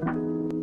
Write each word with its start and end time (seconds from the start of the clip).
Und 0.00 0.62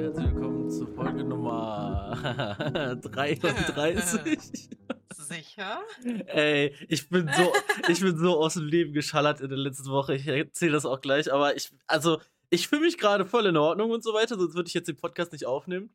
herzlich 0.00 0.26
willkommen 0.32 0.70
zu 0.70 0.86
Folge 0.86 1.22
Nummer 1.22 2.16
33. 3.02 4.70
Sicher? 5.12 5.82
Ey, 6.28 6.74
ich 6.88 7.10
bin 7.10 7.28
so, 7.36 7.52
ich 7.88 8.00
bin 8.00 8.16
so 8.16 8.38
aus 8.38 8.54
dem 8.54 8.64
Leben 8.64 8.94
geschallert 8.94 9.42
in 9.42 9.50
der 9.50 9.58
letzten 9.58 9.90
Woche. 9.90 10.14
Ich 10.14 10.26
erzähle 10.26 10.72
das 10.72 10.86
auch 10.86 11.02
gleich, 11.02 11.30
aber 11.30 11.54
ich, 11.54 11.70
also, 11.86 12.18
ich 12.48 12.68
fühle 12.68 12.82
mich 12.82 12.96
gerade 12.96 13.26
voll 13.26 13.44
in 13.44 13.58
Ordnung 13.58 13.90
und 13.90 14.02
so 14.02 14.14
weiter, 14.14 14.38
sonst 14.38 14.54
würde 14.54 14.68
ich 14.68 14.74
jetzt 14.74 14.88
den 14.88 14.96
Podcast 14.96 15.32
nicht 15.32 15.44
aufnehmen. 15.44 15.90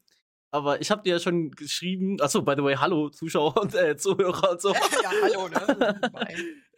Aber 0.53 0.81
ich 0.81 0.91
habe 0.91 1.01
dir 1.01 1.13
ja 1.13 1.19
schon 1.19 1.51
geschrieben, 1.51 2.19
achso, 2.19 2.41
by 2.41 2.55
the 2.57 2.63
way, 2.63 2.75
hallo 2.75 3.09
Zuschauer 3.09 3.55
und 3.57 3.73
äh, 3.73 3.95
Zuhörer 3.95 4.51
und 4.51 4.61
so. 4.61 4.73
ja, 5.03 5.11
hallo, 5.23 5.47
ne? 5.47 6.01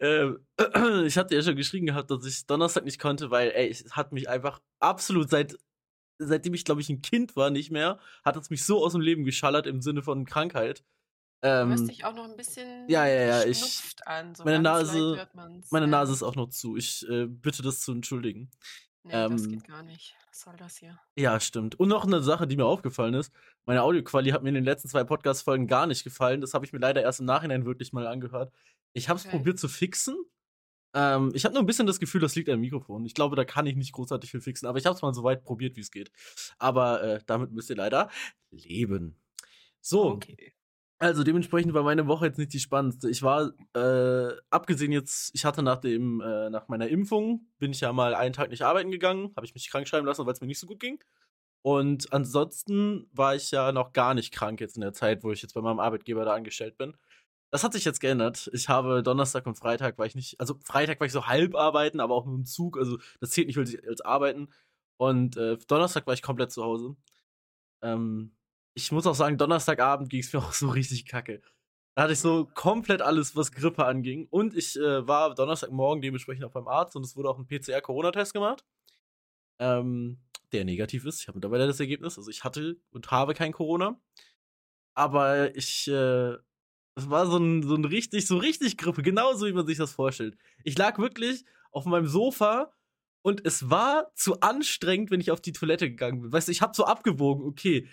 ähm, 0.00 0.38
ich 1.06 1.18
hatte 1.18 1.34
ja 1.34 1.42
schon 1.42 1.56
geschrieben 1.56 1.86
gehabt, 1.86 2.08
dass 2.10 2.24
ich 2.24 2.46
Donnerstag 2.46 2.84
nicht 2.84 3.00
konnte, 3.00 3.32
weil, 3.32 3.50
ey, 3.50 3.68
es 3.68 3.96
hat 3.96 4.12
mich 4.12 4.28
einfach 4.28 4.60
absolut 4.78 5.28
seit, 5.28 5.58
seitdem 6.18 6.54
ich, 6.54 6.64
glaube 6.64 6.82
ich, 6.82 6.88
ein 6.88 7.02
Kind 7.02 7.34
war, 7.34 7.50
nicht 7.50 7.72
mehr, 7.72 7.98
hat 8.24 8.36
es 8.36 8.48
mich 8.48 8.64
so 8.64 8.84
aus 8.84 8.92
dem 8.92 9.00
Leben 9.00 9.24
geschallert 9.24 9.66
im 9.66 9.82
Sinne 9.82 10.02
von 10.02 10.24
Krankheit. 10.24 10.84
Ähm, 11.42 11.68
du 11.68 11.74
hörst 11.74 11.90
dich 11.90 12.04
auch 12.04 12.14
noch 12.14 12.24
ein 12.24 12.36
bisschen 12.36 12.88
ja, 12.88 13.06
ja, 13.06 13.22
ja, 13.26 13.44
ich, 13.44 13.82
an. 14.06 14.36
So 14.36 14.44
meine 14.44 14.60
Nase, 14.60 15.28
meine 15.70 15.88
Nase 15.88 16.12
ist 16.12 16.22
auch 16.22 16.36
noch 16.36 16.48
zu. 16.48 16.76
Ich 16.76 17.06
äh, 17.08 17.26
bitte 17.26 17.62
das 17.62 17.80
zu 17.80 17.90
entschuldigen. 17.90 18.50
Nee, 19.04 19.12
ähm, 19.12 19.32
das 19.32 19.48
geht 19.48 19.64
gar 19.64 19.82
nicht. 19.82 20.16
Was 20.28 20.40
soll 20.40 20.56
das 20.56 20.78
hier? 20.78 20.98
Ja, 21.16 21.38
stimmt. 21.38 21.78
Und 21.78 21.88
noch 21.88 22.04
eine 22.04 22.22
Sache, 22.22 22.46
die 22.46 22.56
mir 22.56 22.64
aufgefallen 22.64 23.14
ist. 23.14 23.32
Meine 23.66 23.82
Audioqualität 23.82 24.34
hat 24.34 24.42
mir 24.42 24.48
in 24.48 24.54
den 24.54 24.64
letzten 24.64 24.88
zwei 24.88 25.04
Podcast-Folgen 25.04 25.66
gar 25.66 25.86
nicht 25.86 26.04
gefallen. 26.04 26.40
Das 26.40 26.54
habe 26.54 26.64
ich 26.64 26.72
mir 26.72 26.78
leider 26.78 27.02
erst 27.02 27.20
im 27.20 27.26
Nachhinein 27.26 27.66
wirklich 27.66 27.92
mal 27.92 28.06
angehört. 28.06 28.52
Ich 28.94 29.08
habe 29.08 29.18
es 29.18 29.26
okay. 29.26 29.36
probiert 29.36 29.58
zu 29.58 29.68
fixen. 29.68 30.16
Ähm, 30.94 31.32
ich 31.34 31.44
habe 31.44 31.52
nur 31.52 31.62
ein 31.62 31.66
bisschen 31.66 31.86
das 31.86 32.00
Gefühl, 32.00 32.20
das 32.20 32.34
liegt 32.34 32.48
am 32.48 32.60
Mikrofon. 32.60 33.04
Ich 33.04 33.14
glaube, 33.14 33.36
da 33.36 33.44
kann 33.44 33.66
ich 33.66 33.76
nicht 33.76 33.92
großartig 33.92 34.30
viel 34.30 34.40
fixen, 34.40 34.66
aber 34.66 34.78
ich 34.78 34.86
habe 34.86 34.96
es 34.96 35.02
mal 35.02 35.12
so 35.12 35.22
weit 35.22 35.44
probiert, 35.44 35.76
wie 35.76 35.80
es 35.80 35.90
geht. 35.90 36.10
Aber 36.58 37.02
äh, 37.02 37.20
damit 37.26 37.52
müsst 37.52 37.68
ihr 37.68 37.76
leider 37.76 38.08
leben. 38.50 39.20
So, 39.80 40.06
okay. 40.12 40.54
Also 41.04 41.22
dementsprechend 41.22 41.74
war 41.74 41.82
meine 41.82 42.06
Woche 42.06 42.24
jetzt 42.24 42.38
nicht 42.38 42.54
die 42.54 42.60
spannendste. 42.60 43.10
Ich 43.10 43.22
war, 43.22 43.52
äh, 43.74 44.32
abgesehen 44.48 44.90
jetzt, 44.90 45.34
ich 45.34 45.44
hatte 45.44 45.62
nach 45.62 45.76
dem, 45.76 46.22
äh, 46.22 46.48
nach 46.48 46.68
meiner 46.68 46.88
Impfung, 46.88 47.46
bin 47.58 47.72
ich 47.72 47.82
ja 47.82 47.92
mal 47.92 48.14
einen 48.14 48.32
Tag 48.32 48.48
nicht 48.48 48.62
arbeiten 48.62 48.90
gegangen, 48.90 49.30
habe 49.36 49.44
ich 49.44 49.52
mich 49.52 49.68
krank 49.68 49.86
schreiben 49.86 50.06
lassen, 50.06 50.24
weil 50.24 50.32
es 50.32 50.40
mir 50.40 50.46
nicht 50.46 50.60
so 50.60 50.66
gut 50.66 50.80
ging. 50.80 51.04
Und 51.60 52.10
ansonsten 52.14 53.06
war 53.12 53.34
ich 53.34 53.50
ja 53.50 53.70
noch 53.70 53.92
gar 53.92 54.14
nicht 54.14 54.32
krank 54.32 54.62
jetzt 54.62 54.76
in 54.76 54.80
der 54.80 54.94
Zeit, 54.94 55.22
wo 55.24 55.30
ich 55.30 55.42
jetzt 55.42 55.52
bei 55.52 55.60
meinem 55.60 55.78
Arbeitgeber 55.78 56.24
da 56.24 56.32
angestellt 56.32 56.78
bin. 56.78 56.96
Das 57.50 57.64
hat 57.64 57.74
sich 57.74 57.84
jetzt 57.84 58.00
geändert. 58.00 58.48
Ich 58.54 58.70
habe 58.70 59.02
Donnerstag 59.02 59.46
und 59.46 59.56
Freitag 59.56 59.98
war 59.98 60.06
ich 60.06 60.14
nicht, 60.14 60.40
also 60.40 60.58
Freitag 60.64 61.00
war 61.00 61.06
ich 61.06 61.12
so 61.12 61.26
halb 61.26 61.54
arbeiten, 61.54 62.00
aber 62.00 62.14
auch 62.14 62.24
nur 62.24 62.36
im 62.36 62.46
Zug, 62.46 62.78
also 62.78 62.98
das 63.20 63.30
zählt 63.30 63.48
nicht 63.48 63.58
als 63.86 64.00
arbeiten. 64.00 64.48
Und 64.96 65.36
äh, 65.36 65.58
Donnerstag 65.68 66.06
war 66.06 66.14
ich 66.14 66.22
komplett 66.22 66.50
zu 66.50 66.64
Hause. 66.64 66.96
Ähm, 67.82 68.33
ich 68.74 68.92
muss 68.92 69.06
auch 69.06 69.14
sagen, 69.14 69.38
Donnerstagabend 69.38 70.10
ging 70.10 70.20
es 70.20 70.32
mir 70.32 70.38
auch 70.44 70.52
so 70.52 70.68
richtig 70.68 71.06
kacke. 71.06 71.40
Da 71.94 72.02
hatte 72.02 72.12
ich 72.12 72.18
so 72.18 72.46
komplett 72.54 73.02
alles, 73.02 73.36
was 73.36 73.52
Grippe 73.52 73.84
anging. 73.84 74.26
Und 74.30 74.56
ich 74.56 74.76
äh, 74.76 75.06
war 75.06 75.34
Donnerstagmorgen 75.34 76.02
dementsprechend 76.02 76.44
auch 76.44 76.50
beim 76.50 76.66
Arzt 76.66 76.96
und 76.96 77.04
es 77.04 77.16
wurde 77.16 77.30
auch 77.30 77.38
ein 77.38 77.46
PCR-Corona-Test 77.46 78.32
gemacht. 78.32 78.64
Ähm, 79.60 80.18
der 80.52 80.64
negativ 80.64 81.04
ist. 81.04 81.20
Ich 81.20 81.28
habe 81.28 81.38
mittlerweile 81.38 81.66
das 81.66 81.78
Ergebnis. 81.78 82.18
Also 82.18 82.30
ich 82.30 82.42
hatte 82.42 82.76
und 82.90 83.10
habe 83.10 83.34
kein 83.34 83.52
Corona. 83.52 84.00
Aber 84.94 85.54
ich, 85.56 85.88
äh, 85.88 86.32
es 86.96 87.10
war 87.10 87.26
so 87.26 87.38
ein, 87.38 87.62
so 87.62 87.74
ein 87.74 87.84
richtig, 87.84 88.26
so 88.26 88.38
richtig 88.38 88.76
Grippe, 88.76 89.02
genauso 89.02 89.46
wie 89.46 89.52
man 89.52 89.66
sich 89.66 89.78
das 89.78 89.92
vorstellt. 89.92 90.36
Ich 90.64 90.76
lag 90.78 90.98
wirklich 90.98 91.44
auf 91.70 91.84
meinem 91.84 92.06
Sofa 92.06 92.72
und 93.22 93.44
es 93.46 93.70
war 93.70 94.12
zu 94.14 94.40
anstrengend, 94.40 95.10
wenn 95.10 95.20
ich 95.20 95.30
auf 95.30 95.40
die 95.40 95.52
Toilette 95.52 95.90
gegangen 95.90 96.22
bin. 96.22 96.32
Weißt 96.32 96.48
du, 96.48 96.52
ich 96.52 96.62
habe 96.62 96.74
so 96.74 96.84
abgewogen, 96.84 97.44
okay, 97.44 97.88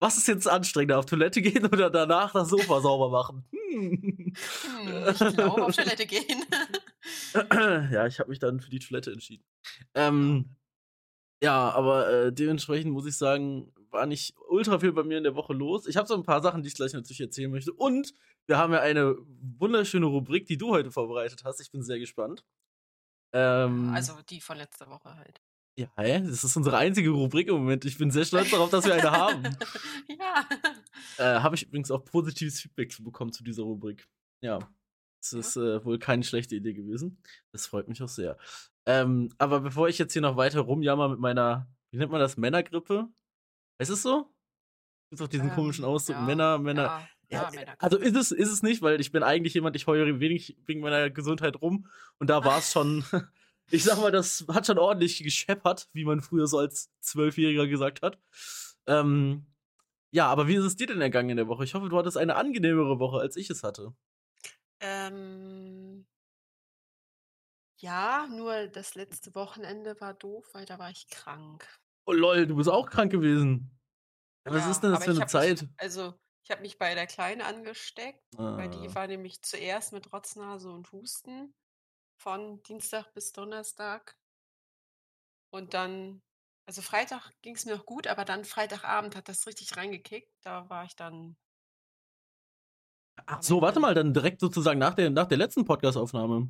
was 0.00 0.18
ist 0.18 0.28
jetzt 0.28 0.48
anstrengender, 0.48 0.98
auf 0.98 1.06
Toilette 1.06 1.40
gehen 1.42 1.66
oder 1.66 1.90
danach 1.90 2.32
das 2.32 2.48
Sofa 2.48 2.80
sauber 2.80 3.10
machen? 3.10 3.44
Hm. 3.50 4.34
hm 4.34 5.08
ich 5.08 5.36
glaube, 5.36 5.64
auf 5.64 5.76
Toilette 5.76 6.06
gehen. 6.06 6.44
ja, 7.34 8.06
ich 8.06 8.18
habe 8.18 8.30
mich 8.30 8.38
dann 8.38 8.60
für 8.60 8.70
die 8.70 8.78
Toilette 8.78 9.12
entschieden. 9.12 9.44
Ähm, 9.94 10.56
ja, 11.42 11.70
aber 11.70 12.10
äh, 12.10 12.32
dementsprechend 12.32 12.92
muss 12.92 13.06
ich 13.06 13.16
sagen, 13.16 13.72
war 13.90 14.06
nicht 14.06 14.34
ultra 14.48 14.78
viel 14.78 14.92
bei 14.92 15.04
mir 15.04 15.18
in 15.18 15.24
der 15.24 15.34
Woche 15.34 15.54
los. 15.54 15.86
Ich 15.86 15.96
habe 15.96 16.08
so 16.08 16.14
ein 16.14 16.22
paar 16.22 16.42
Sachen, 16.42 16.62
die 16.62 16.68
ich 16.68 16.74
gleich 16.74 16.92
natürlich 16.92 17.20
erzählen 17.20 17.50
möchte. 17.50 17.72
Und 17.72 18.12
wir 18.46 18.58
haben 18.58 18.72
ja 18.72 18.80
eine 18.80 19.16
wunderschöne 19.58 20.06
Rubrik, 20.06 20.46
die 20.46 20.58
du 20.58 20.70
heute 20.70 20.90
vorbereitet 20.90 21.44
hast. 21.44 21.60
Ich 21.60 21.70
bin 21.70 21.82
sehr 21.82 21.98
gespannt. 21.98 22.44
Ähm, 23.32 23.90
also 23.94 24.20
die 24.28 24.40
von 24.40 24.58
letzter 24.58 24.88
Woche 24.88 25.14
halt. 25.16 25.40
Ja, 25.76 25.88
hä? 25.96 26.20
das 26.20 26.44
ist 26.44 26.56
unsere 26.56 26.76
einzige 26.76 27.10
Rubrik 27.10 27.48
im 27.48 27.56
Moment. 27.56 27.84
Ich 27.84 27.98
bin 27.98 28.10
sehr 28.10 28.24
stolz 28.24 28.50
darauf, 28.50 28.70
dass 28.70 28.84
wir 28.84 28.94
eine 28.94 29.10
haben. 29.10 29.42
ja. 30.08 30.46
Äh, 31.18 31.40
Habe 31.40 31.56
ich 31.56 31.64
übrigens 31.64 31.90
auch 31.90 32.04
positives 32.04 32.60
Feedback 32.60 32.96
bekommen 33.02 33.32
zu 33.32 33.42
dieser 33.42 33.64
Rubrik. 33.64 34.06
Ja. 34.40 34.60
Das 35.20 35.32
ist 35.32 35.56
äh, 35.56 35.84
wohl 35.84 35.98
keine 35.98 36.22
schlechte 36.22 36.54
Idee 36.54 36.74
gewesen. 36.74 37.18
Das 37.50 37.66
freut 37.66 37.88
mich 37.88 38.02
auch 38.02 38.08
sehr. 38.08 38.38
Ähm, 38.86 39.32
aber 39.38 39.60
bevor 39.60 39.88
ich 39.88 39.98
jetzt 39.98 40.12
hier 40.12 40.22
noch 40.22 40.36
weiter 40.36 40.60
rumjammer 40.60 41.08
mit 41.08 41.18
meiner, 41.18 41.66
wie 41.90 41.96
nennt 41.96 42.12
man 42.12 42.20
das, 42.20 42.36
Männergrippe? 42.36 43.08
Ist 43.78 43.88
es 43.88 44.02
so? 44.02 44.30
Gibt 45.10 45.22
auch 45.22 45.28
diesen 45.28 45.48
ähm, 45.48 45.54
komischen 45.54 45.84
Ausdruck, 45.84 46.16
ja, 46.16 46.22
Männer, 46.22 46.58
Männer. 46.58 47.08
Ja, 47.30 47.50
ja, 47.52 47.60
ja 47.60 47.74
also 47.78 47.96
ist 47.98 48.16
es, 48.16 48.30
ist 48.30 48.50
es 48.50 48.62
nicht, 48.62 48.82
weil 48.82 49.00
ich 49.00 49.10
bin 49.10 49.22
eigentlich 49.22 49.54
jemand, 49.54 49.74
ich 49.76 49.86
heule 49.86 50.20
wenig 50.20 50.56
wegen 50.66 50.80
meiner 50.80 51.10
Gesundheit 51.10 51.60
rum 51.60 51.88
und 52.18 52.30
da 52.30 52.44
war 52.44 52.58
es 52.58 52.70
schon 52.70 53.04
ich 53.70 53.84
sag 53.84 53.98
mal, 53.98 54.12
das 54.12 54.44
hat 54.48 54.66
schon 54.66 54.78
ordentlich 54.78 55.22
gescheppert, 55.22 55.88
wie 55.92 56.04
man 56.04 56.20
früher 56.20 56.46
so 56.46 56.58
als 56.58 56.90
Zwölfjähriger 57.00 57.66
gesagt 57.66 58.02
hat. 58.02 58.18
Ähm, 58.86 59.46
ja, 60.10 60.26
aber 60.28 60.46
wie 60.46 60.54
ist 60.54 60.64
es 60.64 60.76
dir 60.76 60.86
denn 60.86 61.00
ergangen 61.00 61.30
in 61.30 61.36
der 61.36 61.48
Woche? 61.48 61.64
Ich 61.64 61.74
hoffe, 61.74 61.88
du 61.88 61.98
hattest 61.98 62.16
eine 62.16 62.36
angenehmere 62.36 62.98
Woche, 62.98 63.18
als 63.18 63.36
ich 63.36 63.50
es 63.50 63.62
hatte. 63.62 63.94
Ähm, 64.80 66.06
ja, 67.78 68.26
nur 68.28 68.68
das 68.68 68.94
letzte 68.94 69.34
Wochenende 69.34 70.00
war 70.00 70.14
doof, 70.14 70.48
weil 70.52 70.66
da 70.66 70.78
war 70.78 70.90
ich 70.90 71.08
krank. 71.08 71.66
Oh 72.06 72.12
lol, 72.12 72.46
du 72.46 72.56
bist 72.56 72.68
auch 72.68 72.88
krank 72.88 73.10
gewesen. 73.10 73.70
Ja, 74.46 74.52
was 74.52 74.64
ja, 74.64 74.70
ist 74.70 74.80
denn 74.80 74.92
das 74.92 75.04
für 75.04 75.10
eine 75.10 75.26
Zeit? 75.26 75.62
Mich, 75.62 75.70
also, 75.78 76.14
ich 76.42 76.50
habe 76.50 76.60
mich 76.60 76.78
bei 76.78 76.94
der 76.94 77.06
Kleinen 77.06 77.40
angesteckt, 77.40 78.22
ah. 78.36 78.58
weil 78.58 78.68
die 78.68 78.88
ah. 78.88 78.94
war 78.94 79.06
nämlich 79.06 79.40
zuerst 79.42 79.92
mit 79.92 80.12
Rotznase 80.12 80.70
und 80.70 80.92
Husten 80.92 81.54
von 82.16 82.62
Dienstag 82.62 83.12
bis 83.12 83.32
Donnerstag. 83.32 84.16
Und 85.50 85.74
dann, 85.74 86.22
also 86.66 86.82
Freitag 86.82 87.30
ging 87.42 87.54
es 87.54 87.64
mir 87.64 87.76
noch 87.76 87.86
gut, 87.86 88.06
aber 88.06 88.24
dann 88.24 88.44
Freitagabend 88.44 89.14
hat 89.16 89.28
das 89.28 89.46
richtig 89.46 89.76
reingekickt. 89.76 90.32
Da 90.42 90.68
war 90.68 90.84
ich 90.84 90.96
dann. 90.96 91.36
Ach 93.26 93.42
so, 93.42 93.60
warte 93.60 93.78
mal, 93.80 93.94
dann 93.94 94.12
direkt 94.12 94.40
sozusagen 94.40 94.80
nach 94.80 94.94
der, 94.94 95.10
nach 95.10 95.26
der 95.26 95.38
letzten 95.38 95.64
Podcast-Aufnahme. 95.64 96.48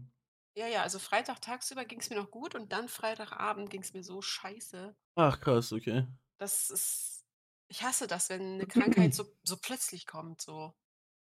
Ja, 0.57 0.69
ja, 0.69 0.83
also 0.83 0.99
Freitag 0.99 1.41
tagsüber 1.43 1.85
ging 1.85 2.01
es 2.01 2.11
mir 2.11 2.17
noch 2.17 2.31
gut 2.31 2.55
und 2.55 2.73
dann 2.73 2.89
Freitagabend 2.89 3.71
ging 3.71 3.83
es 3.83 3.93
mir 3.93 4.05
so 4.05 4.23
scheiße. 4.23 4.97
Ach 5.17 5.41
krass, 5.41 5.73
okay. 5.73 6.07
Das 6.39 6.71
ist. 6.71 7.25
Ich 7.69 7.83
hasse 7.83 8.07
das, 8.07 8.29
wenn 8.29 8.55
eine 8.55 8.67
Krankheit 8.67 9.15
so, 9.15 9.25
so 9.43 9.57
plötzlich 9.57 10.07
kommt, 10.07 10.41
so. 10.41 10.75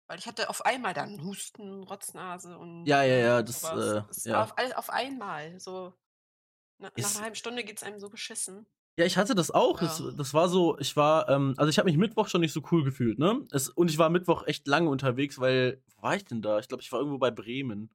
Weil 0.09 0.19
ich 0.19 0.27
hatte 0.27 0.49
auf 0.49 0.65
einmal 0.65 0.95
dann 0.95 1.23
Husten, 1.25 1.83
Rotznase 1.83 2.57
und. 2.59 2.87
Ja, 2.87 3.03
ja, 3.03 3.17
ja, 3.17 3.43
das. 3.43 3.65
Äh, 3.65 4.03
ja. 4.25 4.43
Auf, 4.43 4.57
alles 4.57 4.75
auf 4.77 4.91
einmal. 4.91 5.59
So. 5.59 5.93
Na, 6.79 6.91
nach 6.97 7.15
einer 7.15 7.23
halben 7.23 7.37
Stunde 7.37 7.65
geht 7.65 7.79
es 7.79 7.83
einem 7.83 7.99
so 7.99 8.09
beschissen. 8.09 8.67
Ja, 8.99 9.05
ich 9.05 9.17
hatte 9.17 9.35
das 9.35 9.51
auch. 9.51 9.81
Ja. 9.81 9.89
Das, 9.89 10.03
das 10.17 10.35
war 10.35 10.49
so, 10.49 10.79
ich 10.79 10.97
war, 10.97 11.29
ähm, 11.29 11.55
also 11.57 11.69
ich 11.69 11.79
habe 11.79 11.87
mich 11.87 11.99
Mittwoch 11.99 12.29
schon 12.29 12.41
nicht 12.41 12.53
so 12.53 12.63
cool 12.71 12.85
gefühlt, 12.85 13.19
ne? 13.19 13.45
Es, 13.51 13.69
und 13.69 13.91
ich 13.91 13.99
war 13.99 14.09
Mittwoch 14.09 14.47
echt 14.47 14.67
lange 14.67 14.89
unterwegs, 14.89 15.39
weil, 15.39 15.83
wo 15.97 16.03
war 16.03 16.17
ich 16.17 16.25
denn 16.25 16.41
da? 16.41 16.59
Ich 16.59 16.69
glaube, 16.69 16.83
ich 16.83 16.93
war 16.93 17.01
irgendwo 17.01 17.19
bei 17.19 17.31
Bremen. 17.31 17.91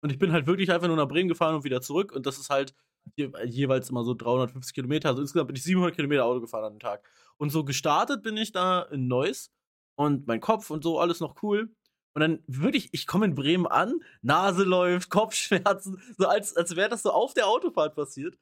Und 0.00 0.10
ich 0.10 0.18
bin 0.18 0.32
halt 0.32 0.46
wirklich 0.46 0.70
einfach 0.70 0.86
nur 0.86 0.96
nach 0.96 1.08
Bremen 1.08 1.28
gefahren 1.28 1.54
und 1.54 1.64
wieder 1.64 1.80
zurück. 1.80 2.12
Und 2.12 2.26
das 2.26 2.38
ist 2.38 2.50
halt 2.50 2.74
je, 3.16 3.32
jeweils 3.46 3.90
immer 3.90 4.04
so 4.04 4.14
350 4.14 4.74
Kilometer. 4.74 5.08
Also 5.08 5.22
insgesamt 5.22 5.48
bin 5.48 5.56
ich 5.56 5.62
700 5.62 5.94
Kilometer 5.96 6.24
Auto 6.24 6.40
gefahren 6.40 6.64
an 6.64 6.74
dem 6.74 6.80
Tag. 6.80 7.08
Und 7.36 7.50
so 7.50 7.64
gestartet 7.64 8.22
bin 8.22 8.36
ich 8.36 8.52
da 8.52 8.82
in 8.82 9.08
Neuss 9.08 9.50
und 9.96 10.26
mein 10.26 10.40
Kopf 10.40 10.70
und 10.70 10.82
so, 10.82 10.98
alles 10.98 11.20
noch 11.20 11.42
cool. 11.42 11.74
Und 12.14 12.20
dann 12.20 12.44
wirklich, 12.46 12.90
ich 12.92 13.06
komme 13.06 13.26
in 13.26 13.34
Bremen 13.34 13.66
an, 13.66 14.00
Nase 14.22 14.64
läuft, 14.64 15.10
Kopfschmerzen, 15.10 16.00
so 16.18 16.28
als, 16.28 16.56
als 16.56 16.76
wäre 16.76 16.88
das 16.88 17.02
so 17.02 17.10
auf 17.10 17.34
der 17.34 17.48
Autofahrt 17.48 17.94
passiert. 17.96 18.38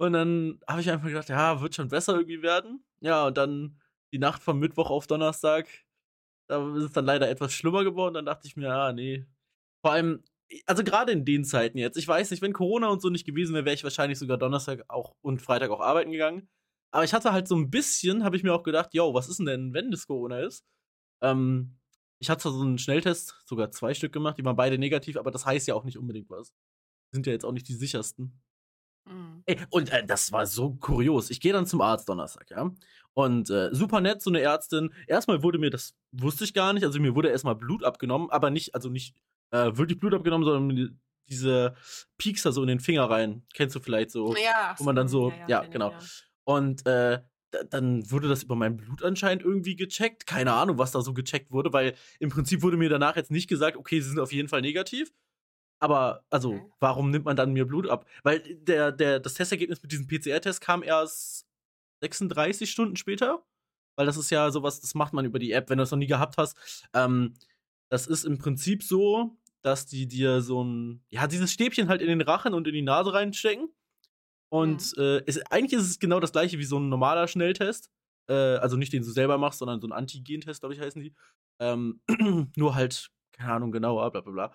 Und 0.00 0.12
dann 0.12 0.60
habe 0.68 0.80
ich 0.80 0.90
einfach 0.90 1.08
gedacht, 1.08 1.28
ja, 1.28 1.60
wird 1.60 1.74
schon 1.74 1.88
besser 1.88 2.14
irgendwie 2.14 2.42
werden. 2.42 2.84
Ja, 3.00 3.26
und 3.26 3.36
dann 3.36 3.80
die 4.12 4.18
Nacht 4.18 4.42
vom 4.42 4.60
Mittwoch 4.60 4.90
auf 4.90 5.08
Donnerstag, 5.08 5.68
da 6.48 6.76
ist 6.76 6.84
es 6.84 6.92
dann 6.92 7.04
leider 7.04 7.28
etwas 7.28 7.52
schlimmer 7.52 7.82
geworden. 7.84 8.14
Dann 8.14 8.26
dachte 8.26 8.46
ich 8.46 8.56
mir, 8.56 8.72
ah, 8.72 8.92
nee. 8.92 9.26
Vor 9.82 9.92
allem, 9.92 10.22
also 10.66 10.84
gerade 10.84 11.12
in 11.12 11.24
den 11.24 11.44
Zeiten 11.44 11.78
jetzt, 11.78 11.96
ich 11.96 12.06
weiß 12.08 12.30
nicht, 12.30 12.42
wenn 12.42 12.52
Corona 12.52 12.88
und 12.88 13.02
so 13.02 13.10
nicht 13.10 13.26
gewesen 13.26 13.54
wäre, 13.54 13.64
wäre 13.64 13.74
ich 13.74 13.84
wahrscheinlich 13.84 14.18
sogar 14.18 14.38
Donnerstag 14.38 14.84
auch 14.88 15.14
und 15.20 15.42
Freitag 15.42 15.70
auch 15.70 15.80
arbeiten 15.80 16.12
gegangen. 16.12 16.48
Aber 16.92 17.04
ich 17.04 17.12
hatte 17.12 17.32
halt 17.32 17.48
so 17.48 17.56
ein 17.56 17.70
bisschen, 17.70 18.24
habe 18.24 18.36
ich 18.36 18.44
mir 18.44 18.54
auch 18.54 18.62
gedacht, 18.62 18.94
yo, 18.94 19.12
was 19.12 19.28
ist 19.28 19.40
denn, 19.40 19.74
wenn 19.74 19.90
das 19.90 20.06
Corona 20.06 20.40
ist? 20.40 20.64
Ähm, 21.20 21.76
ich 22.18 22.30
hatte 22.30 22.50
so 22.50 22.60
einen 22.60 22.78
Schnelltest, 22.78 23.42
sogar 23.44 23.70
zwei 23.70 23.94
Stück 23.94 24.12
gemacht, 24.12 24.38
die 24.38 24.44
waren 24.44 24.56
beide 24.56 24.78
negativ, 24.78 25.16
aber 25.16 25.30
das 25.30 25.46
heißt 25.46 25.68
ja 25.68 25.74
auch 25.74 25.84
nicht 25.84 25.98
unbedingt 25.98 26.30
was. 26.30 26.52
sind 27.12 27.26
ja 27.26 27.32
jetzt 27.32 27.44
auch 27.44 27.52
nicht 27.52 27.68
die 27.68 27.74
sichersten. 27.74 28.40
Mhm. 29.06 29.42
Ey, 29.46 29.58
und 29.70 29.90
äh, 29.90 30.04
das 30.04 30.32
war 30.32 30.46
so 30.46 30.74
kurios. 30.74 31.30
Ich 31.30 31.40
gehe 31.40 31.52
dann 31.52 31.66
zum 31.66 31.80
Arzt 31.80 32.08
Donnerstag, 32.08 32.50
ja. 32.50 32.70
Und 33.14 33.50
äh, 33.50 33.74
super 33.74 34.00
nett, 34.00 34.22
so 34.22 34.30
eine 34.30 34.40
Ärztin. 34.40 34.92
Erstmal 35.06 35.42
wurde 35.42 35.58
mir, 35.58 35.70
das 35.70 35.96
wusste 36.12 36.44
ich 36.44 36.54
gar 36.54 36.72
nicht, 36.72 36.84
also 36.84 37.00
mir 37.00 37.14
wurde 37.14 37.30
erstmal 37.30 37.56
Blut 37.56 37.84
abgenommen, 37.84 38.30
aber 38.30 38.50
nicht, 38.50 38.74
also 38.74 38.90
nicht 38.90 39.16
äh, 39.50 39.76
wirklich 39.76 39.98
Blut 39.98 40.14
abgenommen, 40.14 40.44
sondern 40.46 41.00
diese 41.28 41.74
Piekser 42.16 42.52
so 42.52 42.62
in 42.62 42.68
den 42.68 42.80
Finger 42.80 43.10
rein. 43.10 43.44
Kennst 43.54 43.74
du 43.76 43.80
vielleicht 43.80 44.10
so? 44.10 44.34
Ja. 44.36 44.74
Wo 44.78 44.84
man 44.84 44.96
dann 44.96 45.08
so, 45.08 45.30
ja, 45.30 45.36
ja, 45.36 45.46
ja 45.48 45.68
genau. 45.68 45.90
Ja. 45.90 45.98
Und 46.44 46.86
äh, 46.86 47.20
dann 47.70 48.10
wurde 48.10 48.28
das 48.28 48.42
über 48.42 48.56
mein 48.56 48.76
Blut 48.76 49.02
anscheinend 49.02 49.44
irgendwie 49.44 49.76
gecheckt. 49.76 50.26
Keine 50.26 50.52
Ahnung, 50.52 50.78
was 50.78 50.92
da 50.92 51.00
so 51.00 51.14
gecheckt 51.14 51.50
wurde, 51.50 51.72
weil 51.72 51.94
im 52.20 52.30
Prinzip 52.30 52.62
wurde 52.62 52.76
mir 52.76 52.88
danach 52.88 53.16
jetzt 53.16 53.30
nicht 53.30 53.48
gesagt, 53.48 53.76
okay, 53.76 54.00
sie 54.00 54.10
sind 54.10 54.20
auf 54.20 54.32
jeden 54.32 54.48
Fall 54.48 54.60
negativ. 54.60 55.12
Aber, 55.80 56.24
also, 56.30 56.54
okay. 56.54 56.72
warum 56.80 57.10
nimmt 57.10 57.24
man 57.24 57.36
dann 57.36 57.52
mir 57.52 57.66
Blut 57.66 57.88
ab? 57.88 58.06
Weil 58.22 58.40
der, 58.40 58.92
der, 58.92 59.20
das 59.20 59.34
Testergebnis 59.34 59.82
mit 59.82 59.92
diesem 59.92 60.06
PCR-Test 60.06 60.60
kam 60.60 60.82
erst 60.82 61.46
36 62.02 62.70
Stunden 62.70 62.96
später. 62.96 63.44
Weil 63.96 64.06
das 64.06 64.16
ist 64.16 64.30
ja 64.30 64.50
sowas, 64.50 64.80
das 64.80 64.94
macht 64.94 65.12
man 65.12 65.24
über 65.24 65.38
die 65.38 65.52
App, 65.52 65.70
wenn 65.70 65.78
du 65.78 65.84
es 65.84 65.90
noch 65.90 65.98
nie 65.98 66.06
gehabt 66.06 66.36
hast. 66.36 66.56
Ähm, 66.94 67.34
das 67.90 68.06
ist 68.06 68.24
im 68.24 68.38
Prinzip 68.38 68.82
so, 68.82 69.36
dass 69.62 69.86
die 69.86 70.06
dir 70.06 70.40
so 70.40 70.62
ein, 70.62 71.02
ja, 71.10 71.26
dieses 71.26 71.52
Stäbchen 71.52 71.88
halt 71.88 72.00
in 72.00 72.08
den 72.08 72.20
Rachen 72.20 72.54
und 72.54 72.66
in 72.68 72.74
die 72.74 72.82
Nase 72.82 73.12
reinstecken. 73.12 73.68
Und 74.50 74.96
mhm. 74.96 75.02
äh, 75.02 75.22
es, 75.26 75.40
eigentlich 75.50 75.78
ist 75.78 75.88
es 75.88 75.98
genau 75.98 76.20
das 76.20 76.32
gleiche 76.32 76.58
wie 76.58 76.64
so 76.64 76.78
ein 76.78 76.88
normaler 76.88 77.28
Schnelltest. 77.28 77.90
Äh, 78.28 78.32
also 78.32 78.76
nicht 78.76 78.92
den 78.92 79.02
du 79.02 79.10
selber 79.10 79.38
machst, 79.38 79.58
sondern 79.58 79.80
so 79.80 79.88
ein 79.88 79.92
Antigen-Test, 79.92 80.60
glaube 80.60 80.74
ich, 80.74 80.80
heißen 80.80 81.02
die. 81.02 81.14
Ähm, 81.60 82.00
nur 82.56 82.74
halt, 82.74 83.10
keine 83.32 83.52
Ahnung, 83.52 83.72
genauer, 83.72 84.10
bla 84.10 84.20
bla 84.20 84.32
bla. 84.32 84.54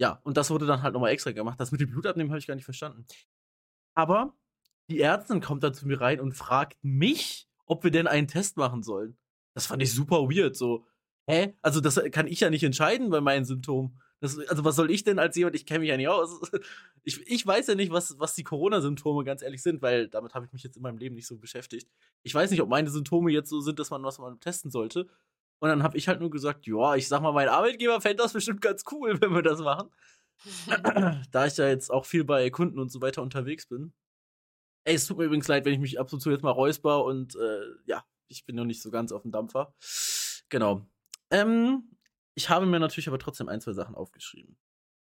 Ja, 0.00 0.20
und 0.24 0.36
das 0.36 0.50
wurde 0.50 0.66
dann 0.66 0.82
halt 0.82 0.94
nochmal 0.94 1.12
extra 1.12 1.32
gemacht. 1.32 1.60
Das 1.60 1.72
mit 1.72 1.80
dem 1.80 1.90
Blutabnehmen 1.90 2.30
habe 2.30 2.38
ich 2.38 2.46
gar 2.46 2.54
nicht 2.54 2.64
verstanden. 2.64 3.06
Aber 3.96 4.34
die 4.90 5.00
Ärztin 5.00 5.40
kommt 5.40 5.62
dann 5.62 5.74
zu 5.74 5.86
mir 5.86 6.00
rein 6.00 6.20
und 6.20 6.32
fragt 6.32 6.82
mich, 6.82 7.48
ob 7.66 7.84
wir 7.84 7.90
denn 7.90 8.06
einen 8.06 8.28
Test 8.28 8.56
machen 8.56 8.82
sollen. 8.82 9.16
Das 9.54 9.66
fand 9.66 9.82
ich 9.82 9.92
super 9.92 10.28
weird. 10.28 10.56
So, 10.56 10.86
hä? 11.28 11.56
Also, 11.62 11.80
das 11.80 12.00
kann 12.10 12.26
ich 12.26 12.40
ja 12.40 12.50
nicht 12.50 12.64
entscheiden 12.64 13.10
bei 13.10 13.20
meinen 13.20 13.44
Symptomen. 13.44 14.00
Das, 14.20 14.38
also, 14.48 14.64
was 14.64 14.76
soll 14.76 14.90
ich 14.90 15.04
denn 15.04 15.18
als 15.18 15.36
jemand? 15.36 15.56
Ich 15.56 15.66
kenne 15.66 15.80
mich 15.80 15.88
ja 15.88 15.96
nicht 15.96 16.08
aus. 16.08 16.40
Ich, 17.06 17.20
ich 17.26 17.46
weiß 17.46 17.66
ja 17.66 17.74
nicht, 17.74 17.92
was, 17.92 18.18
was 18.18 18.34
die 18.34 18.44
Corona-Symptome 18.44 19.24
ganz 19.24 19.42
ehrlich 19.42 19.62
sind, 19.62 19.82
weil 19.82 20.08
damit 20.08 20.32
habe 20.32 20.46
ich 20.46 20.52
mich 20.54 20.62
jetzt 20.62 20.76
in 20.76 20.82
meinem 20.82 20.96
Leben 20.96 21.14
nicht 21.14 21.26
so 21.26 21.36
beschäftigt. 21.36 21.86
Ich 22.22 22.34
weiß 22.34 22.50
nicht, 22.50 22.62
ob 22.62 22.70
meine 22.70 22.88
Symptome 22.88 23.30
jetzt 23.30 23.50
so 23.50 23.60
sind, 23.60 23.78
dass 23.78 23.90
man 23.90 24.02
was 24.02 24.18
mal 24.18 24.34
testen 24.38 24.70
sollte. 24.70 25.06
Und 25.58 25.68
dann 25.68 25.82
habe 25.82 25.98
ich 25.98 26.08
halt 26.08 26.20
nur 26.20 26.30
gesagt, 26.30 26.66
ja, 26.66 26.94
ich 26.94 27.06
sag 27.06 27.20
mal, 27.20 27.32
mein 27.32 27.48
Arbeitgeber 27.48 28.00
fände 28.00 28.22
das 28.22 28.32
bestimmt 28.32 28.62
ganz 28.62 28.84
cool, 28.90 29.18
wenn 29.20 29.34
wir 29.34 29.42
das 29.42 29.60
machen. 29.60 29.90
da 31.30 31.46
ich 31.46 31.56
ja 31.58 31.68
jetzt 31.68 31.90
auch 31.90 32.06
viel 32.06 32.24
bei 32.24 32.48
Kunden 32.48 32.78
und 32.78 32.90
so 32.90 33.02
weiter 33.02 33.22
unterwegs 33.22 33.66
bin. 33.66 33.92
Ey, 34.84 34.94
es 34.94 35.06
tut 35.06 35.18
mir 35.18 35.24
übrigens 35.24 35.48
leid, 35.48 35.64
wenn 35.64 35.72
ich 35.72 35.78
mich 35.78 36.00
ab 36.00 36.12
und 36.12 36.20
zu 36.20 36.30
jetzt 36.30 36.42
mal 36.42 36.50
räusper 36.50 37.04
und 37.04 37.36
äh, 37.36 37.60
ja, 37.86 38.04
ich 38.28 38.44
bin 38.44 38.56
noch 38.56 38.64
nicht 38.64 38.82
so 38.82 38.90
ganz 38.90 39.12
auf 39.12 39.22
dem 39.22 39.32
Dampfer. 39.32 39.74
Genau. 40.48 40.86
Ähm, 41.30 41.93
ich 42.34 42.50
habe 42.50 42.66
mir 42.66 42.80
natürlich 42.80 43.08
aber 43.08 43.18
trotzdem 43.18 43.48
ein, 43.48 43.60
zwei 43.60 43.72
Sachen 43.72 43.94
aufgeschrieben. 43.94 44.56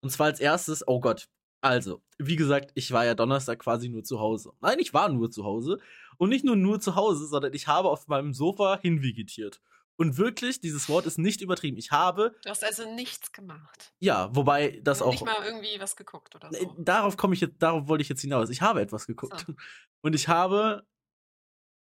Und 0.02 0.10
zwar 0.10 0.28
als 0.28 0.40
erstes, 0.40 0.88
oh 0.88 1.00
Gott, 1.00 1.28
also, 1.62 2.04
wie 2.20 2.36
gesagt, 2.36 2.72
ich 2.76 2.92
war 2.92 3.06
ja 3.06 3.16
Donnerstag 3.16 3.60
quasi 3.60 3.90
nur 3.90 4.04
zu 4.04 4.20
Hause. 4.20 4.54
Nein, 4.62 4.78
ich 4.80 4.94
war 4.94 5.10
nur 5.10 5.32
zu 5.32 5.46
Hause. 5.46 5.80
Und 6.18 6.30
nicht 6.30 6.46
nur 6.46 6.56
nur 6.56 6.80
zu 6.80 6.96
Hause, 6.96 7.26
sondern 7.26 7.54
ich 7.54 7.68
habe 7.68 7.90
auf 7.90 8.08
meinem 8.08 8.34
Sofa 8.34 8.80
hinvegetiert. 8.80 9.62
Und 9.98 10.18
wirklich, 10.18 10.60
dieses 10.60 10.90
Wort 10.90 11.06
ist 11.06 11.18
nicht 11.18 11.42
übertrieben. 11.42 11.78
Ich 11.78 11.92
habe. 11.92 12.36
Du 12.44 12.50
hast 12.50 12.64
also 12.64 12.94
nichts 12.94 13.32
gemacht. 13.32 13.94
Ja, 14.00 14.30
wobei 14.36 14.80
das 14.84 15.02
auch. 15.02 15.12
Nicht 15.12 15.26
mal 15.26 15.44
irgendwie 15.44 15.80
was 15.80 15.96
geguckt 15.96 16.36
oder 16.36 16.52
so. 16.52 16.76
Darauf 16.78 17.18
komme 17.18 17.34
ich 17.34 17.42
jetzt, 17.42 17.56
darauf 17.60 17.88
wollte 17.88 18.02
ich 18.02 18.10
jetzt 18.10 18.22
hinaus. 18.22 18.50
Ich 18.50 18.62
habe 18.62 18.82
etwas 18.82 19.08
geguckt. 19.08 19.46
So. 19.48 19.54
Und 20.02 20.14
ich 20.14 20.28
habe 20.28 20.86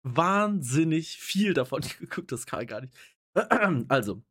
wahnsinnig 0.04 1.18
viel 1.18 1.52
davon 1.52 1.82
geguckt. 2.00 2.30
Das 2.30 2.46
kann 2.46 2.62
ich 2.62 2.68
gar 2.68 2.80
nicht. 2.80 2.94
Also, 3.88 4.22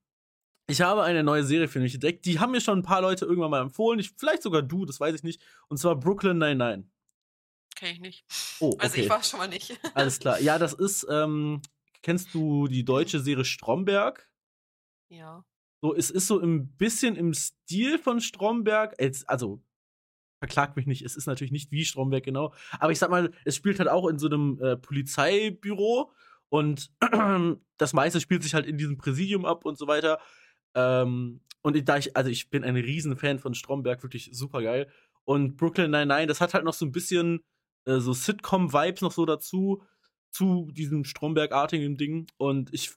ich 0.67 0.81
habe 0.81 1.03
eine 1.03 1.23
neue 1.23 1.43
Serie 1.43 1.67
für 1.67 1.79
mich 1.79 1.93
entdeckt. 1.93 2.25
Die 2.25 2.39
haben 2.39 2.51
mir 2.51 2.61
schon 2.61 2.79
ein 2.79 2.83
paar 2.83 3.01
Leute 3.01 3.25
irgendwann 3.25 3.51
mal 3.51 3.61
empfohlen. 3.61 3.99
Ich, 3.99 4.11
vielleicht 4.17 4.41
sogar 4.41 4.63
du, 4.63 4.85
das 4.85 4.99
weiß 4.99 5.15
ich 5.15 5.23
nicht. 5.23 5.41
Und 5.67 5.77
zwar 5.77 5.95
Brooklyn 5.95 6.37
99. 6.37 6.91
Kenn 7.75 7.91
ich 7.91 7.99
nicht. 7.99 8.25
Oh, 8.59 8.69
okay. 8.69 8.77
Also 8.79 8.97
ich 8.97 9.09
war 9.09 9.23
schon 9.23 9.39
mal 9.39 9.47
nicht. 9.47 9.77
Alles 9.93 10.19
klar. 10.19 10.39
Ja, 10.39 10.57
das 10.57 10.73
ist, 10.73 11.05
ähm, 11.09 11.61
kennst 12.01 12.33
du 12.33 12.67
die 12.67 12.85
deutsche 12.85 13.19
Serie 13.19 13.45
Stromberg? 13.45 14.29
Ja. 15.09 15.45
So, 15.81 15.93
es 15.93 16.09
ist 16.09 16.27
so 16.27 16.39
ein 16.39 16.75
bisschen 16.77 17.15
im 17.15 17.33
Stil 17.33 17.99
von 17.99 18.21
Stromberg. 18.21 18.95
Also, 19.27 19.61
verklagt 20.39 20.77
mich 20.77 20.87
nicht, 20.87 21.03
es 21.03 21.15
ist 21.15 21.27
natürlich 21.27 21.51
nicht 21.51 21.71
wie 21.71 21.85
Stromberg 21.85 22.23
genau. 22.23 22.53
Aber 22.79 22.91
ich 22.91 22.97
sag 22.99 23.11
mal, 23.11 23.31
es 23.43 23.55
spielt 23.55 23.79
halt 23.79 23.89
auch 23.89 24.07
in 24.07 24.17
so 24.17 24.27
einem 24.27 24.59
äh, 24.61 24.77
Polizeibüro. 24.77 26.11
Und 26.49 26.91
das 27.77 27.93
meiste 27.93 28.21
spielt 28.21 28.41
sich 28.41 28.53
halt 28.53 28.65
in 28.65 28.77
diesem 28.77 28.97
Präsidium 28.97 29.45
ab 29.45 29.65
und 29.65 29.77
so 29.77 29.87
weiter. 29.87 30.19
Ähm, 30.75 31.41
und 31.61 31.89
da 31.89 31.97
ich, 31.97 32.15
also 32.15 32.29
ich 32.29 32.49
bin 32.49 32.63
ein 32.63 32.75
Riesenfan 32.75 33.39
von 33.39 33.55
Stromberg, 33.55 34.03
wirklich 34.03 34.29
super 34.33 34.61
geil. 34.61 34.87
Und 35.23 35.57
Brooklyn 35.57 35.89
99, 35.89 36.27
das 36.27 36.41
hat 36.41 36.53
halt 36.53 36.63
noch 36.63 36.73
so 36.73 36.85
ein 36.85 36.91
bisschen 36.91 37.43
äh, 37.85 37.99
so 37.99 38.13
Sitcom-Vibes 38.13 39.01
noch 39.01 39.11
so 39.11 39.25
dazu, 39.25 39.83
zu 40.31 40.69
diesem 40.71 41.05
Stromberg-artigen 41.05 41.97
Ding. 41.97 42.27
Und 42.37 42.73
ich 42.73 42.91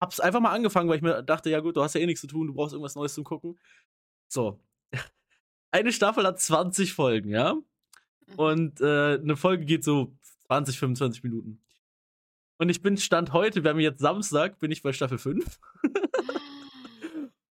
hab's 0.00 0.20
einfach 0.20 0.40
mal 0.40 0.52
angefangen, 0.52 0.88
weil 0.88 0.96
ich 0.96 1.02
mir 1.02 1.22
dachte, 1.22 1.50
ja 1.50 1.60
gut, 1.60 1.76
du 1.76 1.82
hast 1.82 1.94
ja 1.94 2.00
eh 2.00 2.06
nichts 2.06 2.20
zu 2.20 2.26
tun, 2.26 2.46
du 2.46 2.54
brauchst 2.54 2.74
irgendwas 2.74 2.94
Neues 2.94 3.14
zum 3.14 3.24
Gucken. 3.24 3.58
So. 4.28 4.60
Eine 5.70 5.92
Staffel 5.92 6.26
hat 6.26 6.40
20 6.40 6.92
Folgen, 6.92 7.30
ja? 7.30 7.54
Mhm. 7.54 8.34
Und 8.36 8.80
äh, 8.80 9.14
eine 9.14 9.36
Folge 9.36 9.64
geht 9.64 9.84
so 9.84 10.16
20, 10.46 10.78
25 10.78 11.22
Minuten. 11.22 11.60
Und 12.58 12.68
ich 12.68 12.82
bin 12.82 12.96
Stand 12.96 13.32
heute, 13.32 13.62
wir 13.62 13.70
haben 13.70 13.80
jetzt 13.80 14.00
Samstag, 14.00 14.58
bin 14.58 14.70
ich 14.70 14.82
bei 14.82 14.92
Staffel 14.92 15.18
5. 15.18 15.60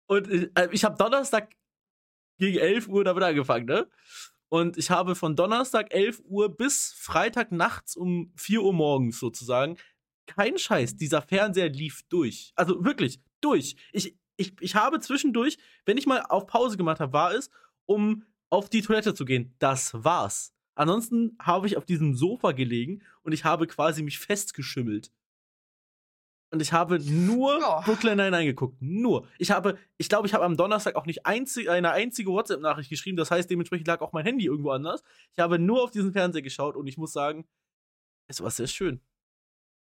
Und 0.06 0.30
ich, 0.30 0.50
äh, 0.54 0.68
ich 0.72 0.84
habe 0.84 0.96
Donnerstag 0.96 1.54
gegen 2.38 2.58
11 2.58 2.88
Uhr 2.88 3.04
damit 3.04 3.22
angefangen, 3.22 3.66
ne? 3.66 3.88
Und 4.48 4.76
ich 4.76 4.90
habe 4.90 5.14
von 5.14 5.34
Donnerstag 5.34 5.92
11 5.92 6.22
Uhr 6.26 6.54
bis 6.54 6.92
Freitag 6.96 7.50
nachts 7.50 7.96
um 7.96 8.32
4 8.36 8.62
Uhr 8.62 8.72
morgens 8.72 9.18
sozusagen, 9.18 9.76
kein 10.26 10.58
Scheiß, 10.58 10.96
dieser 10.96 11.22
Fernseher 11.22 11.68
lief 11.68 12.02
durch. 12.08 12.52
Also 12.54 12.84
wirklich, 12.84 13.20
durch. 13.40 13.76
Ich, 13.92 14.16
ich, 14.36 14.54
ich 14.60 14.74
habe 14.74 15.00
zwischendurch, 15.00 15.58
wenn 15.84 15.98
ich 15.98 16.06
mal 16.06 16.22
auf 16.22 16.46
Pause 16.46 16.76
gemacht 16.76 17.00
habe, 17.00 17.12
war 17.12 17.34
es, 17.34 17.50
um 17.86 18.24
auf 18.50 18.68
die 18.68 18.82
Toilette 18.82 19.14
zu 19.14 19.24
gehen. 19.24 19.54
Das 19.58 19.92
war's. 20.04 20.54
Ansonsten 20.74 21.36
habe 21.40 21.66
ich 21.66 21.76
auf 21.76 21.84
diesem 21.84 22.14
Sofa 22.14 22.52
gelegen 22.52 23.02
und 23.22 23.32
ich 23.32 23.44
habe 23.44 23.66
quasi 23.66 24.02
mich 24.02 24.18
festgeschimmelt. 24.18 25.12
Und 26.54 26.60
ich 26.60 26.72
habe 26.72 27.00
nur 27.00 27.58
oh. 27.60 27.82
Brooklyn 27.84 28.16
Nine-Nine 28.16 28.44
geguckt. 28.44 28.80
Nur. 28.80 29.26
Ich 29.38 29.50
habe, 29.50 29.76
ich 29.98 30.08
glaube, 30.08 30.28
ich 30.28 30.34
habe 30.34 30.44
am 30.44 30.56
Donnerstag 30.56 30.94
auch 30.94 31.04
nicht 31.04 31.26
einzig, 31.26 31.68
eine 31.68 31.90
einzige 31.90 32.30
WhatsApp-Nachricht 32.30 32.90
geschrieben. 32.90 33.16
Das 33.16 33.32
heißt, 33.32 33.50
dementsprechend 33.50 33.88
lag 33.88 34.00
auch 34.02 34.12
mein 34.12 34.24
Handy 34.24 34.44
irgendwo 34.44 34.70
anders. 34.70 35.02
Ich 35.32 35.40
habe 35.40 35.58
nur 35.58 35.82
auf 35.82 35.90
diesen 35.90 36.12
Fernseher 36.12 36.42
geschaut 36.42 36.76
und 36.76 36.86
ich 36.86 36.96
muss 36.96 37.12
sagen, 37.12 37.44
es 38.28 38.40
war 38.40 38.52
sehr 38.52 38.68
schön. 38.68 39.00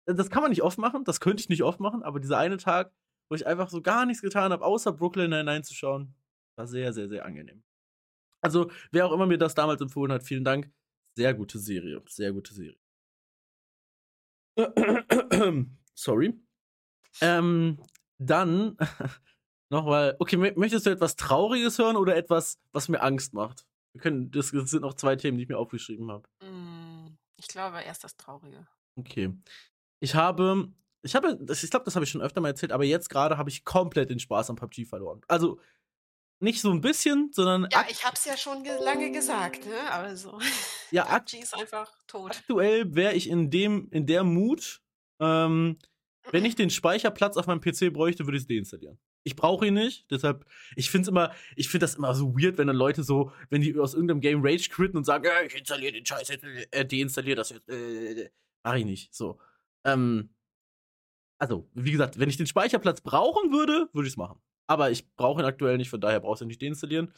Das 0.07 0.29
kann 0.29 0.41
man 0.41 0.49
nicht 0.51 0.61
oft 0.61 0.77
machen, 0.77 1.05
das 1.05 1.21
könnte 1.21 1.39
ich 1.39 1.47
nicht 1.47 1.63
oft 1.63 1.79
machen, 1.79 2.03
aber 2.03 2.19
dieser 2.19 2.37
eine 2.37 2.57
Tag, 2.57 2.93
wo 3.29 3.35
ich 3.35 3.47
einfach 3.47 3.69
so 3.69 3.81
gar 3.81 4.05
nichts 4.05 4.21
getan 4.21 4.51
habe, 4.51 4.65
außer 4.65 4.91
Brooklyn 4.91 5.29
Nine-Nine 5.29 5.63
zu 5.63 5.73
schauen, 5.73 6.15
war 6.57 6.67
sehr, 6.67 6.91
sehr, 6.91 7.07
sehr 7.07 7.25
angenehm. 7.25 7.63
Also, 8.41 8.69
wer 8.91 9.05
auch 9.05 9.13
immer 9.13 9.25
mir 9.25 9.37
das 9.37 9.55
damals 9.55 9.79
empfohlen 9.79 10.11
hat, 10.11 10.23
vielen 10.23 10.43
Dank. 10.43 10.69
Sehr 11.15 11.33
gute 11.33 11.59
Serie. 11.59 12.03
Sehr 12.07 12.33
gute 12.33 12.53
Serie. 12.53 12.77
Sorry. 15.93 16.46
Ähm, 17.21 17.79
dann 18.17 18.77
nochmal, 19.69 20.15
okay, 20.19 20.37
möchtest 20.37 20.85
du 20.85 20.89
etwas 20.89 21.15
Trauriges 21.15 21.77
hören 21.77 21.95
oder 21.95 22.15
etwas, 22.15 22.59
was 22.71 22.89
mir 22.89 23.01
Angst 23.01 23.33
macht? 23.33 23.65
Wir 23.93 24.01
können, 24.01 24.31
das, 24.31 24.51
das 24.51 24.69
sind 24.69 24.81
noch 24.81 24.93
zwei 24.93 25.15
Themen, 25.15 25.37
die 25.37 25.43
ich 25.43 25.49
mir 25.49 25.57
aufgeschrieben 25.57 26.11
habe. 26.11 26.27
Mm, 26.41 27.17
ich 27.37 27.47
glaube 27.47 27.81
erst 27.81 28.03
das 28.03 28.15
Traurige. 28.15 28.67
Okay. 28.97 29.33
Ich 29.99 30.15
habe, 30.15 30.71
ich 31.01 31.15
habe, 31.15 31.39
ich 31.49 31.69
glaube, 31.69 31.85
das 31.85 31.95
habe 31.95 32.05
ich 32.05 32.11
schon 32.11 32.21
öfter 32.21 32.41
mal 32.41 32.49
erzählt, 32.49 32.71
aber 32.71 32.83
jetzt 32.83 33.09
gerade 33.09 33.37
habe 33.37 33.49
ich 33.49 33.65
komplett 33.65 34.09
den 34.09 34.19
Spaß 34.19 34.49
am 34.49 34.55
PUBG 34.55 34.85
verloren. 34.85 35.21
Also 35.27 35.59
nicht 36.39 36.61
so 36.61 36.69
ein 36.69 36.81
bisschen, 36.81 37.31
sondern. 37.33 37.67
Ja, 37.71 37.85
ich 37.89 38.05
habe 38.05 38.15
es 38.15 38.25
ja 38.25 38.37
schon 38.37 38.63
ge 38.63 38.77
lange 38.83 39.11
gesagt, 39.11 39.65
ne? 39.65 39.91
Also. 39.91 40.39
Ja, 40.91 41.03
PUBG 41.19 41.39
ist 41.39 41.55
einfach 41.55 41.91
tot. 42.05 42.31
Aktuell 42.31 42.93
wäre 42.93 43.13
ich 43.13 43.29
in 43.29 43.49
dem, 43.49 43.89
in 43.89 44.05
der 44.05 44.23
Mut, 44.23 44.81
ähm, 45.19 45.79
wenn 46.31 46.45
ich 46.45 46.55
den 46.55 46.69
Speicherplatz 46.69 47.37
auf 47.37 47.47
meinem 47.47 47.61
PC 47.61 47.91
bräuchte, 47.93 48.25
würde 48.25 48.37
ich 48.37 48.43
es 48.43 48.47
deinstallieren. 48.47 48.97
Ich 49.23 49.35
brauche 49.35 49.67
ihn 49.67 49.73
nicht, 49.73 50.09
deshalb, 50.09 50.45
ich 50.75 50.89
finde 50.89 51.09
immer, 51.09 51.33
ich 51.55 51.69
finde 51.69 51.83
das 51.83 51.95
immer 51.95 52.13
so 52.13 52.33
weird, 52.35 52.57
wenn 52.57 52.67
dann 52.67 52.75
Leute 52.75 53.03
so, 53.03 53.31
wenn 53.49 53.61
die 53.61 53.77
aus 53.77 53.93
irgendeinem 53.93 54.21
Game 54.21 54.41
Rage 54.41 54.69
quitten 54.69 54.97
und 54.97 55.03
sagen, 55.03 55.25
äh, 55.25 55.45
ich 55.45 55.55
installiere 55.55 55.93
den 55.93 56.05
Scheiß 56.05 56.29
jetzt, 56.29 56.43
äh, 56.43 56.85
deinstalliere 56.85 57.35
das 57.35 57.49
jetzt, 57.49 57.67
äh, 57.69 58.29
mach 58.63 58.75
ich 58.75 58.85
nicht, 58.85 59.13
so. 59.13 59.39
Ähm, 59.83 60.29
also, 61.39 61.69
wie 61.73 61.91
gesagt, 61.91 62.19
wenn 62.19 62.29
ich 62.29 62.37
den 62.37 62.47
Speicherplatz 62.47 63.01
brauchen 63.01 63.51
würde, 63.51 63.89
würde 63.93 64.07
ich 64.07 64.13
es 64.13 64.17
machen. 64.17 64.39
Aber 64.67 64.91
ich 64.91 65.09
brauche 65.15 65.41
ihn 65.41 65.45
aktuell 65.45 65.77
nicht, 65.77 65.89
von 65.89 66.01
daher 66.01 66.19
brauchst 66.19 66.41
du 66.41 66.45
ihn 66.45 66.49
nicht 66.49 66.61
deinstallieren. 66.61 67.13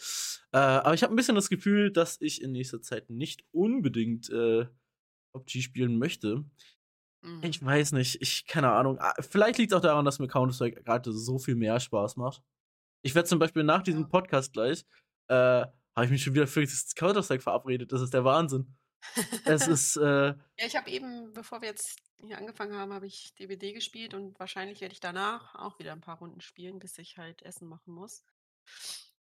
Äh, 0.51 0.57
aber 0.57 0.93
ich 0.93 1.03
habe 1.03 1.13
ein 1.13 1.15
bisschen 1.15 1.35
das 1.35 1.49
Gefühl, 1.49 1.91
dass 1.91 2.21
ich 2.21 2.41
in 2.41 2.51
nächster 2.51 2.81
Zeit 2.81 3.09
nicht 3.09 3.43
unbedingt 3.51 4.29
äh, 4.29 4.65
PUBG 5.33 5.61
spielen 5.61 5.97
möchte. 5.97 6.43
Mhm. 7.21 7.43
Ich 7.43 7.63
weiß 7.63 7.91
nicht, 7.93 8.21
ich, 8.21 8.45
keine 8.45 8.71
Ahnung. 8.71 8.97
Ah, 8.99 9.13
vielleicht 9.19 9.57
liegt 9.57 9.71
es 9.71 9.77
auch 9.77 9.81
daran, 9.81 10.05
dass 10.05 10.19
mir 10.19 10.27
Counter-Strike 10.27 10.83
gerade 10.83 11.11
so 11.11 11.37
viel 11.39 11.55
mehr 11.55 11.79
Spaß 11.79 12.15
macht. 12.17 12.41
Ich 13.01 13.15
werde 13.15 13.27
zum 13.27 13.39
Beispiel 13.39 13.63
nach 13.63 13.83
diesem 13.83 14.09
Podcast 14.09 14.53
gleich, 14.53 14.85
äh, 15.27 15.35
habe 15.95 16.05
ich 16.05 16.11
mich 16.11 16.23
schon 16.23 16.33
wieder 16.33 16.47
für 16.47 16.65
Counter-Strike 16.95 17.43
verabredet. 17.43 17.91
Das 17.91 18.01
ist 18.01 18.13
der 18.13 18.23
Wahnsinn. 18.23 18.75
es 19.45 19.67
ist. 19.67 19.97
Äh, 19.97 20.27
ja, 20.27 20.35
ich 20.57 20.75
habe 20.75 20.89
eben, 20.89 21.33
bevor 21.33 21.61
wir 21.61 21.69
jetzt 21.69 21.99
hier 22.25 22.37
angefangen 22.37 22.75
haben, 22.75 22.93
habe 22.93 23.07
ich 23.07 23.33
DBD 23.35 23.73
gespielt 23.73 24.13
und 24.13 24.37
wahrscheinlich 24.39 24.81
werde 24.81 24.93
ich 24.93 24.99
danach 24.99 25.55
auch 25.55 25.79
wieder 25.79 25.93
ein 25.93 26.01
paar 26.01 26.17
Runden 26.17 26.41
spielen, 26.41 26.79
bis 26.79 26.97
ich 26.97 27.17
halt 27.17 27.41
Essen 27.43 27.67
machen 27.67 27.93
muss. 27.93 28.23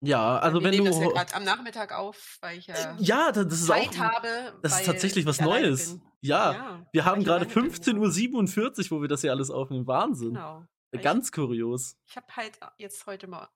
Ja, 0.02 0.38
also 0.40 0.60
wir 0.60 0.66
wenn 0.66 0.72
nehmen 0.72 0.86
du. 0.86 0.92
Das 0.92 1.00
ja 1.00 1.10
gerade 1.10 1.36
am 1.36 1.44
Nachmittag 1.44 1.92
auf, 1.94 2.38
weil 2.42 2.58
ich 2.58 2.68
ja, 2.68 2.96
ja 3.00 3.32
das 3.32 3.54
ist 3.54 3.68
Zeit 3.68 3.90
auch, 3.90 3.98
habe. 3.98 4.54
Das 4.62 4.80
ist 4.80 4.86
tatsächlich 4.86 5.26
was 5.26 5.40
Neues. 5.40 6.00
Ja, 6.22 6.54
ja, 6.54 6.86
wir 6.92 7.06
haben 7.06 7.24
gerade 7.24 7.46
15.47 7.46 8.92
Uhr, 8.92 8.98
wo 8.98 9.02
wir 9.02 9.08
das 9.08 9.22
hier 9.22 9.32
alles 9.32 9.50
aufnehmen. 9.50 9.88
Wahnsinn. 9.88 10.34
Genau. 10.34 10.66
Ganz 11.02 11.28
ich, 11.28 11.34
kurios. 11.34 11.98
Ich 12.08 12.16
habe 12.16 12.28
halt 12.36 12.58
jetzt 12.78 13.06
heute 13.06 13.28
mal 13.28 13.50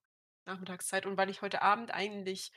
Nachmittagszeit 0.45 1.05
und 1.05 1.17
weil 1.17 1.29
ich 1.29 1.41
heute 1.41 1.61
Abend 1.61 1.91
eigentlich 1.91 2.51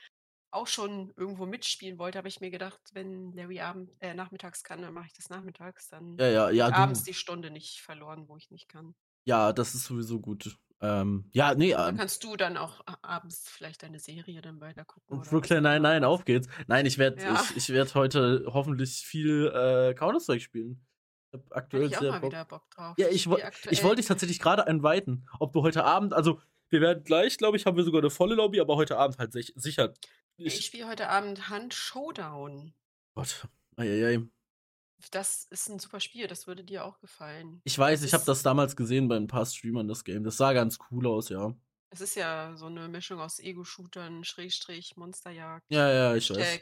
auch 0.51 0.67
schon 0.67 1.11
irgendwo 1.17 1.45
mitspielen 1.45 1.97
wollte, 1.97 2.17
habe 2.17 2.27
ich 2.27 2.39
mir 2.39 2.51
gedacht, 2.51 2.79
wenn 2.93 3.33
Larry 3.33 3.59
Abend, 3.59 3.91
äh, 4.01 4.13
nachmittags 4.13 4.63
kann, 4.63 4.81
dann 4.81 4.93
mache 4.93 5.07
ich 5.07 5.13
das 5.13 5.29
nachmittags. 5.29 5.89
Dann 5.89 6.17
ja, 6.19 6.27
ja, 6.27 6.49
ja, 6.51 6.73
abends 6.73 7.03
die 7.03 7.13
Stunde 7.13 7.49
nicht 7.49 7.81
verloren, 7.81 8.27
wo 8.27 8.37
ich 8.37 8.51
nicht 8.51 8.69
kann. 8.69 8.93
Ja, 9.25 9.53
das 9.53 9.73
ist 9.73 9.85
sowieso 9.85 10.19
gut. 10.19 10.57
Ähm, 10.83 11.29
ja, 11.31 11.55
nee. 11.55 11.71
Dann 11.71 11.91
ähm, 11.91 11.97
kannst 11.97 12.23
du 12.25 12.35
dann 12.35 12.57
auch 12.57 12.81
abends 13.01 13.49
vielleicht 13.49 13.83
deine 13.83 13.99
Serie 13.99 14.41
dann 14.41 14.59
weiter 14.59 14.83
gucken. 14.83 15.21
Brooklyn, 15.21 15.63
nein, 15.63 15.81
nein, 15.81 16.03
auf 16.03 16.25
geht's. 16.25 16.49
Nein, 16.67 16.85
ich 16.85 16.97
werde 16.97 17.23
ja. 17.23 17.41
ich, 17.41 17.55
ich 17.55 17.69
werd 17.69 17.95
heute 17.95 18.43
hoffentlich 18.47 18.97
viel 19.05 19.47
äh, 19.47 19.93
Counter-Strike 19.93 20.41
spielen. 20.41 20.85
Ich 21.31 21.39
hab 21.39 21.55
aktuell 21.55 21.87
ich 21.87 21.97
auch 21.97 22.01
mal 22.01 22.19
Bock. 22.19 22.31
wieder 22.31 22.45
Bock 22.45 22.69
drauf. 22.69 22.97
Ja, 22.97 23.07
ich, 23.07 23.27
ich 23.71 23.83
wollte 23.83 23.95
dich 23.95 24.07
tatsächlich 24.07 24.39
gerade 24.39 24.63
entweiten, 24.63 25.25
ob 25.39 25.53
du 25.53 25.63
heute 25.63 25.85
Abend, 25.85 26.13
also 26.13 26.41
wir 26.69 26.81
werden 26.81 27.05
gleich, 27.05 27.37
glaube 27.37 27.55
ich, 27.55 27.65
haben 27.65 27.77
wir 27.77 27.83
sogar 27.85 28.01
eine 28.01 28.09
volle 28.09 28.35
Lobby, 28.35 28.59
aber 28.59 28.75
heute 28.75 28.97
Abend 28.97 29.19
halt 29.19 29.31
sicher 29.31 29.93
ich, 30.37 30.59
ich 30.59 30.65
spiele 30.65 30.87
heute 30.87 31.09
Abend 31.09 31.49
Hand 31.49 31.73
Showdown. 31.73 32.73
Gott. 33.15 33.47
Eieiei. 33.77 34.21
Das 35.11 35.45
ist 35.49 35.69
ein 35.69 35.79
super 35.79 35.99
Spiel, 35.99 36.27
das 36.27 36.47
würde 36.47 36.63
dir 36.63 36.85
auch 36.85 36.99
gefallen. 36.99 37.61
Ich 37.63 37.77
weiß, 37.77 38.01
das 38.01 38.07
ich 38.07 38.13
habe 38.13 38.25
das 38.25 38.43
damals 38.43 38.75
gesehen 38.75 39.07
bei 39.07 39.15
ein 39.15 39.27
paar 39.27 39.45
Streamern, 39.45 39.87
das 39.87 40.03
Game. 40.03 40.23
Das 40.23 40.37
sah 40.37 40.53
ganz 40.53 40.79
cool 40.91 41.07
aus, 41.07 41.29
ja. 41.29 41.53
Es 41.89 42.01
ist 42.01 42.15
ja 42.15 42.55
so 42.55 42.65
eine 42.65 42.87
Mischung 42.87 43.19
aus 43.19 43.39
Ego-Shootern, 43.39 44.23
Schrägstrich, 44.23 44.95
Monsterjagd. 44.97 45.63
Ja, 45.69 45.91
ja, 45.91 46.15
ich 46.15 46.29
weiß. 46.29 46.61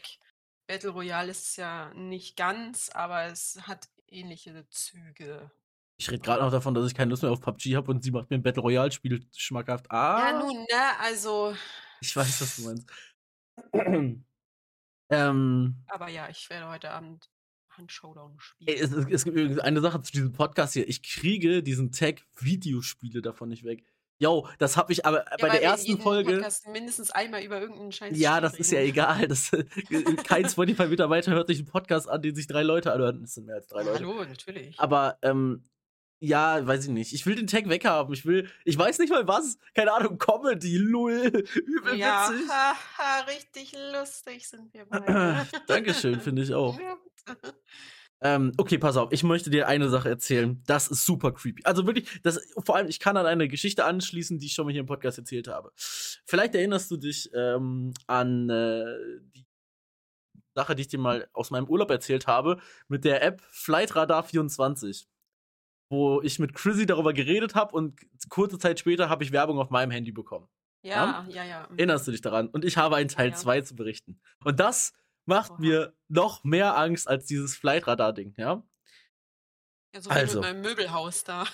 Battle 0.68 0.90
Royale 0.90 1.32
ist 1.32 1.48
es 1.48 1.56
ja 1.56 1.94
nicht 1.94 2.36
ganz, 2.36 2.90
aber 2.90 3.26
es 3.26 3.60
hat 3.64 3.88
ähnliche 4.08 4.68
Züge. 4.70 5.52
Ich 5.98 6.10
rede 6.10 6.22
gerade 6.22 6.42
noch 6.42 6.52
davon, 6.52 6.74
dass 6.74 6.88
ich 6.88 6.96
keine 6.96 7.12
Lust 7.12 7.24
mehr 7.24 7.32
auf 7.32 7.42
PUBG 7.42 7.76
habe 7.76 7.92
und 7.92 8.04
sie 8.04 8.12
macht 8.12 8.30
mir 8.30 8.38
ein 8.38 8.44
Battle 8.44 8.64
Royale-Spiel 8.64 9.26
schmackhaft. 9.36 9.90
Ah. 9.92 10.32
Ja, 10.32 10.40
nun, 10.40 10.62
ne, 10.64 11.00
also. 11.00 11.56
Ich 12.02 12.16
weiß, 12.16 12.42
was 12.42 12.56
du 12.56 12.62
meinst. 12.64 12.90
ähm, 15.12 15.84
Aber 15.88 16.08
ja, 16.10 16.30
ich 16.30 16.50
werde 16.50 16.68
heute 16.70 16.92
Abend 16.92 17.30
Hand 17.78 17.92
Showdown 17.92 18.40
spielen. 18.40 18.78
Es, 18.78 18.92
es, 18.92 19.06
es, 19.10 19.24
gibt 19.24 19.38
übrigens 19.38 19.60
eine 19.60 19.82
Sache 19.82 20.02
zu 20.02 20.12
diesem 20.12 20.32
Podcast 20.34 20.74
hier. 20.74 20.88
Ich 20.88 21.04
kriege 21.04 21.64
diesen 21.64 21.92
Tag 21.92 22.24
Videospiele 22.40 23.22
davon 23.22 23.50
nicht 23.50 23.64
weg. 23.64 23.84
Yo, 24.22 24.48
das 24.60 24.78
habe 24.78 24.94
ich 24.94 25.04
aber 25.04 25.26
ja, 25.26 25.38
bei 25.40 25.50
der 25.50 25.64
ersten 25.64 25.98
Folge. 25.98 26.34
Podcast 26.34 26.68
mindestens 26.68 27.10
einmal 27.10 27.44
über 27.44 27.60
irgendeinen 27.60 27.92
Scheiß. 27.92 28.20
Ja, 28.20 28.40
das 28.40 28.54
ist 28.54 28.72
ja 28.72 28.80
egal. 28.80 29.28
Das, 29.28 29.50
kein 30.26 30.48
Spotify-Mitarbeiter 30.48 31.32
hört 31.32 31.48
sich 31.48 31.58
einen 31.58 31.68
Podcast 31.68 32.08
an, 32.08 32.22
den 32.22 32.36
sich 32.36 32.46
drei 32.46 32.62
Leute 32.62 32.94
anhören. 32.94 33.24
Es 33.24 33.34
sind 33.34 33.48
mehr 33.48 33.56
als 33.56 33.68
drei 33.68 33.82
Leute. 33.82 34.06
Hallo, 34.06 34.24
natürlich. 34.24 34.80
Aber 34.80 35.18
ähm, 35.24 35.64
ja, 36.24 36.66
weiß 36.66 36.86
ich 36.86 36.92
nicht. 36.92 37.14
Ich 37.14 37.26
will 37.26 37.34
den 37.34 37.48
Tag 37.48 37.68
weghaben. 37.68 38.14
Ich 38.14 38.28
will, 38.28 38.48
ich 38.64 38.78
weiß 38.78 39.00
nicht 39.00 39.10
mal 39.10 39.28
was. 39.28 39.58
Keine 39.74 39.92
Ahnung, 39.92 40.20
Comedy, 40.20 40.78
lull, 40.78 41.26
übel 41.66 41.96
ja, 41.98 42.30
witzig. 42.30 42.48
Ja, 42.48 43.26
richtig 43.28 43.74
lustig 43.92 44.48
sind 44.48 44.72
wir 44.72 44.86
beide. 44.86 45.48
Dankeschön, 45.68 46.22
finde 46.22 46.44
ich 46.44 46.54
auch. 46.54 46.80
ähm, 48.22 48.52
okay, 48.58 48.78
pass 48.78 48.98
auf. 48.98 49.12
Ich 49.12 49.24
möchte 49.24 49.50
dir 49.50 49.68
eine 49.68 49.90
Sache 49.90 50.10
erzählen. 50.10 50.62
Das 50.68 50.90
ist 50.90 51.08
super 51.08 51.32
creepy. 51.32 51.64
Also 51.66 51.88
wirklich, 51.88 52.22
das, 52.22 52.40
vor 52.64 52.76
allem, 52.76 52.88
ich 52.88 53.00
kann 53.00 53.18
an 53.18 53.26
eine 53.26 53.48
Geschichte 53.48 53.84
anschließen, 53.84 54.38
die 54.38 54.46
ich 54.46 54.54
schon 54.54 54.66
mal 54.66 54.72
hier 54.72 54.82
im 54.82 54.86
Podcast 54.86 55.18
erzählt 55.18 55.48
habe. 55.48 55.72
Vielleicht 55.76 56.54
erinnerst 56.54 56.92
du 56.92 56.98
dich 56.98 57.32
ähm, 57.34 57.96
an 58.06 58.48
äh, 58.48 58.86
die 59.34 59.48
Sache, 60.54 60.76
die 60.76 60.82
ich 60.82 60.88
dir 60.88 61.00
mal 61.00 61.28
aus 61.34 61.50
meinem 61.50 61.68
Urlaub 61.68 61.90
erzählt 61.90 62.28
habe, 62.28 62.60
mit 62.88 63.06
der 63.06 63.24
App 63.24 63.42
Flightradar 63.50 64.22
24 64.22 65.08
wo 65.92 66.22
ich 66.22 66.40
mit 66.40 66.54
Chrissy 66.54 66.86
darüber 66.86 67.12
geredet 67.12 67.54
habe 67.54 67.76
und 67.76 68.00
kurze 68.30 68.58
Zeit 68.58 68.80
später 68.80 69.10
habe 69.10 69.26
ich 69.26 69.34
Werbung 69.34 69.60
auf 69.60 69.70
meinem 69.70 69.92
Handy 69.92 70.14
bekommen. 70.14 70.48
Ja, 70.84 71.26
ja, 71.28 71.44
ja. 71.44 71.44
ja. 71.44 71.68
Mhm. 71.70 71.78
Erinnerst 71.78 72.08
du 72.08 72.12
dich 72.12 72.22
daran? 72.22 72.48
Und 72.48 72.64
ich 72.64 72.78
habe 72.78 72.96
einen 72.96 73.10
Teil 73.10 73.36
2 73.36 73.58
ja. 73.58 73.64
zu 73.64 73.76
berichten. 73.76 74.22
Und 74.44 74.60
das 74.60 74.94
macht 75.26 75.52
Oha. 75.52 75.60
mir 75.60 75.94
noch 76.08 76.46
mehr 76.46 76.78
Angst 76.78 77.10
als 77.10 77.26
dieses 77.26 77.58
Flightradar-Ding, 77.58 78.34
ja? 78.38 78.64
Ja, 79.94 80.02
so 80.02 80.10
wie 80.10 80.14
also. 80.14 80.40
mit 80.40 80.50
meinem 80.50 80.62
Möbelhaus 80.62 81.26
da. 81.26 81.46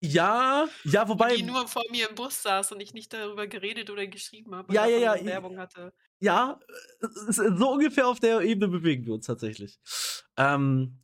ja, 0.00 0.68
ja, 0.82 1.08
wobei. 1.08 1.30
Wo 1.30 1.36
die 1.36 1.42
nur 1.44 1.68
vor 1.68 1.84
mir 1.90 2.08
im 2.08 2.16
Bus 2.16 2.42
saß 2.42 2.72
und 2.72 2.80
ich 2.80 2.92
nicht 2.94 3.12
darüber 3.12 3.46
geredet 3.46 3.90
oder 3.90 4.06
geschrieben 4.08 4.56
habe. 4.56 4.74
Ja, 4.74 4.86
ja, 4.86 5.14
ja. 5.14 5.24
Werbung 5.24 5.58
hatte. 5.58 5.92
Ja, 6.18 6.58
so 7.28 7.70
ungefähr 7.70 8.08
auf 8.08 8.18
der 8.18 8.40
Ebene 8.40 8.66
bewegen 8.66 9.06
wir 9.06 9.14
uns 9.14 9.26
tatsächlich. 9.26 9.78
Ähm, 10.36 11.00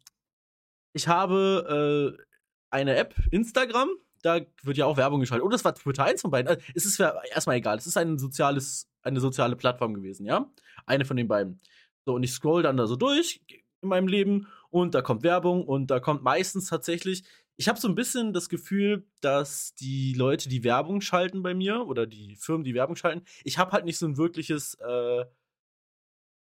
ich 0.92 1.06
habe 1.06 2.18
äh, 2.18 2.27
eine 2.70 2.96
App, 2.96 3.14
Instagram, 3.30 3.88
da 4.22 4.40
wird 4.62 4.76
ja 4.76 4.86
auch 4.86 4.96
Werbung 4.96 5.20
geschaltet. 5.20 5.44
Und 5.44 5.52
das 5.52 5.64
war 5.64 5.74
Twitter, 5.74 6.04
eins 6.04 6.22
von 6.22 6.30
beiden. 6.30 6.48
Also, 6.48 6.62
es 6.74 6.84
ist 6.84 7.00
erstmal 7.00 7.56
egal. 7.56 7.78
Es 7.78 7.86
ist 7.86 7.96
ein 7.96 8.18
soziales, 8.18 8.88
eine 9.02 9.20
soziale 9.20 9.56
Plattform 9.56 9.94
gewesen, 9.94 10.26
ja? 10.26 10.50
Eine 10.86 11.04
von 11.04 11.16
den 11.16 11.28
beiden. 11.28 11.60
So, 12.04 12.14
und 12.14 12.22
ich 12.22 12.32
scroll 12.32 12.62
dann 12.62 12.76
da 12.76 12.86
so 12.86 12.96
durch 12.96 13.40
in 13.80 13.88
meinem 13.88 14.08
Leben 14.08 14.48
und 14.70 14.94
da 14.94 15.02
kommt 15.02 15.22
Werbung 15.22 15.64
und 15.64 15.90
da 15.90 16.00
kommt 16.00 16.22
meistens 16.22 16.68
tatsächlich. 16.68 17.24
Ich 17.56 17.68
habe 17.68 17.80
so 17.80 17.88
ein 17.88 17.94
bisschen 17.94 18.32
das 18.32 18.48
Gefühl, 18.48 19.06
dass 19.20 19.74
die 19.74 20.14
Leute, 20.14 20.48
die 20.48 20.64
Werbung 20.64 21.00
schalten 21.00 21.42
bei 21.42 21.54
mir 21.54 21.86
oder 21.86 22.06
die 22.06 22.36
Firmen, 22.36 22.64
die 22.64 22.74
Werbung 22.74 22.96
schalten, 22.96 23.24
ich 23.44 23.58
habe 23.58 23.72
halt 23.72 23.84
nicht 23.84 23.98
so 23.98 24.06
ein 24.06 24.16
wirkliches 24.16 24.74
äh, 24.74 25.24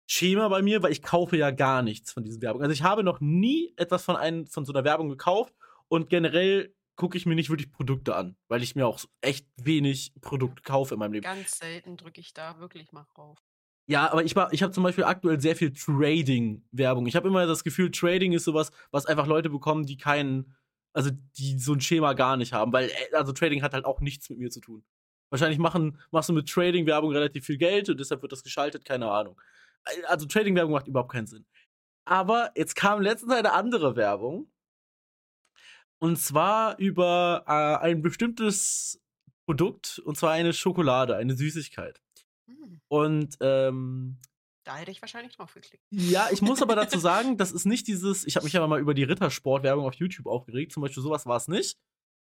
Schema 0.07 0.49
bei 0.49 0.63
mir, 0.63 0.83
weil 0.83 0.93
ich 0.93 1.03
kaufe 1.03 1.37
ja 1.37 1.51
gar 1.51 1.83
nichts 1.83 2.13
von 2.13 2.25
diesen 2.25 2.43
Werbungen. 2.43 2.65
Also 2.65 2.73
ich 2.73 2.83
habe 2.83 3.05
noch 3.05 3.21
nie 3.21 3.73
etwas 3.77 4.05
von, 4.05 4.17
einem, 4.17 4.47
von 4.47 4.65
so 4.65 4.73
einer 4.73 4.85
Werbung 4.85 5.09
gekauft 5.09 5.55
und 5.89 6.09
generell 6.11 6.75
gucke 6.97 7.17
ich 7.17 7.27
mir 7.27 7.35
nicht 7.35 7.51
wirklich 7.51 7.73
Produkte 7.73 8.15
an, 8.15 8.37
weil 8.49 8.63
ich 8.63 8.77
mir 8.77 8.87
auch 8.87 9.01
echt 9.21 9.47
wenig 9.57 10.13
Produkte 10.21 10.63
kaufe 10.63 10.95
in 10.95 11.01
meinem 11.01 11.15
Leben. 11.15 11.25
Ganz 11.25 11.59
selten 11.59 11.97
drücke 11.97 12.21
ich 12.21 12.35
da 12.35 12.59
wirklich 12.59 12.93
mal 12.93 13.07
drauf. 13.15 13.39
Ja, 13.87 14.11
aber 14.13 14.25
ich, 14.25 14.37
ich 14.53 14.63
habe 14.63 14.73
zum 14.73 14.85
Beispiel 14.85 15.05
aktuell 15.05 15.41
sehr 15.41 15.57
viel 15.57 15.73
Trading-Werbung. 15.73 17.07
Ich 17.07 17.17
habe 17.17 17.29
immer 17.29 17.47
das 17.47 17.65
Gefühl, 17.65 17.91
Trading 17.91 18.33
ist 18.33 18.45
sowas, 18.45 18.71
was 18.91 19.07
einfach 19.07 19.27
Leute 19.27 19.51
bekommen, 19.51 19.85
die 19.87 19.97
keinen, 19.97 20.55
also 20.93 21.11
die 21.37 21.59
so 21.59 21.73
ein 21.73 21.81
Schema 21.81 22.13
gar 22.13 22.37
nicht 22.37 22.53
haben, 22.53 22.73
weil 22.73 22.89
äh, 22.89 23.15
also 23.17 23.33
Trading 23.33 23.63
hat 23.63 23.75
halt 23.75 23.85
auch 23.85 24.01
nichts 24.01 24.31
mit 24.31 24.39
mir 24.39 24.51
zu 24.51 24.61
tun. 24.61 24.85
Wahrscheinlich 25.31 25.59
machen, 25.59 25.99
machst 26.11 26.29
du 26.29 26.35
mit 26.35 26.49
Trading-Werbung 26.49 27.11
relativ 27.13 27.47
viel 27.47 27.59
Geld 27.59 27.89
und 27.89 27.99
deshalb 27.99 28.23
wird 28.23 28.33
das 28.33 28.45
geschaltet, 28.45 28.85
keine 28.85 29.11
Ahnung. 29.11 29.41
Also 30.07 30.27
Trading-Werbung 30.27 30.73
macht 30.73 30.87
überhaupt 30.87 31.11
keinen 31.11 31.27
Sinn. 31.27 31.45
Aber 32.05 32.53
jetzt 32.55 32.77
kam 32.77 33.01
letztens 33.01 33.33
eine 33.33 33.53
andere 33.53 33.97
Werbung, 33.97 34.51
und 36.03 36.19
zwar 36.19 36.77
über 36.81 37.45
äh, 37.47 37.87
ein 37.87 38.03
bestimmtes 38.03 39.01
Produkt, 39.47 40.01
und 40.01 40.17
zwar 40.17 40.33
eine 40.33 40.53
Schokolade, 40.53 41.15
eine 41.15 41.37
Süßigkeit. 41.37 42.03
Mhm. 42.49 42.81
Und 42.89 43.37
ähm, 43.41 44.19
da 44.65 44.77
hätte 44.77 44.91
ich 44.91 45.01
wahrscheinlich 45.01 45.37
drauf 45.37 45.55
geklickt. 45.55 45.85
Ja, 45.91 46.27
ich 46.33 46.43
muss 46.43 46.61
aber 46.61 46.75
dazu 46.75 46.99
sagen, 46.99 47.37
das 47.37 47.53
ist 47.53 47.67
nicht 47.67 47.87
dieses, 47.87 48.27
ich 48.27 48.35
habe 48.35 48.43
mich 48.43 48.57
aber 48.57 48.67
mal 48.67 48.81
über 48.81 48.95
die 48.95 49.05
Rittersport-Werbung 49.05 49.87
auf 49.87 49.95
YouTube 49.95 50.27
aufgeregt, 50.27 50.73
zum 50.73 50.83
Beispiel 50.83 51.05
sowas 51.05 51.25
war 51.27 51.37
es 51.37 51.47
nicht, 51.47 51.79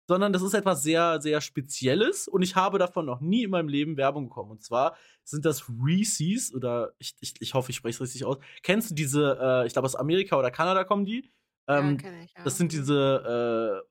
sondern 0.05 0.33
das 0.33 0.41
ist 0.41 0.53
etwas 0.53 0.83
sehr, 0.83 1.21
sehr 1.21 1.39
Spezielles 1.39 2.27
und 2.27 2.41
ich 2.41 2.57
habe 2.57 2.77
davon 2.77 3.05
noch 3.05 3.21
nie 3.21 3.43
in 3.43 3.51
meinem 3.51 3.69
Leben 3.69 3.95
Werbung 3.95 4.27
bekommen. 4.27 4.51
Und 4.51 4.63
zwar 4.63 4.97
sind 5.23 5.45
das 5.45 5.69
Reese's 5.69 6.53
oder 6.53 6.91
ich, 6.99 7.15
ich, 7.21 7.35
ich 7.39 7.53
hoffe, 7.53 7.71
ich 7.71 7.77
spreche 7.77 7.95
es 7.95 8.01
richtig 8.01 8.25
aus. 8.25 8.37
Kennst 8.63 8.91
du 8.91 8.95
diese, 8.95 9.39
äh, 9.41 9.65
ich 9.65 9.71
glaube 9.71 9.85
aus 9.85 9.95
Amerika 9.95 10.37
oder 10.37 10.51
Kanada 10.51 10.83
kommen 10.83 11.05
die? 11.05 11.31
Ähm, 11.71 11.97
ja, 11.99 12.21
ich, 12.23 12.33
ja. 12.33 12.43
Das 12.43 12.57
sind 12.57 12.71
diese 12.71 13.83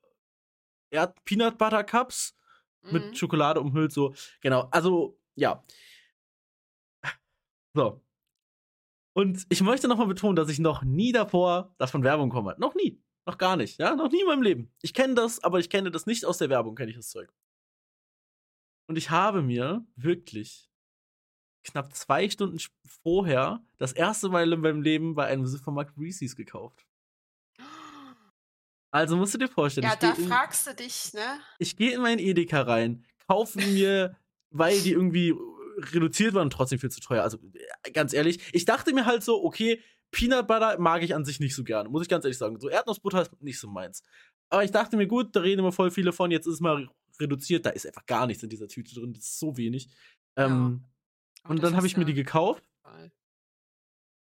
äh, 0.91 0.95
Erd 0.95 1.23
Peanut 1.25 1.57
Butter 1.57 1.83
Cups 1.83 2.37
mhm. 2.83 2.93
mit 2.93 3.17
Schokolade 3.17 3.59
umhüllt, 3.59 3.91
so. 3.91 4.13
Genau. 4.41 4.67
Also, 4.71 5.17
ja. 5.35 5.63
So. 7.73 8.01
Und 9.13 9.45
ich 9.49 9.61
möchte 9.61 9.87
nochmal 9.87 10.07
betonen, 10.07 10.35
dass 10.35 10.49
ich 10.49 10.59
noch 10.59 10.83
nie 10.83 11.11
davor 11.11 11.73
davon 11.77 12.03
Werbung 12.03 12.29
komme. 12.29 12.55
Noch 12.57 12.75
nie. 12.75 13.01
Noch 13.25 13.37
gar 13.37 13.55
nicht. 13.55 13.79
Ja, 13.79 13.95
noch 13.95 14.11
nie 14.11 14.21
in 14.21 14.27
meinem 14.27 14.41
Leben. 14.41 14.73
Ich 14.81 14.93
kenne 14.93 15.13
das, 15.13 15.43
aber 15.43 15.59
ich 15.59 15.69
kenne 15.69 15.91
das 15.91 16.05
nicht 16.05 16.25
aus 16.25 16.37
der 16.37 16.49
Werbung, 16.49 16.75
kenne 16.75 16.91
ich 16.91 16.97
das 16.97 17.09
Zeug. 17.09 17.31
Und 18.87 18.97
ich 18.97 19.09
habe 19.09 19.41
mir 19.41 19.85
wirklich 19.95 20.69
knapp 21.63 21.93
zwei 21.93 22.29
Stunden 22.29 22.57
vorher 22.85 23.63
das 23.77 23.93
erste 23.93 24.29
Mal 24.29 24.51
in 24.51 24.61
meinem 24.61 24.81
Leben 24.81 25.15
bei 25.15 25.27
einem 25.27 25.45
Supermarkt 25.45 25.97
Reese's 25.97 26.35
gekauft. 26.35 26.85
Also 28.91 29.15
musst 29.15 29.33
du 29.33 29.37
dir 29.37 29.47
vorstellen. 29.47 29.87
Ja, 29.87 29.95
da 29.95 30.13
in, 30.13 30.27
fragst 30.27 30.67
du 30.67 30.75
dich, 30.75 31.13
ne? 31.13 31.39
Ich 31.59 31.77
gehe 31.77 31.93
in 31.93 32.01
meinen 32.01 32.19
Edeka 32.19 32.61
rein, 32.61 33.05
kaufe 33.27 33.59
mir, 33.59 34.17
weil 34.49 34.79
die 34.81 34.91
irgendwie 34.91 35.33
reduziert 35.77 36.33
waren 36.33 36.43
und 36.43 36.53
trotzdem 36.53 36.79
viel 36.79 36.91
zu 36.91 36.99
teuer. 36.99 37.23
Also 37.23 37.39
ganz 37.93 38.13
ehrlich, 38.13 38.39
ich 38.53 38.65
dachte 38.65 38.93
mir 38.93 39.05
halt 39.05 39.23
so, 39.23 39.43
okay, 39.43 39.81
Peanut 40.11 40.47
Butter 40.47 40.77
mag 40.77 41.03
ich 41.03 41.15
an 41.15 41.23
sich 41.23 41.39
nicht 41.39 41.55
so 41.55 41.63
gerne, 41.63 41.89
muss 41.89 42.03
ich 42.03 42.09
ganz 42.09 42.25
ehrlich 42.25 42.37
sagen. 42.37 42.59
So 42.59 42.69
Erdnussbutter 42.69 43.21
ist 43.21 43.41
nicht 43.41 43.59
so 43.59 43.69
meins. 43.69 44.03
Aber 44.49 44.63
ich 44.65 44.71
dachte 44.71 44.97
mir, 44.97 45.07
gut, 45.07 45.35
da 45.35 45.39
reden 45.39 45.59
immer 45.59 45.71
voll 45.71 45.89
viele 45.89 46.11
von, 46.11 46.29
jetzt 46.29 46.45
ist 46.45 46.55
es 46.55 46.59
mal 46.59 46.89
reduziert, 47.19 47.65
da 47.65 47.69
ist 47.69 47.87
einfach 47.87 48.05
gar 48.05 48.27
nichts 48.27 48.43
in 48.43 48.49
dieser 48.49 48.67
Tüte 48.67 48.93
drin, 48.93 49.13
das 49.13 49.23
ist 49.23 49.39
so 49.39 49.55
wenig. 49.55 49.87
Ja. 50.37 50.47
Ähm, 50.47 50.83
und 51.47 51.63
dann 51.63 51.77
habe 51.77 51.87
ich 51.87 51.95
mir 51.95 52.05
die 52.05 52.13
gekauft. 52.13 52.63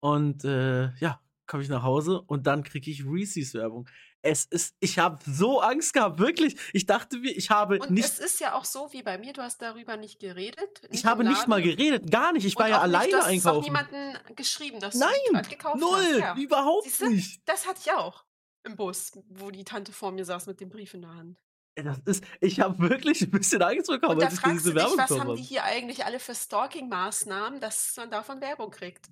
Und 0.01 0.45
äh, 0.45 0.95
ja, 0.97 1.21
komme 1.51 1.65
ich 1.65 1.69
nach 1.69 1.83
Hause 1.83 2.23
und 2.23 2.47
dann 2.47 2.63
kriege 2.63 2.91
ich 2.91 3.05
Reese's 3.05 3.55
Werbung. 3.55 3.89
Es 4.23 4.45
ist, 4.45 4.77
ich 4.79 4.99
habe 4.99 5.19
so 5.27 5.61
Angst 5.61 5.93
gehabt, 5.93 6.21
wirklich. 6.21 6.57
Ich 6.73 6.87
dachte 6.87 7.19
mir, 7.19 7.37
ich 7.37 7.51
habe 7.51 7.79
und 7.81 7.91
nicht. 7.91 8.05
Es 8.05 8.21
ist 8.21 8.39
ja 8.39 8.55
auch 8.55 8.65
so 8.65 8.93
wie 8.93 9.03
bei 9.03 9.19
mir, 9.19 9.33
du 9.33 9.43
hast 9.43 9.61
darüber 9.61 9.97
nicht 9.97 10.21
geredet. 10.21 10.83
Nicht 10.83 11.01
ich 11.01 11.05
habe 11.05 11.25
nicht 11.25 11.49
mal 11.49 11.61
geredet, 11.61 12.09
gar 12.11 12.33
nicht. 12.33 12.45
Ich 12.45 12.57
war 12.57 12.69
ja 12.69 12.81
alleine 12.81 13.07
nicht, 13.07 13.15
du 13.15 13.19
hast 13.19 13.27
einkaufen. 13.27 13.73
Du 13.73 13.79
hast 13.79 13.91
niemanden 13.91 14.37
geschrieben, 14.37 14.79
dass 14.79 14.95
Nein, 14.95 15.11
du 15.33 15.43
die 15.43 15.49
gekauft 15.49 15.81
null, 15.81 15.91
hast. 15.91 16.19
Ja. 16.19 16.37
überhaupt 16.37 16.85
Siehste, 16.85 17.09
nicht. 17.11 17.49
Das 17.49 17.67
hatte 17.67 17.81
ich 17.85 17.93
auch 17.93 18.25
im 18.63 18.77
Bus, 18.77 19.13
wo 19.29 19.51
die 19.51 19.65
Tante 19.65 19.93
vor 19.93 20.13
mir 20.13 20.25
saß 20.25 20.47
mit 20.47 20.61
dem 20.61 20.69
Brief 20.69 20.95
in 20.95 21.03
der 21.03 21.15
Hand. 21.15 21.39
Das 21.75 21.99
ist, 22.05 22.25
ich 22.41 22.61
habe 22.61 22.79
wirklich 22.91 23.23
ein 23.23 23.31
bisschen 23.31 23.63
Angst 23.63 23.89
bekommen, 23.89 24.19
und 24.19 24.25
als 24.25 24.35
ich 24.35 24.41
diese 24.41 24.75
Werbung 24.75 24.99
dich, 24.99 25.11
Was 25.11 25.19
haben 25.19 25.35
die 25.35 25.43
hier 25.43 25.65
eigentlich 25.65 26.05
alle 26.05 26.21
für 26.21 26.35
Stalking-Maßnahmen, 26.35 27.59
dass 27.59 27.97
man 27.97 28.11
davon 28.11 28.41
Werbung 28.41 28.71
kriegt? 28.71 29.09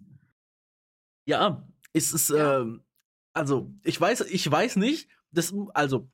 Ja, 1.24 1.66
es 2.04 2.12
ist, 2.12 2.30
ja. 2.30 2.60
Ähm, 2.60 2.82
also 3.34 3.72
ich 3.84 4.00
weiß, 4.00 4.22
ich 4.22 4.50
weiß 4.50 4.76
nicht, 4.76 5.08
das, 5.30 5.54
also 5.74 6.10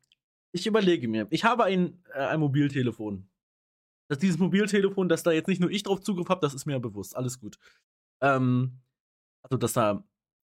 ich 0.52 0.66
überlege 0.66 1.08
mir, 1.08 1.26
ich 1.30 1.44
habe 1.44 1.64
ein, 1.64 2.02
äh, 2.12 2.20
ein 2.20 2.40
Mobiltelefon. 2.40 3.28
Dass 4.08 4.18
dieses 4.18 4.38
Mobiltelefon, 4.38 5.08
dass 5.08 5.22
da 5.22 5.32
jetzt 5.32 5.48
nicht 5.48 5.60
nur 5.60 5.70
ich 5.70 5.82
drauf 5.82 6.02
Zugriff 6.02 6.28
habe, 6.28 6.40
das 6.42 6.54
ist 6.54 6.66
mir 6.66 6.74
ja 6.74 6.78
bewusst, 6.78 7.16
alles 7.16 7.40
gut. 7.40 7.58
Ähm, 8.20 8.80
also 9.42 9.56
dass 9.56 9.72
da 9.72 10.04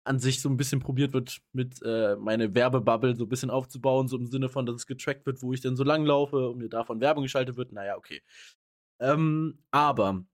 an 0.07 0.19
sich 0.19 0.41
so 0.41 0.49
ein 0.51 0.57
bisschen 0.57 0.81
probiert 0.81 1.15
wird, 1.15 1.41
mit 1.53 1.81
äh, 1.83 2.17
meine 2.17 2.55
Werbebubble 2.55 3.17
so 3.17 3.25
ein 3.25 3.29
bisschen 3.29 3.51
aufzubauen, 3.51 4.07
so 4.07 4.19
im 4.19 4.27
Sinne 4.27 4.49
von, 4.49 4.67
dass 4.67 4.77
es 4.77 4.87
getrackt 4.87 5.25
wird, 5.27 5.43
wo 5.43 5.53
ich 5.53 5.63
denn 5.63 5.77
so 5.77 5.85
lang 5.85 6.05
laufe 6.05 6.51
und 6.51 6.59
mir 6.59 6.69
davon 6.69 7.01
Werbung 7.01 7.23
geschaltet 7.23 7.57
wird. 7.57 7.73
Naja, 7.73 7.97
okay. 7.97 8.23
Ähm, 9.01 9.59
aber 9.71 10.25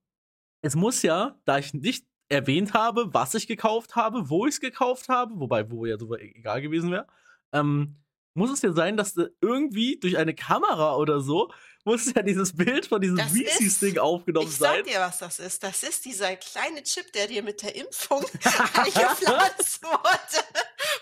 es 0.61 0.75
muss 0.75 1.01
ja, 1.01 1.39
da 1.45 1.57
ich 1.57 1.73
nicht 1.73 2.05
erwähnt 2.31 2.73
habe, 2.73 3.13
was 3.13 3.33
ich 3.33 3.47
gekauft 3.47 3.95
habe, 3.95 4.29
wo 4.29 4.45
ich 4.45 4.55
es 4.55 4.61
gekauft 4.61 5.09
habe, 5.09 5.39
wobei, 5.39 5.69
wo 5.69 5.85
ja 5.85 5.97
so 5.97 6.15
egal 6.15 6.61
gewesen 6.61 6.91
wäre, 6.91 7.07
ähm, 7.51 7.97
muss 8.33 8.51
es 8.51 8.61
ja 8.61 8.71
sein, 8.71 8.95
dass 8.95 9.15
irgendwie 9.41 9.99
durch 9.99 10.17
eine 10.17 10.33
Kamera 10.33 10.95
oder 10.95 11.19
so 11.19 11.51
muss 11.83 12.13
ja 12.13 12.21
dieses 12.21 12.55
Bild 12.55 12.85
von 12.85 13.01
diesem 13.01 13.17
Reese's-Ding 13.17 13.97
aufgenommen 13.97 14.47
ich 14.47 14.57
sein. 14.57 14.81
Ich 14.85 14.93
sag 14.93 14.93
dir, 14.93 14.99
was 14.99 15.17
das 15.17 15.39
ist. 15.39 15.63
Das 15.63 15.83
ist 15.83 16.05
dieser 16.05 16.35
kleine 16.35 16.83
Chip, 16.83 17.11
der 17.11 17.27
dir 17.27 17.43
mit 17.43 17.61
der 17.63 17.75
Impfung 17.75 18.19
eingepflanzt 18.73 19.83
wurde. 19.83 20.45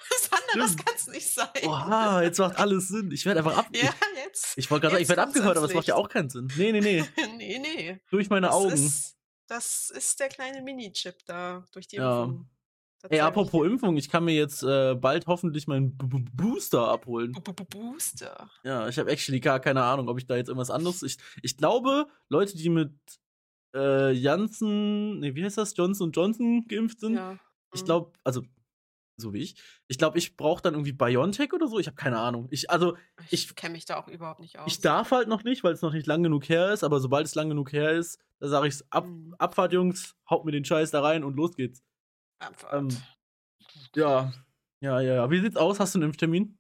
Was 0.10 0.30
anderes 0.32 0.78
kann 0.78 0.96
es 0.96 1.08
nicht 1.08 1.30
sein. 1.30 1.48
Oha, 1.64 2.22
jetzt 2.24 2.40
macht 2.40 2.58
alles 2.58 2.88
Sinn. 2.88 3.12
Ich 3.12 3.26
werde 3.26 3.40
einfach 3.40 3.58
ab. 3.58 3.68
Ja, 3.74 3.94
jetzt. 4.26 4.54
Ich 4.56 4.72
wollte 4.72 4.84
gerade 4.84 4.94
sagen, 4.94 5.04
ich 5.04 5.10
werde 5.10 5.22
abgehört, 5.22 5.58
aber 5.58 5.68
es 5.68 5.74
macht 5.74 5.88
ja 5.88 5.96
auch 5.96 6.10
keinen 6.10 6.30
Sinn. 6.30 6.50
Nee, 6.56 6.72
nee, 6.72 6.80
nee. 6.80 7.04
nee, 7.38 7.60
nee. 7.60 8.00
Durch 8.10 8.30
meine 8.30 8.48
das 8.48 8.56
Augen. 8.56 8.74
Ist, 8.74 9.19
das 9.50 9.90
ist 9.90 10.20
der 10.20 10.30
kleine 10.30 10.62
Mini-Chip 10.62 11.26
da, 11.26 11.66
durch 11.72 11.88
die 11.88 11.98
Impfung. 11.98 12.48
Ja. 13.04 13.10
Ey, 13.10 13.20
apropos 13.22 13.66
Impfung, 13.66 13.96
ich 13.96 14.10
kann 14.10 14.26
mir 14.26 14.36
jetzt 14.36 14.62
äh, 14.62 14.94
bald 14.94 15.26
hoffentlich 15.26 15.68
meinen 15.68 15.98
B 15.98 16.06
-B 16.06 16.28
Booster 16.34 16.90
abholen. 16.90 17.32
B 17.32 17.64
Booster? 17.70 18.52
Ja, 18.64 18.90
ich 18.90 19.00
habe 19.00 19.10
actually 19.10 19.40
gar 19.40 19.62
keine 19.62 19.82
Ahnung, 19.84 20.10
ob 20.10 20.18
ich 20.18 20.28
da 20.28 20.36
jetzt 20.36 20.50
irgendwas 20.50 20.70
anderes. 20.70 21.02
Ich, 21.04 21.18
ich 21.42 21.56
glaube, 21.56 22.08
Leute, 22.28 22.58
die 22.58 22.70
mit 22.70 22.92
äh, 23.74 24.12
Janssen, 24.12 25.20
nee, 25.20 25.34
wie 25.34 25.46
heißt 25.46 25.58
das? 25.58 25.78
Johnson 25.78 26.12
Johnson 26.12 26.66
geimpft 26.68 27.00
sind. 27.00 27.16
Ja. 27.16 27.40
Ich 27.74 27.82
mhm. 27.82 27.86
glaube, 27.86 28.12
also 28.26 28.44
so 29.22 29.34
wie 29.34 29.42
ich. 29.42 29.56
Ich 29.88 29.98
glaube, 29.98 30.18
ich 30.18 30.36
brauche 30.36 30.62
dann 30.62 30.74
irgendwie 30.74 30.94
BioNTech 30.94 31.54
oder 31.54 31.68
so. 31.68 31.80
Ich 31.80 31.88
habe 31.88 31.96
keine 31.96 32.20
Ahnung. 32.20 32.48
Ich, 32.52 32.70
also, 32.70 32.98
ich, 33.30 33.46
ich 33.46 33.56
kenne 33.56 33.74
mich 33.74 33.86
da 33.86 33.98
auch 33.98 34.08
überhaupt 34.08 34.40
nicht 34.40 34.58
aus. 34.60 34.72
Ich 34.72 34.82
darf 34.82 35.12
halt 35.12 35.28
noch 35.28 35.44
nicht, 35.44 35.64
weil 35.64 35.74
es 35.74 35.82
noch 35.82 35.94
nicht 35.94 36.08
lang 36.08 36.24
genug 36.24 36.48
her 36.50 36.72
ist. 36.72 36.84
Aber 36.84 37.00
sobald 37.00 37.26
es 37.26 37.36
lang 37.36 37.50
genug 37.50 37.72
her 37.72 37.92
ist, 37.92 38.20
da 38.40 38.48
sage 38.48 38.68
ich 38.68 38.82
Ab, 38.90 39.06
mhm. 39.06 39.36
Abfahrt, 39.38 39.74
Jungs, 39.74 40.16
haut 40.30 40.46
mir 40.46 40.52
den 40.52 40.66
Scheiß 40.66 40.92
da 40.92 41.02
rein 41.02 41.24
und 41.24 41.36
los 41.36 41.56
geht's. 41.56 41.84
Ähm, 42.72 42.90
ja, 43.96 44.32
ja, 44.82 45.00
ja, 45.02 45.16
ja. 45.16 45.32
Wie 45.32 45.42
sieht's 45.42 45.58
aus? 45.58 45.80
Hast 45.80 45.96
du 45.96 46.00
einen 46.00 46.10
Impftermin? 46.10 46.58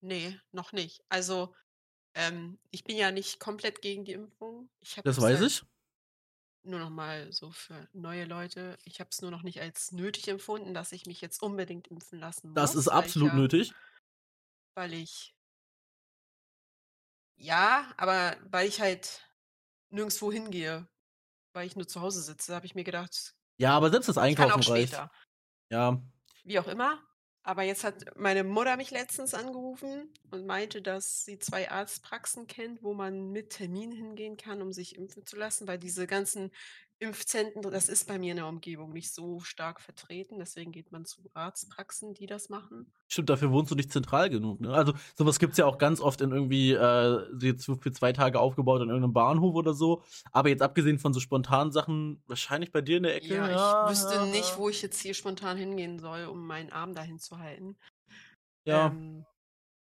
Nee, 0.00 0.38
noch 0.52 0.72
nicht. 0.72 1.02
Also, 1.08 1.54
ähm, 2.14 2.58
ich 2.70 2.84
bin 2.84 2.96
ja 2.96 3.10
nicht 3.10 3.40
komplett 3.40 3.82
gegen 3.82 4.04
die 4.04 4.12
Impfung. 4.12 4.68
Das 5.04 5.20
weiß 5.20 5.40
ich. 5.42 5.62
Nur 6.64 6.78
noch 6.78 6.90
mal 6.90 7.32
so 7.32 7.50
für 7.50 7.88
neue 7.92 8.24
Leute. 8.24 8.78
Ich 8.84 9.00
habe 9.00 9.10
es 9.10 9.20
nur 9.20 9.30
noch 9.30 9.42
nicht 9.42 9.60
als 9.60 9.90
nötig 9.92 10.28
empfunden, 10.28 10.74
dass 10.74 10.92
ich 10.92 11.06
mich 11.06 11.20
jetzt 11.20 11.42
unbedingt 11.42 11.88
impfen 11.88 12.20
lassen 12.20 12.48
muss. 12.48 12.54
Das 12.54 12.74
ist 12.74 12.88
absolut 12.88 13.30
ja, 13.30 13.34
nötig. 13.34 13.74
Weil 14.74 14.94
ich. 14.94 15.34
Ja, 17.36 17.92
aber 17.96 18.36
weil 18.44 18.68
ich 18.68 18.80
halt 18.80 19.28
nirgendwo 19.90 20.30
hingehe, 20.30 20.86
weil 21.52 21.66
ich 21.66 21.74
nur 21.74 21.88
zu 21.88 22.00
Hause 22.00 22.22
sitze, 22.22 22.54
habe 22.54 22.66
ich 22.66 22.76
mir 22.76 22.84
gedacht, 22.84 23.34
ja, 23.62 23.76
aber 23.76 23.90
selbst 23.90 24.08
das 24.08 24.18
Einkaufen 24.18 24.62
reicht. 24.62 25.00
Ja. 25.70 26.02
Wie 26.44 26.58
auch 26.58 26.66
immer. 26.66 27.00
Aber 27.44 27.62
jetzt 27.64 27.82
hat 27.82 28.16
meine 28.16 28.44
Mutter 28.44 28.76
mich 28.76 28.92
letztens 28.92 29.34
angerufen 29.34 30.12
und 30.30 30.46
meinte, 30.46 30.80
dass 30.80 31.24
sie 31.24 31.38
zwei 31.40 31.70
Arztpraxen 31.70 32.46
kennt, 32.46 32.82
wo 32.84 32.94
man 32.94 33.30
mit 33.30 33.50
Termin 33.50 33.90
hingehen 33.90 34.36
kann, 34.36 34.62
um 34.62 34.72
sich 34.72 34.96
impfen 34.96 35.26
zu 35.26 35.36
lassen, 35.36 35.66
weil 35.66 35.78
diese 35.78 36.06
ganzen 36.06 36.52
Impfzentren, 37.02 37.62
das 37.70 37.88
ist 37.88 38.06
bei 38.06 38.18
mir 38.18 38.30
in 38.30 38.36
der 38.36 38.46
Umgebung 38.46 38.92
nicht 38.92 39.12
so 39.12 39.40
stark 39.40 39.80
vertreten. 39.80 40.38
Deswegen 40.38 40.70
geht 40.70 40.92
man 40.92 41.04
zu 41.04 41.20
Arztpraxen, 41.34 42.14
die 42.14 42.26
das 42.26 42.48
machen. 42.48 42.92
Stimmt, 43.08 43.28
dafür 43.28 43.50
wohnst 43.50 43.70
du 43.70 43.74
nicht 43.74 43.92
zentral 43.92 44.30
genug. 44.30 44.60
Ne? 44.60 44.72
Also 44.72 44.94
sowas 45.16 45.38
gibt 45.38 45.52
es 45.52 45.58
ja 45.58 45.66
auch 45.66 45.78
ganz 45.78 46.00
oft 46.00 46.20
in 46.20 46.30
irgendwie, 46.30 46.72
äh, 46.72 47.26
jetzt 47.40 47.64
für 47.64 47.92
zwei 47.92 48.12
Tage 48.12 48.38
aufgebaut 48.38 48.82
in 48.82 48.88
irgendeinem 48.88 49.12
Bahnhof 49.12 49.54
oder 49.56 49.74
so. 49.74 50.02
Aber 50.30 50.48
jetzt 50.48 50.62
abgesehen 50.62 51.00
von 51.00 51.12
so 51.12 51.18
spontanen 51.18 51.72
Sachen, 51.72 52.22
wahrscheinlich 52.26 52.70
bei 52.70 52.80
dir 52.80 52.98
in 52.98 53.02
der 53.02 53.16
Ecke. 53.16 53.34
Ja, 53.34 53.50
ja. 53.50 53.84
ich 53.84 53.90
wüsste 53.90 54.26
nicht, 54.26 54.56
wo 54.56 54.68
ich 54.68 54.80
jetzt 54.80 55.00
hier 55.00 55.14
spontan 55.14 55.56
hingehen 55.56 55.98
soll, 55.98 56.26
um 56.26 56.46
meinen 56.46 56.70
Arm 56.70 56.94
dahin 56.94 57.18
zu 57.18 57.38
halten. 57.38 57.76
Ja. 58.64 58.86
Ähm, 58.86 59.26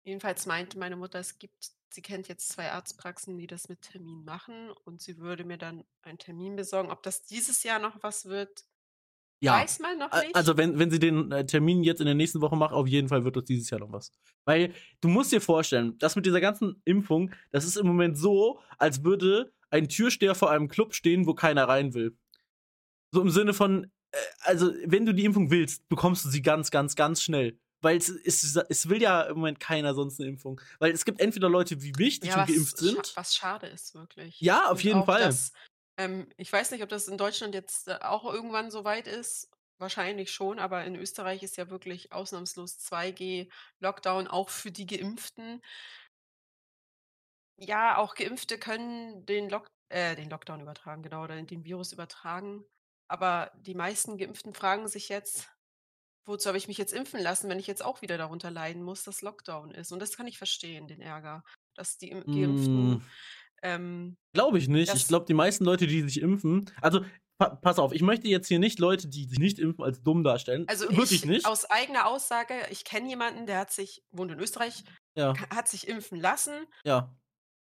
jedenfalls 0.05 0.44
meinte 0.44 0.79
meine 0.79 0.97
Mutter, 0.97 1.18
es 1.18 1.38
gibt 1.38 1.77
sie 1.90 2.03
kennt 2.03 2.29
jetzt 2.29 2.48
zwei 2.48 2.70
Arztpraxen, 2.70 3.38
die 3.38 3.46
das 3.46 3.68
mit 3.68 3.83
Termin 3.83 4.24
machen 4.24 4.70
und 4.85 5.01
sie 5.01 5.18
würde 5.18 5.44
mir 5.44 5.59
dann 5.59 5.85
einen 6.03 6.18
Termin 6.18 6.57
besorgen. 6.57 6.90
Ob 6.90 7.03
das 7.03 7.24
dieses 7.24 7.62
Jahr 7.62 7.79
noch 7.79 8.03
was 8.03 8.27
wird, 8.27 8.64
ja. 9.40 9.55
weiß 9.55 9.79
man 9.81 9.98
noch 9.98 10.12
nicht. 10.12 10.35
Also 10.35 10.57
wenn, 10.57 10.79
wenn 10.79 10.90
sie 10.90 10.98
den 10.98 11.31
äh, 11.33 11.46
Termin 11.46 11.83
jetzt 11.83 12.01
in 12.01 12.07
der 12.07 12.14
nächsten 12.14 12.40
Woche 12.40 12.57
macht, 12.57 12.72
auf 12.72 12.87
jeden 12.87 13.09
Fall 13.09 13.24
wird 13.24 13.37
das 13.37 13.44
dieses 13.44 13.70
Jahr 13.70 13.81
noch 13.81 13.92
was. 13.92 14.12
Weil 14.44 14.74
du 15.01 15.09
musst 15.09 15.33
dir 15.33 15.40
vorstellen, 15.40 15.96
das 15.98 16.16
mit 16.16 16.27
dieser 16.27 16.40
ganzen 16.40 16.81
Impfung, 16.85 17.31
das 17.51 17.64
ist 17.64 17.77
im 17.77 17.87
Moment 17.87 18.18
so, 18.18 18.61
als 18.79 19.05
würde 19.05 19.53
ein 19.70 19.88
Türsteher 19.88 20.35
vor 20.35 20.51
einem 20.51 20.68
Club 20.68 20.94
stehen, 20.94 21.27
wo 21.27 21.35
keiner 21.35 21.68
rein 21.68 21.94
will. 21.94 22.16
So 23.12 23.20
im 23.22 23.31
Sinne 23.31 23.55
von, 23.55 23.85
äh, 24.11 24.16
also 24.40 24.72
wenn 24.85 25.07
du 25.07 25.14
die 25.14 25.24
Impfung 25.24 25.51
willst, 25.51 25.88
bekommst 25.88 26.24
du 26.24 26.29
sie 26.29 26.42
ganz, 26.42 26.70
ganz, 26.70 26.96
ganz 26.96 27.22
schnell. 27.22 27.59
Weil 27.80 27.96
es, 27.96 28.08
es, 28.08 28.56
es 28.56 28.88
will 28.88 29.00
ja 29.00 29.22
im 29.22 29.36
Moment 29.36 29.60
keiner 29.60 29.94
sonst 29.94 30.20
eine 30.20 30.28
Impfung. 30.28 30.60
Weil 30.78 30.92
es 30.92 31.04
gibt 31.04 31.20
entweder 31.20 31.48
Leute 31.48 31.80
wie 31.82 31.92
mich, 31.96 32.20
die 32.20 32.26
ja, 32.26 32.34
schon 32.34 32.54
geimpft 32.54 32.78
sind. 32.78 33.16
Was 33.16 33.36
schade 33.36 33.66
ist, 33.68 33.94
wirklich. 33.94 34.40
Ja, 34.40 34.66
auf 34.66 34.78
Und 34.78 34.84
jeden 34.84 35.04
Fall. 35.04 35.22
Das, 35.22 35.52
ähm, 35.96 36.28
ich 36.36 36.52
weiß 36.52 36.70
nicht, 36.70 36.82
ob 36.82 36.88
das 36.88 37.08
in 37.08 37.18
Deutschland 37.18 37.54
jetzt 37.54 37.88
äh, 37.88 37.98
auch 38.00 38.24
irgendwann 38.24 38.70
so 38.70 38.84
weit 38.84 39.06
ist. 39.06 39.50
Wahrscheinlich 39.80 40.32
schon, 40.32 40.58
aber 40.58 40.84
in 40.84 40.96
Österreich 40.96 41.44
ist 41.44 41.56
ja 41.56 41.70
wirklich 41.70 42.10
ausnahmslos 42.10 42.80
2G-Lockdown 42.80 44.26
auch 44.26 44.48
für 44.48 44.72
die 44.72 44.86
Geimpften. 44.86 45.62
Ja, 47.60 47.96
auch 47.98 48.16
Geimpfte 48.16 48.58
können 48.58 49.24
den, 49.26 49.48
Lock 49.48 49.70
äh, 49.88 50.16
den 50.16 50.30
Lockdown 50.30 50.60
übertragen, 50.60 51.02
genau, 51.02 51.22
oder 51.22 51.40
den 51.40 51.64
Virus 51.64 51.92
übertragen. 51.92 52.64
Aber 53.08 53.52
die 53.56 53.74
meisten 53.74 54.18
Geimpften 54.18 54.52
fragen 54.52 54.88
sich 54.88 55.08
jetzt, 55.08 55.48
wozu 56.26 56.48
habe 56.48 56.59
ich 56.59 56.68
mich 56.68 56.78
jetzt 56.78 56.92
impfen 56.92 57.20
lassen, 57.20 57.48
wenn 57.48 57.59
ich 57.59 57.66
jetzt 57.66 57.85
auch 57.85 58.02
wieder 58.02 58.18
darunter 58.18 58.50
leiden 58.50 58.83
muss, 58.83 59.02
dass 59.04 59.22
Lockdown 59.22 59.70
ist? 59.70 59.92
Und 59.92 60.00
das 60.00 60.16
kann 60.16 60.26
ich 60.26 60.38
verstehen, 60.38 60.88
den 60.88 61.00
Ärger, 61.00 61.42
dass 61.74 61.98
die 61.98 62.11
Geimpften. 62.11 62.90
Mm. 62.90 63.02
Ähm, 63.62 64.16
glaube 64.35 64.59
ich 64.59 64.68
nicht. 64.68 64.94
Ich 64.94 65.09
glaube, 65.09 65.26
die 65.26 65.35
meisten 65.35 65.64
Leute, 65.64 65.87
die 65.87 66.02
sich 66.02 66.20
impfen, 66.20 66.70
also 66.81 67.04
pa 67.38 67.57
pass 67.57 67.78
auf, 67.78 67.92
ich 67.92 68.02
möchte 68.02 68.28
jetzt 68.28 68.48
hier 68.48 68.59
nicht 68.59 68.78
Leute, 68.78 69.09
die 69.09 69.24
sich 69.24 69.38
nicht 69.38 69.59
impfen, 69.59 69.85
als 69.85 70.02
dumm 70.02 70.22
darstellen. 70.22 70.64
Also 70.68 70.88
wirklich 70.90 71.12
ich, 71.12 71.24
nicht. 71.24 71.46
Aus 71.46 71.64
eigener 71.64 72.07
Aussage, 72.07 72.54
ich 72.70 72.85
kenne 72.85 73.09
jemanden, 73.09 73.46
der 73.46 73.59
hat 73.59 73.72
sich, 73.72 74.02
wohnt 74.11 74.33
in 74.33 74.38
Österreich, 74.38 74.85
ja. 75.16 75.35
hat 75.50 75.68
sich 75.68 75.88
impfen 75.88 76.20
lassen, 76.20 76.66
ja. 76.85 77.16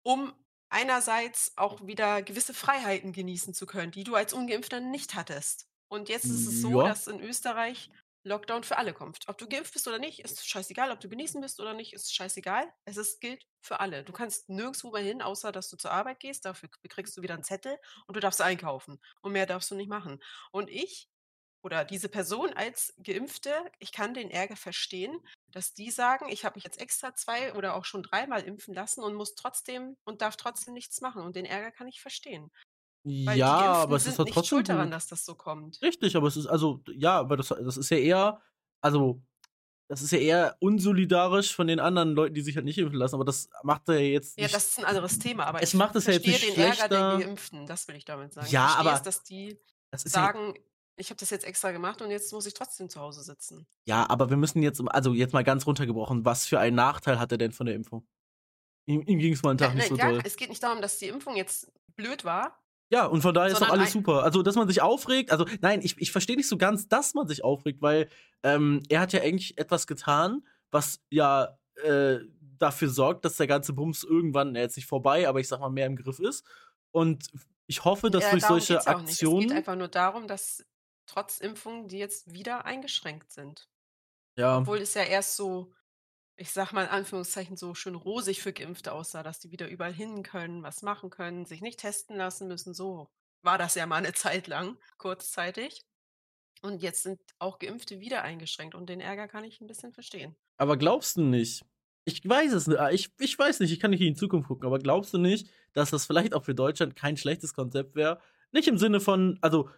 um 0.03 0.33
einerseits 0.69 1.53
auch 1.55 1.85
wieder 1.85 2.21
gewisse 2.21 2.53
Freiheiten 2.53 3.13
genießen 3.13 3.53
zu 3.53 3.65
können, 3.65 3.91
die 3.91 4.03
du 4.03 4.15
als 4.15 4.33
Ungeimpfter 4.33 4.79
nicht 4.79 5.15
hattest. 5.15 5.67
Und 5.87 6.09
jetzt 6.09 6.25
ist 6.25 6.47
es 6.47 6.61
so, 6.61 6.81
Ja. 6.81 6.87
dass 6.87 7.07
in 7.07 7.21
Österreich 7.21 7.89
Lockdown 8.25 8.63
für 8.63 8.77
alle 8.77 8.93
kommt. 8.93 9.19
Ob 9.27 9.37
du 9.37 9.47
geimpft 9.47 9.73
bist 9.73 9.87
oder 9.87 9.99
nicht, 9.99 10.19
ist 10.19 10.47
scheißegal. 10.47 10.91
Ob 10.91 10.99
du 10.99 11.07
genesen 11.07 11.41
bist 11.41 11.59
oder 11.59 11.73
nicht, 11.73 11.93
ist 11.93 12.13
scheißegal. 12.13 12.65
Es 12.83 12.97
ist, 12.97 13.21
gilt 13.21 13.45
für 13.61 13.79
alle. 13.79 14.03
Du 14.03 14.13
kannst 14.13 14.49
nirgendwo 14.49 14.91
mehr 14.91 15.03
hin, 15.03 15.21
außer 15.21 15.51
dass 15.51 15.69
du 15.69 15.77
zur 15.77 15.91
Arbeit 15.91 16.19
gehst. 16.19 16.43
Dafür 16.45 16.69
kriegst 16.89 17.15
du 17.15 17.21
wieder 17.21 17.35
einen 17.35 17.43
Zettel 17.43 17.77
und 18.07 18.15
du 18.15 18.19
darfst 18.19 18.41
einkaufen. 18.41 18.99
Und 19.21 19.31
mehr 19.31 19.45
darfst 19.45 19.69
du 19.69 19.75
nicht 19.75 19.89
machen. 19.89 20.21
Und 20.51 20.69
ich 20.69 21.09
oder 21.61 21.83
diese 21.83 22.09
Person 22.09 22.53
als 22.53 22.93
Geimpfte, 23.03 23.51
ich 23.79 23.91
kann 23.91 24.13
den 24.13 24.29
Ärger 24.29 24.55
verstehen, 24.55 25.19
dass 25.47 25.73
die 25.73 25.89
sagen, 25.89 26.29
ich 26.29 26.45
habe 26.45 26.57
mich 26.57 26.63
jetzt 26.63 26.79
extra 26.79 27.15
zwei 27.15 27.55
oder 27.55 27.75
auch 27.75 27.85
schon 27.85 28.03
dreimal 28.03 28.43
impfen 28.43 28.75
lassen 28.75 29.03
und 29.03 29.15
muss 29.15 29.33
trotzdem 29.33 29.97
und 30.03 30.21
darf 30.21 30.35
trotzdem 30.35 30.75
nichts 30.75 31.01
machen. 31.01 31.23
Und 31.23 31.35
den 31.35 31.45
Ärger 31.45 31.71
kann 31.71 31.87
ich 31.87 32.01
verstehen. 32.01 32.51
Weil 33.05 33.37
Ja, 33.37 33.55
aber 33.55 33.95
es 33.97 34.07
ist 34.07 34.17
nicht 34.19 34.33
trotzdem 34.33 34.43
schuld 34.57 34.69
daran, 34.69 34.91
dass 34.91 35.07
das 35.07 35.25
so 35.25 35.35
kommt. 35.35 35.81
Richtig, 35.81 36.15
aber 36.15 36.27
es 36.27 36.37
ist 36.37 36.47
also, 36.47 36.81
ja, 36.91 37.19
aber 37.19 37.37
das, 37.37 37.49
das 37.49 37.77
ist 37.77 37.89
ja 37.91 37.97
eher, 37.97 38.41
also, 38.81 39.21
das 39.87 40.01
ist 40.01 40.11
ja 40.11 40.17
eher 40.17 40.57
unsolidarisch 40.59 41.55
von 41.55 41.67
den 41.67 41.79
anderen 41.79 42.13
Leuten, 42.15 42.33
die 42.33 42.41
sich 42.41 42.55
halt 42.55 42.65
nicht 42.65 42.77
impfen 42.79 42.97
lassen, 42.97 43.15
aber 43.15 43.25
das 43.25 43.49
macht 43.63 43.87
er 43.89 43.99
ja 43.99 44.07
jetzt 44.13 44.37
Ja, 44.37 44.43
nicht. 44.45 44.55
das 44.55 44.65
ist 44.69 44.79
ein 44.79 44.85
anderes 44.85 45.19
Thema, 45.19 45.45
aber 45.45 45.61
Es 45.61 45.69
ich 45.69 45.75
macht 45.75 45.95
es 45.95 46.07
ja 46.07 46.13
jetzt 46.13 46.23
verstehe 46.23 46.49
nicht 46.49 46.57
den 46.57 46.63
Ärger 46.65 46.73
schlechter. 46.75 46.89
der 46.89 47.19
Geimpften, 47.25 47.65
das 47.67 47.87
will 47.87 47.95
ich 47.95 48.05
damit 48.05 48.33
sagen. 48.33 48.47
Ja, 48.47 48.65
ich 48.65 48.71
verstehe 48.73 48.91
aber 48.91 48.93
es, 48.93 49.01
dass 49.03 49.23
die 49.23 49.59
das 49.91 50.05
ist 50.05 50.15
ja, 50.15 50.21
sagen, 50.23 50.53
ich 50.97 51.09
habe 51.09 51.19
das 51.19 51.29
jetzt 51.29 51.45
extra 51.45 51.71
gemacht 51.71 52.01
und 52.01 52.09
jetzt 52.09 52.31
muss 52.33 52.45
ich 52.47 52.53
trotzdem 52.53 52.89
zu 52.89 52.99
Hause 52.99 53.21
sitzen. 53.23 53.67
ja, 53.87 54.09
aber 54.09 54.29
wir 54.29 54.37
müssen 54.37 54.63
jetzt, 54.63 54.81
also 54.87 55.13
jetzt 55.13 55.33
mal 55.33 55.43
ganz 55.43 55.67
runtergebrochen, 55.67 56.25
was 56.25 56.47
für 56.47 56.59
einen 56.59 56.75
Nachteil 56.75 57.19
hat 57.19 57.31
er 57.31 57.37
denn 57.37 57.51
von 57.51 57.65
der 57.67 57.75
Impfung? 57.75 58.07
Ihm, 58.87 59.01
ihm 59.07 59.19
ging 59.19 59.33
es 59.33 59.43
mal 59.43 59.51
einen 59.51 59.59
Tag 59.59 59.69
Ja, 59.69 59.75
nicht 59.75 59.83
ne, 59.83 59.89
so 59.89 59.97
ja, 59.97 60.09
toll. 60.11 60.21
es 60.25 60.35
geht 60.37 60.49
nicht 60.49 60.63
darum, 60.63 60.81
dass 60.81 60.97
die 60.99 61.07
Impfung 61.07 61.35
jetzt 61.35 61.71
blöd 61.95 62.23
war. 62.25 62.64
Ja, 62.89 63.05
und 63.05 63.21
von 63.21 63.33
daher 63.33 63.51
ist 63.51 63.61
doch 63.61 63.69
alles 63.69 63.91
super. 63.91 64.23
Also, 64.23 64.43
dass 64.43 64.55
man 64.55 64.67
sich 64.67 64.81
aufregt, 64.81 65.31
also 65.31 65.45
nein, 65.61 65.81
ich, 65.81 65.95
ich 65.99 66.11
verstehe 66.11 66.35
nicht 66.35 66.47
so 66.47 66.57
ganz, 66.57 66.87
dass 66.87 67.13
man 67.13 67.27
sich 67.27 67.43
aufregt, 67.43 67.81
weil 67.81 68.09
ähm, 68.43 68.83
er 68.89 68.99
hat 69.01 69.11
ja 69.13 69.21
eigentlich 69.21 69.57
etwas 69.57 69.87
getan, 69.87 70.45
was 70.71 71.01
ja 71.09 71.57
äh, 71.83 72.19
dafür 72.57 72.89
sorgt, 72.89 73.25
dass 73.25 73.37
der 73.37 73.47
ganze 73.47 73.73
Bums 73.73 74.03
irgendwann, 74.03 74.55
jetzt 74.55 74.75
nicht 74.77 74.87
vorbei, 74.87 75.27
aber 75.27 75.39
ich 75.39 75.47
sag 75.47 75.59
mal, 75.59 75.69
mehr 75.69 75.87
im 75.87 75.95
Griff 75.95 76.19
ist. 76.19 76.45
Und 76.91 77.29
ich 77.67 77.83
hoffe, 77.83 78.11
dass 78.11 78.25
Äh, 78.25 78.31
durch 78.31 78.45
solche 78.45 78.73
ja 78.75 78.79
auch 78.81 79.01
nicht. 79.01 79.11
Es 79.13 79.19
geht 79.19 79.27
Aktionen. 79.29 79.51
einfach 79.51 79.75
nur 79.75 79.87
darum, 79.87 80.27
dass 80.27 80.63
trotz 81.07 81.39
Impfung 81.39 81.87
die 81.87 81.97
jetzt 81.97 82.33
wieder 82.33 82.65
eingeschränkt 82.65 83.31
sind. 83.31 83.67
Ja, 84.37 84.57
Obwohl 84.59 84.79
es 84.79 84.93
ja 84.93 85.03
erst 85.03 85.35
so, 85.35 85.71
ich 86.37 86.51
sag 86.51 86.73
mal 86.73 86.83
in 86.83 86.89
Anführungszeichen, 86.89 87.57
so 87.57 87.73
schön 87.75 87.95
rosig 87.95 88.41
für 88.41 88.53
Geimpfte 88.53 88.91
aussah, 88.91 89.23
dass 89.23 89.39
die 89.39 89.51
wieder 89.51 89.69
überall 89.69 89.93
hin 89.93 90.23
können, 90.23 90.63
was 90.63 90.81
machen 90.81 91.09
können, 91.09 91.45
sich 91.45 91.61
nicht 91.61 91.79
testen 91.79 92.17
lassen 92.17 92.47
müssen. 92.47 92.73
So 92.73 93.09
war 93.41 93.57
das 93.57 93.75
ja 93.75 93.85
mal 93.85 93.97
eine 93.97 94.13
Zeit 94.13 94.47
lang, 94.47 94.77
kurzzeitig. 94.97 95.81
Und 96.61 96.81
jetzt 96.81 97.03
sind 97.03 97.21
auch 97.39 97.59
Geimpfte 97.59 97.99
wieder 97.99 98.23
eingeschränkt 98.23 98.75
und 98.75 98.89
den 98.89 98.99
Ärger 98.99 99.27
kann 99.27 99.43
ich 99.43 99.61
ein 99.61 99.67
bisschen 99.67 99.93
verstehen. 99.93 100.35
aber 100.57 100.77
glaubst 100.77 101.17
du 101.17 101.21
nicht? 101.21 101.63
Ich 102.05 102.27
weiß 102.27 102.53
es 102.53 102.67
nicht. 102.67 102.79
Ich, 102.91 103.09
ich 103.19 103.37
weiß 103.37 103.59
nicht, 103.59 103.71
ich 103.71 103.79
kann 103.79 103.91
nicht 103.91 104.01
in 104.01 104.13
die 104.13 104.19
Zukunft 104.19 104.47
gucken, 104.47 104.65
aber 104.65 104.79
glaubst 104.79 105.13
du 105.13 105.17
nicht, 105.17 105.49
dass 105.73 105.89
das 105.89 106.05
vielleicht 106.05 106.33
auch 106.33 106.43
für 106.43 106.55
Deutschland 106.55 106.95
kein 106.95 107.17
schlechtes 107.17 107.53
Konzept 107.53 107.95
wäre? 107.95 108.19
Nicht 108.51 108.67
im 108.67 108.77
Sinne 108.77 108.99
von, 108.99 109.37
also, 109.41 109.69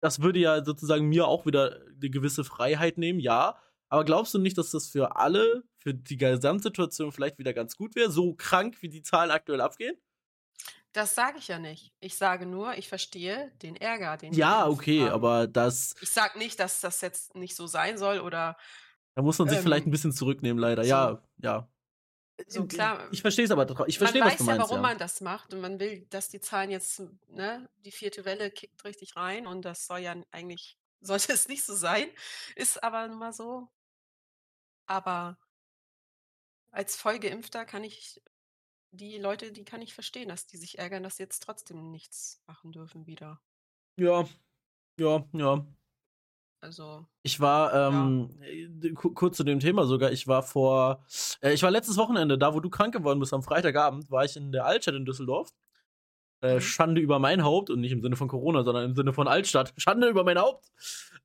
das 0.00 0.20
würde 0.22 0.38
ja 0.38 0.64
sozusagen 0.64 1.06
mir 1.08 1.26
auch 1.26 1.46
wieder 1.46 1.80
eine 1.86 2.10
gewisse 2.10 2.44
Freiheit 2.44 2.98
nehmen, 2.98 3.20
ja. 3.20 3.58
Aber 3.88 4.04
glaubst 4.04 4.34
du 4.34 4.38
nicht, 4.38 4.58
dass 4.58 4.70
das 4.72 4.88
für 4.88 5.16
alle, 5.16 5.62
für 5.78 5.94
die 5.94 6.16
Gesamtsituation 6.16 7.12
vielleicht 7.12 7.38
wieder 7.38 7.52
ganz 7.54 7.76
gut 7.76 7.94
wäre, 7.94 8.10
so 8.10 8.34
krank 8.34 8.76
wie 8.82 8.88
die 8.88 9.02
Zahlen 9.02 9.30
aktuell 9.30 9.60
abgehen? 9.60 9.96
Das 10.92 11.14
sage 11.14 11.38
ich 11.38 11.48
ja 11.48 11.58
nicht. 11.58 11.92
Ich 12.00 12.16
sage 12.16 12.46
nur, 12.46 12.76
ich 12.78 12.88
verstehe 12.88 13.52
den 13.62 13.76
Ärger, 13.76 14.16
den 14.16 14.32
Ja, 14.32 14.66
okay, 14.66 15.02
haben. 15.02 15.10
aber 15.12 15.46
das, 15.46 15.94
Ich 16.00 16.08
sage 16.10 16.38
nicht, 16.38 16.58
dass 16.58 16.80
das 16.80 17.00
jetzt 17.02 17.34
nicht 17.34 17.54
so 17.54 17.66
sein 17.66 17.98
soll 17.98 18.20
oder 18.20 18.56
da 19.14 19.22
muss 19.22 19.38
man 19.38 19.48
sich 19.48 19.58
Ähm, 19.58 19.64
vielleicht 19.64 19.86
ein 19.86 19.90
bisschen 19.90 20.12
zurücknehmen, 20.12 20.58
leider. 20.58 20.82
so. 20.84 20.88
Ja, 20.90 21.22
ja. 21.42 21.68
So, 22.48 22.66
klar. 22.66 23.08
Ich 23.12 23.22
verstehe 23.22 23.46
es 23.46 23.50
aber, 23.50 23.66
ich 23.88 23.96
verstehe, 23.98 24.20
man 24.20 24.28
was 24.30 24.34
weiß 24.34 24.38
du 24.38 24.44
ja, 24.44 24.56
meinst. 24.56 24.70
warum 24.70 24.82
ja. 24.84 24.88
man 24.90 24.98
das 24.98 25.20
macht 25.22 25.54
und 25.54 25.60
man 25.62 25.80
will, 25.80 26.06
dass 26.10 26.28
die 26.28 26.40
Zahlen 26.40 26.70
jetzt, 26.70 27.02
ne, 27.28 27.68
die 27.78 27.92
vierte 27.92 28.24
Welle 28.26 28.50
kickt 28.50 28.84
richtig 28.84 29.16
rein 29.16 29.46
und 29.46 29.64
das 29.64 29.86
soll 29.86 30.00
ja 30.00 30.14
eigentlich, 30.32 30.78
sollte 31.00 31.32
es 31.32 31.48
nicht 31.48 31.64
so 31.64 31.74
sein, 31.74 32.08
ist 32.54 32.82
aber 32.82 33.08
nun 33.08 33.18
mal 33.18 33.32
so. 33.32 33.68
Aber 34.86 35.38
als 36.70 36.94
Vollgeimpfter 36.96 37.64
kann 37.64 37.82
ich 37.84 38.22
die 38.92 39.18
Leute, 39.18 39.52
die 39.52 39.64
kann 39.64 39.82
ich 39.82 39.94
verstehen, 39.94 40.28
dass 40.30 40.46
die 40.46 40.56
sich 40.58 40.78
ärgern, 40.78 41.02
dass 41.02 41.16
sie 41.16 41.24
jetzt 41.24 41.42
trotzdem 41.42 41.90
nichts 41.90 42.42
machen 42.46 42.72
dürfen 42.72 43.06
wieder. 43.06 43.40
Ja, 43.96 44.26
ja, 44.98 45.24
ja. 45.32 45.66
Also, 46.60 47.06
Ich 47.22 47.40
war, 47.40 47.74
ähm, 47.74 48.30
äh, 48.40 48.92
ku- 48.92 49.12
kurz 49.12 49.36
zu 49.36 49.42
dem 49.44 49.58
Thema 49.58 49.84
sogar, 49.86 50.12
ich 50.12 50.28
war 50.28 50.42
vor, 50.44 51.04
äh, 51.42 51.52
ich 51.52 51.62
war 51.62 51.70
letztes 51.72 51.96
Wochenende, 51.96 52.38
da 52.38 52.54
wo 52.54 52.60
du 52.60 52.70
krank 52.70 52.94
geworden 52.94 53.18
bist, 53.18 53.32
am 53.34 53.42
Freitagabend, 53.42 54.10
war 54.10 54.24
ich 54.24 54.36
in 54.36 54.52
der 54.52 54.64
Altstadt 54.64 54.94
in 54.94 55.04
Düsseldorf. 55.04 55.50
Äh, 56.42 56.56
Mhm. 56.56 56.60
Schande 56.60 57.00
über 57.00 57.18
mein 57.18 57.42
Haupt 57.44 57.70
und 57.70 57.80
nicht 57.80 57.92
im 57.92 58.02
Sinne 58.02 58.16
von 58.16 58.28
Corona, 58.28 58.62
sondern 58.62 58.84
im 58.84 58.94
Sinne 58.94 59.12
von 59.12 59.28
Altstadt. 59.28 59.72
Schande 59.78 60.08
über 60.08 60.24
mein 60.24 60.38
Haupt. 60.38 60.66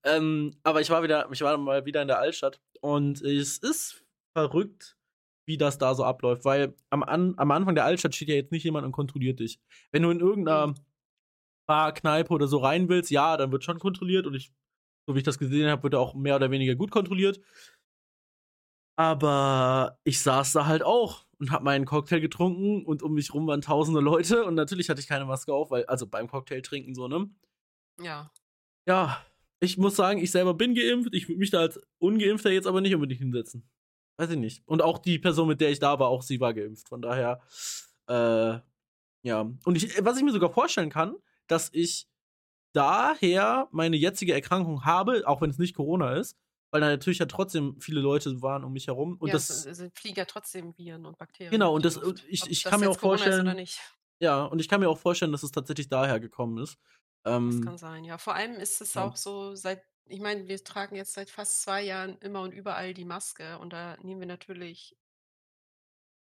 Ähm, 0.04 0.56
aber 0.64 0.82
ich 0.82 0.90
war 0.90 1.04
wieder, 1.04 1.30
ich 1.32 1.42
war 1.42 1.58
mal 1.58 1.86
wieder 1.86 2.02
in 2.02 2.08
der 2.08 2.20
Altstadt 2.20 2.62
und 2.82 3.22
es 3.22 3.58
ist 3.58 4.04
verrückt, 4.36 4.98
wie 5.48 5.58
das 5.58 5.78
da 5.78 5.94
so 5.96 6.04
abläuft, 6.06 6.46
weil 6.46 6.76
am, 6.90 7.04
an, 7.04 7.34
am 7.38 7.52
Anfang 7.52 7.76
der 7.76 7.86
Altstadt 7.86 8.16
steht 8.16 8.30
ja 8.30 8.36
jetzt 8.36 8.52
nicht 8.52 8.64
jemand 8.64 8.86
und 8.86 8.94
kontrolliert 8.94 9.40
dich. 9.40 9.60
Wenn 9.92 10.04
du 10.04 10.10
in 10.12 10.20
irgendeiner 10.22 10.68
Mhm. 10.68 10.76
Bar, 11.68 11.94
Kneipe 11.94 12.34
oder 12.34 12.48
so 12.48 12.58
rein 12.60 12.90
willst, 12.90 13.12
ja, 13.12 13.38
dann 13.38 13.52
wird 13.52 13.64
schon 13.64 13.80
kontrolliert 13.80 14.28
und 14.28 14.34
ich 14.36 14.52
so 15.08 15.16
wie 15.16 15.20
ich 15.20 15.24
das 15.26 15.40
gesehen 15.40 15.70
habe, 15.70 15.84
wird 15.84 15.94
er 15.96 16.00
auch 16.00 16.14
mehr 16.14 16.36
oder 16.36 16.52
weniger 16.52 16.76
gut 16.76 16.92
kontrolliert. 16.92 17.40
Aber 18.98 19.98
ich 20.04 20.20
saß 20.22 20.54
da 20.54 20.66
halt 20.66 20.84
auch 20.84 21.26
und 21.42 21.52
habe 21.52 21.66
meinen 21.66 21.86
Cocktail 21.86 22.20
getrunken 22.20 22.86
und 22.86 23.02
um 23.02 23.14
mich 23.14 23.34
rum 23.34 23.48
waren 23.48 23.62
tausende 23.62 24.00
Leute 24.00 24.46
und 24.46 24.54
natürlich 24.54 24.90
hatte 24.90 25.02
ich 25.02 25.08
keine 25.08 25.26
Maske 25.26 25.52
auf, 25.52 25.72
weil, 25.72 25.86
also 25.88 26.06
beim 26.06 26.28
Cocktail 26.28 26.62
trinken 26.62 26.94
so, 26.94 27.08
ne? 27.08 27.30
ja. 28.00 28.32
Ja, 28.88 29.24
ich 29.60 29.78
muss 29.78 29.96
sagen, 29.96 30.20
ich 30.20 30.32
selber 30.32 30.56
bin 30.56 30.74
geimpft. 30.74 31.14
Ich 31.14 31.28
würde 31.28 31.40
mich 31.40 31.52
da 31.52 31.60
als 31.60 31.80
Ungeimpfter 32.00 32.52
jetzt 32.52 32.66
aber 32.66 32.82
nicht 32.82 32.96
unbedingt 32.96 33.22
hinsetzen. 33.22 33.70
Weiß 34.18 34.30
ich 34.32 34.38
nicht. 34.38 34.64
Und 34.68 34.82
auch 34.82 34.98
die 34.98 35.20
Person, 35.20 35.48
mit 35.48 35.62
der 35.62 35.70
ich 35.70 35.78
da 35.78 36.00
war, 36.00 36.08
auch 36.08 36.24
sie 36.24 36.40
war 36.40 36.54
geimpft. 36.54 36.90
Von 36.90 37.02
daher, 37.02 37.42
äh, 38.08 38.60
ja. 39.22 39.52
Und 39.64 39.76
ich, 39.76 40.04
was 40.04 40.18
ich 40.18 40.24
mir 40.24 40.32
sogar 40.32 40.50
vorstellen 40.50 40.90
kann, 40.90 41.16
dass 41.48 41.70
ich 41.74 42.08
daher 42.74 43.68
meine 43.72 43.98
jetzige 43.98 44.34
Erkrankung 44.34 44.84
habe, 44.84 45.24
auch 45.28 45.42
wenn 45.42 45.52
es 45.52 45.60
nicht 45.60 45.76
Corona 45.76 46.16
ist, 46.16 46.38
weil 46.72 46.82
da 46.82 46.88
natürlich 46.88 47.20
ja 47.20 47.26
trotzdem 47.28 47.80
viele 47.80 48.02
Leute 48.02 48.42
waren 48.42 48.64
um 48.64 48.74
mich 48.74 48.88
herum. 48.88 49.18
Und 49.18 49.28
ja, 49.28 49.34
das, 49.34 49.50
es, 49.50 49.80
es 49.80 49.92
fliegen 49.94 50.18
ja 50.18 50.26
trotzdem 50.26 50.76
Viren 50.78 51.06
und 51.06 51.18
Bakterien. 51.18 51.52
Genau, 51.52 51.74
und 51.76 51.86
das- 51.86 51.96
Luft, 51.98 52.24
ich- 52.28 52.48
ich 52.50 52.64
das 52.64 52.72
kann 52.72 52.80
mir 52.80 52.90
auch 52.90 52.98
Corona 52.98 53.18
vorstellen- 53.18 53.68
ja, 54.20 54.44
und 54.46 54.60
ich 54.60 54.68
kann 54.70 54.80
mir 54.80 54.90
auch 54.90 54.98
vorstellen, 55.00 55.32
dass 55.32 55.44
es 55.44 55.52
tatsächlich 55.52 55.90
daher 55.90 56.20
gekommen 56.20 56.58
ist. 56.60 56.78
Das 57.24 57.36
Ähm, 57.36 57.64
kann 57.64 57.78
sein, 57.78 58.04
ja. 58.04 58.18
Vor 58.18 58.34
allem 58.36 58.54
ist 58.56 58.82
es 58.82 58.94
ja. 58.96 59.04
auch 59.06 59.16
so, 59.16 59.54
seit, 59.56 59.84
ich 60.06 60.20
meine, 60.20 60.48
wir 60.48 60.64
tragen 60.64 60.96
jetzt 60.96 61.14
seit 61.14 61.30
fast 61.30 61.62
zwei 61.62 61.82
Jahren 61.84 62.18
immer 62.20 62.42
und 62.42 62.52
überall 62.52 62.94
die 62.94 63.06
Maske 63.06 63.60
und 63.60 63.74
da 63.74 63.98
nehmen 64.02 64.20
wir 64.22 64.28
natürlich 64.28 64.96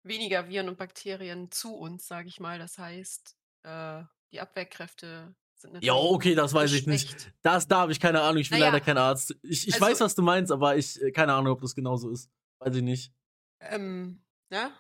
weniger 0.04 0.48
Viren 0.48 0.70
und 0.70 0.78
Bakterien 0.78 1.52
zu 1.52 1.76
uns, 1.76 2.08
sage 2.08 2.28
ich 2.30 2.40
mal. 2.40 2.60
Das 2.60 2.78
heißt, 2.78 3.36
äh, 3.64 4.04
die 4.32 4.40
Abwehrkräfte 4.42 5.36
ja, 5.82 5.94
okay, 5.94 6.36
das 6.36 6.54
weiß 6.54 6.74
ich 6.74 6.88
nicht. 6.88 7.32
Das, 7.42 7.68
da 7.68 7.80
habe 7.80 7.92
ich 7.92 8.00
keine 8.00 8.22
Ahnung, 8.22 8.42
ich 8.42 8.50
bin 8.50 8.60
Naja, 8.60 8.72
leider 8.72 8.84
kein 8.84 8.98
Arzt. 8.98 9.36
Ich, 9.42 9.68
ich 9.68 9.76
also- 9.76 9.86
weiß, 9.86 10.00
was 10.02 10.16
du 10.16 10.22
meinst, 10.22 10.52
aber 10.52 10.78
ich 10.78 11.02
äh, 11.02 11.12
keine 11.12 11.34
Ahnung, 11.34 11.54
ob 11.54 11.62
das 11.62 11.76
genauso 11.76 12.10
ist. 12.10 12.30
Weiß 12.60 12.76
ich 12.76 12.84
nicht. 12.84 13.14
Ähm, 13.60 14.24
ja. 14.50 14.72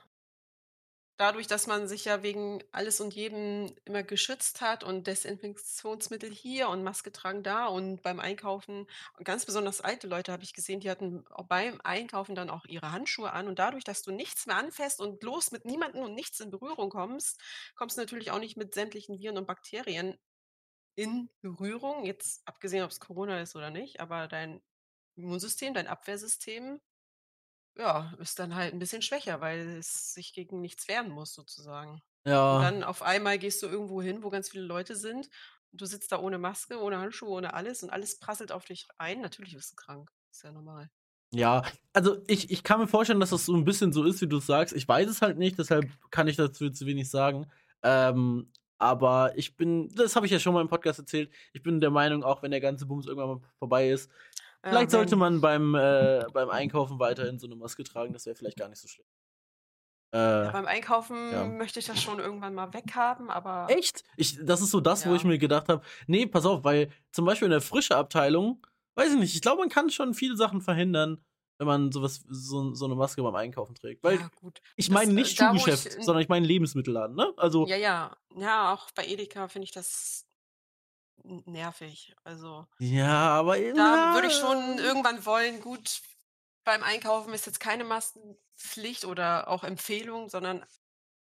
Dadurch, 1.20 1.48
dass 1.48 1.66
man 1.66 1.88
sich 1.88 2.06
ja 2.06 2.22
wegen 2.22 2.64
alles 2.72 3.02
und 3.02 3.16
jedem 3.16 3.74
immer 3.86 4.04
geschützt 4.04 4.62
hat 4.62 4.84
und 4.84 5.08
Desinfektionsmittel 5.08 6.30
hier 6.32 6.70
und 6.70 6.84
Maske 6.84 7.12
tragen 7.12 7.42
da 7.42 7.66
und 7.66 8.04
beim 8.04 8.20
Einkaufen, 8.20 8.86
ganz 9.24 9.44
besonders 9.44 9.82
alte 9.82 10.06
Leute 10.06 10.32
habe 10.32 10.44
ich 10.44 10.54
gesehen, 10.54 10.80
die 10.80 10.92
hatten 10.92 11.26
beim 11.50 11.82
Einkaufen 11.84 12.36
dann 12.36 12.52
auch 12.52 12.66
ihre 12.66 12.92
Handschuhe 12.92 13.34
an 13.34 13.48
und 13.48 13.58
dadurch, 13.58 13.84
dass 13.84 14.04
du 14.04 14.12
nichts 14.12 14.46
mehr 14.46 14.58
anfasst 14.58 15.02
und 15.02 15.20
bloß 15.20 15.50
mit 15.52 15.66
niemandem 15.66 16.04
und 16.04 16.14
nichts 16.14 16.40
in 16.40 16.52
Berührung 16.52 16.92
kommst, 16.92 17.42
kommst 17.76 17.98
du 17.98 18.02
natürlich 18.02 18.30
auch 18.30 18.40
nicht 18.40 18.56
mit 18.56 18.76
sämtlichen 18.76 19.18
Viren 19.18 19.40
und 19.40 19.48
Bakterien 19.48 20.20
in 20.98 21.30
Berührung, 21.42 22.06
jetzt 22.06 22.48
abgesehen, 22.48 22.84
ob 22.84 22.92
es 22.92 23.00
Corona 23.02 23.42
ist 23.42 23.56
oder 23.56 23.72
nicht, 23.72 24.02
aber 24.02 24.28
dein 24.28 24.62
Immunsystem, 25.16 25.74
dein 25.76 25.88
Abwehrsystem 25.88 26.82
ja, 27.76 28.14
ist 28.20 28.40
dann 28.40 28.56
halt 28.56 28.74
ein 28.74 28.80
bisschen 28.80 29.02
schwächer, 29.02 29.42
weil 29.42 29.78
es 29.80 30.14
sich 30.14 30.34
gegen 30.34 30.62
nichts 30.62 30.88
wehren 30.88 31.10
muss 31.12 31.34
sozusagen. 31.34 32.02
Und 32.50 32.60
Ja, 32.60 32.62
dann 32.62 32.84
auf 32.84 33.02
einmal 33.04 33.38
gehst 33.40 33.62
du 33.64 33.68
irgendwo 33.68 34.02
hin, 34.02 34.24
wo 34.24 34.30
ganz 34.30 34.50
viele 34.50 34.64
Leute 34.66 34.96
sind. 34.96 35.30
Und 35.72 35.82
du 35.82 35.86
sitzt 35.86 36.12
da 36.12 36.20
ohne 36.20 36.38
Maske, 36.40 36.82
ohne 36.82 37.00
Handschuhe, 37.00 37.30
ohne 37.30 37.54
alles 37.54 37.84
und 37.84 37.90
alles 37.92 38.20
prasselt 38.20 38.52
auf 38.52 38.66
dich 38.66 38.88
ein. 38.98 39.22
Natürlich 39.22 39.56
wirst 39.56 39.72
du 39.72 39.76
krank. 39.76 40.12
Ist 40.32 40.44
ja 40.44 40.52
normal. 40.52 40.90
ja. 41.34 41.64
Also 41.94 42.24
ich, 42.28 42.52
ich 42.52 42.64
kann 42.64 42.80
mir 42.80 42.88
vorstellen, 42.88 43.20
dass 43.20 43.32
das 43.32 43.46
so 43.46 43.56
ein 43.56 43.66
bisschen 43.66 43.92
so 43.94 44.04
ist, 44.06 44.22
wie 44.22 44.28
du 44.28 44.38
es 44.38 44.46
sagst. 44.46 44.76
Ich 44.76 44.88
weiß 44.88 45.10
es 45.10 45.22
halt 45.22 45.38
nicht, 45.38 45.58
deshalb 45.60 45.90
kann 46.12 46.28
ich 46.28 46.36
dazu 46.38 46.70
zu 46.70 46.86
wenig 46.86 47.10
sagen. 47.10 47.48
Ähm, 47.84 48.52
aber 48.80 49.34
ich 49.36 49.56
bin, 49.56 49.90
das 49.96 50.16
habe 50.16 50.26
ich 50.26 50.32
ja 50.32 50.40
schon 50.40 50.54
mal 50.54 50.62
im 50.62 50.68
Podcast 50.68 51.00
erzählt, 51.00 51.32
ich 51.54 51.64
bin 51.64 51.80
der 51.80 51.92
Meinung, 51.92 52.24
auch 52.24 52.44
wenn 52.44 52.52
der 52.52 52.62
ganze 52.62 52.86
Bums 52.86 53.08
irgendwann 53.08 53.30
mal 53.30 53.42
vorbei 53.60 53.90
ist, 53.90 54.12
ja, 54.64 54.72
vielleicht 54.72 54.92
sollte 54.92 55.16
man 55.16 55.42
beim, 55.42 55.76
äh, 55.76 56.26
beim 56.34 56.50
Einkaufen 56.50 57.00
weiterhin 57.00 57.40
so 57.40 57.48
eine 57.48 57.56
Maske 57.56 57.84
tragen, 57.84 58.14
das 58.14 58.26
wäre 58.26 58.36
vielleicht 58.36 58.58
gar 58.58 58.70
nicht 58.70 58.82
so 58.82 58.88
schlimm. 58.88 59.06
Äh, 60.14 60.18
ja, 60.18 60.52
beim 60.52 60.66
Einkaufen 60.66 61.32
ja. 61.32 61.46
möchte 61.46 61.80
ich 61.80 61.86
das 61.86 62.02
schon 62.02 62.20
irgendwann 62.20 62.54
mal 62.54 62.74
weghaben, 62.74 63.30
aber. 63.30 63.68
Echt? 63.70 64.04
Ich, 64.16 64.38
das 64.42 64.62
ist 64.62 64.72
so 64.72 64.80
das, 64.80 65.06
wo 65.06 65.14
ich 65.16 65.26
mir 65.26 65.38
gedacht 65.38 65.68
habe, 65.68 65.84
nee, 66.08 66.26
pass 66.26 66.46
auf, 66.46 66.64
weil 66.64 66.90
zum 67.12 67.26
Beispiel 67.26 67.48
in 67.48 67.52
der 67.52 67.62
frische 67.62 67.98
Abteilung, 67.98 68.66
weiß 68.96 69.14
ich 69.14 69.20
nicht, 69.20 69.36
ich 69.36 69.42
glaube, 69.42 69.60
man 69.60 69.70
kann 69.70 69.90
schon 69.90 70.14
viele 70.14 70.38
Sachen 70.38 70.62
verhindern, 70.62 71.24
wenn 71.58 71.68
man 71.68 71.92
sowas, 71.92 72.24
so, 72.30 72.74
so 72.74 72.86
eine 72.86 72.96
Maske 72.96 73.22
beim 73.24 73.36
Einkaufen 73.36 73.76
trägt. 73.76 74.04
Weil 74.04 74.20
ja, 74.20 74.30
gut. 74.36 74.62
ich 74.76 74.90
meine 74.90 75.14
nicht 75.14 75.40
äh, 75.40 75.46
Schuhgeschäft, 75.46 75.98
ich, 75.98 76.06
sondern 76.06 76.22
ich 76.22 76.30
meine 76.30 76.46
Lebensmittelladen, 76.46 77.16
ne? 77.16 77.34
Also. 77.38 77.68
Ja, 77.68 77.78
ja. 77.78 78.16
Ja, 78.36 78.74
auch 78.74 78.92
bei 78.92 79.06
Edeka 79.06 79.48
finde 79.48 79.66
ich 79.66 79.72
das 79.72 80.26
nervig. 81.24 82.16
Also. 82.24 82.68
Ja, 82.80 83.30
aber. 83.30 83.58
Da 83.58 84.14
würde 84.14 84.28
ich 84.28 84.34
schon 84.34 84.78
irgendwann 84.78 85.26
wollen, 85.26 85.62
gut, 85.62 86.02
beim 86.64 86.84
Einkaufen 86.84 87.34
ist 87.34 87.46
jetzt 87.46 87.60
keine 87.60 87.84
Maskenpflicht 87.84 89.06
oder 89.06 89.48
auch 89.48 89.64
Empfehlung, 89.64 90.30
sondern 90.30 90.66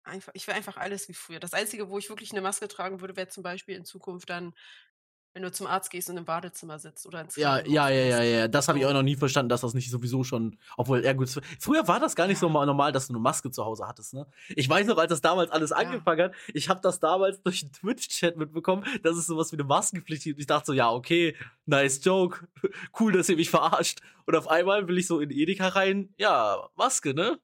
einfach, 0.02 0.32
ich 0.34 0.46
will 0.46 0.54
einfach 0.54 0.76
alles 0.76 1.08
wie 1.08 1.14
früher. 1.14 1.40
Das 1.40 1.54
Einzige, 1.54 1.90
wo 1.90 1.98
ich 1.98 2.08
wirklich 2.08 2.32
eine 2.32 2.40
Maske 2.40 2.68
tragen 2.68 3.00
würde, 3.00 3.16
wäre 3.16 3.28
zum 3.28 3.42
Beispiel 3.42 3.76
in 3.76 3.84
Zukunft 3.84 4.30
dann 4.30 4.54
wenn 5.34 5.42
du 5.42 5.50
zum 5.50 5.66
Arzt 5.66 5.90
gehst 5.90 6.08
und 6.08 6.16
im 6.16 6.24
Badezimmer 6.24 6.78
sitzt 6.78 7.06
oder 7.06 7.20
ins 7.20 7.34
Ja, 7.34 7.58
ja, 7.66 7.88
ja, 7.88 8.04
ja, 8.04 8.22
ja. 8.22 8.48
Das 8.48 8.68
habe 8.68 8.78
ich 8.78 8.86
auch 8.86 8.92
noch 8.92 9.02
nie 9.02 9.16
verstanden, 9.16 9.48
dass 9.48 9.62
das 9.62 9.74
nicht 9.74 9.90
sowieso 9.90 10.22
schon, 10.22 10.56
obwohl, 10.76 11.04
ja 11.04 11.12
gut, 11.12 11.28
früher 11.58 11.86
war 11.88 11.98
das 11.98 12.14
gar 12.14 12.28
nicht 12.28 12.38
so 12.38 12.48
normal, 12.48 12.92
dass 12.92 13.08
du 13.08 13.12
eine 13.12 13.20
Maske 13.20 13.50
zu 13.50 13.64
Hause 13.64 13.86
hattest, 13.86 14.14
ne? 14.14 14.26
Ich 14.50 14.68
weiß 14.68 14.86
noch, 14.86 14.96
als 14.96 15.10
das 15.10 15.20
damals 15.20 15.50
alles 15.50 15.70
ja. 15.70 15.76
angefangen 15.76 16.22
hat, 16.22 16.34
ich 16.54 16.68
habe 16.68 16.80
das 16.80 17.00
damals 17.00 17.42
durch 17.42 17.60
den 17.60 17.72
Twitch-Chat 17.72 18.36
mitbekommen, 18.36 18.84
dass 19.02 19.16
es 19.16 19.26
sowas 19.26 19.50
wie 19.50 19.56
eine 19.56 19.64
Maskenpflicht 19.64 20.22
gibt. 20.22 20.38
Ich 20.38 20.46
dachte 20.46 20.66
so, 20.66 20.72
ja, 20.72 20.90
okay, 20.92 21.36
nice 21.66 22.00
joke, 22.04 22.46
cool, 23.00 23.12
dass 23.12 23.28
ihr 23.28 23.36
mich 23.36 23.50
verarscht. 23.50 24.00
Und 24.26 24.36
auf 24.36 24.48
einmal 24.48 24.86
will 24.88 24.98
ich 24.98 25.06
so 25.06 25.20
in 25.20 25.30
Edeka 25.30 25.68
rein, 25.68 26.14
ja, 26.16 26.68
Maske, 26.76 27.12
ne? 27.12 27.40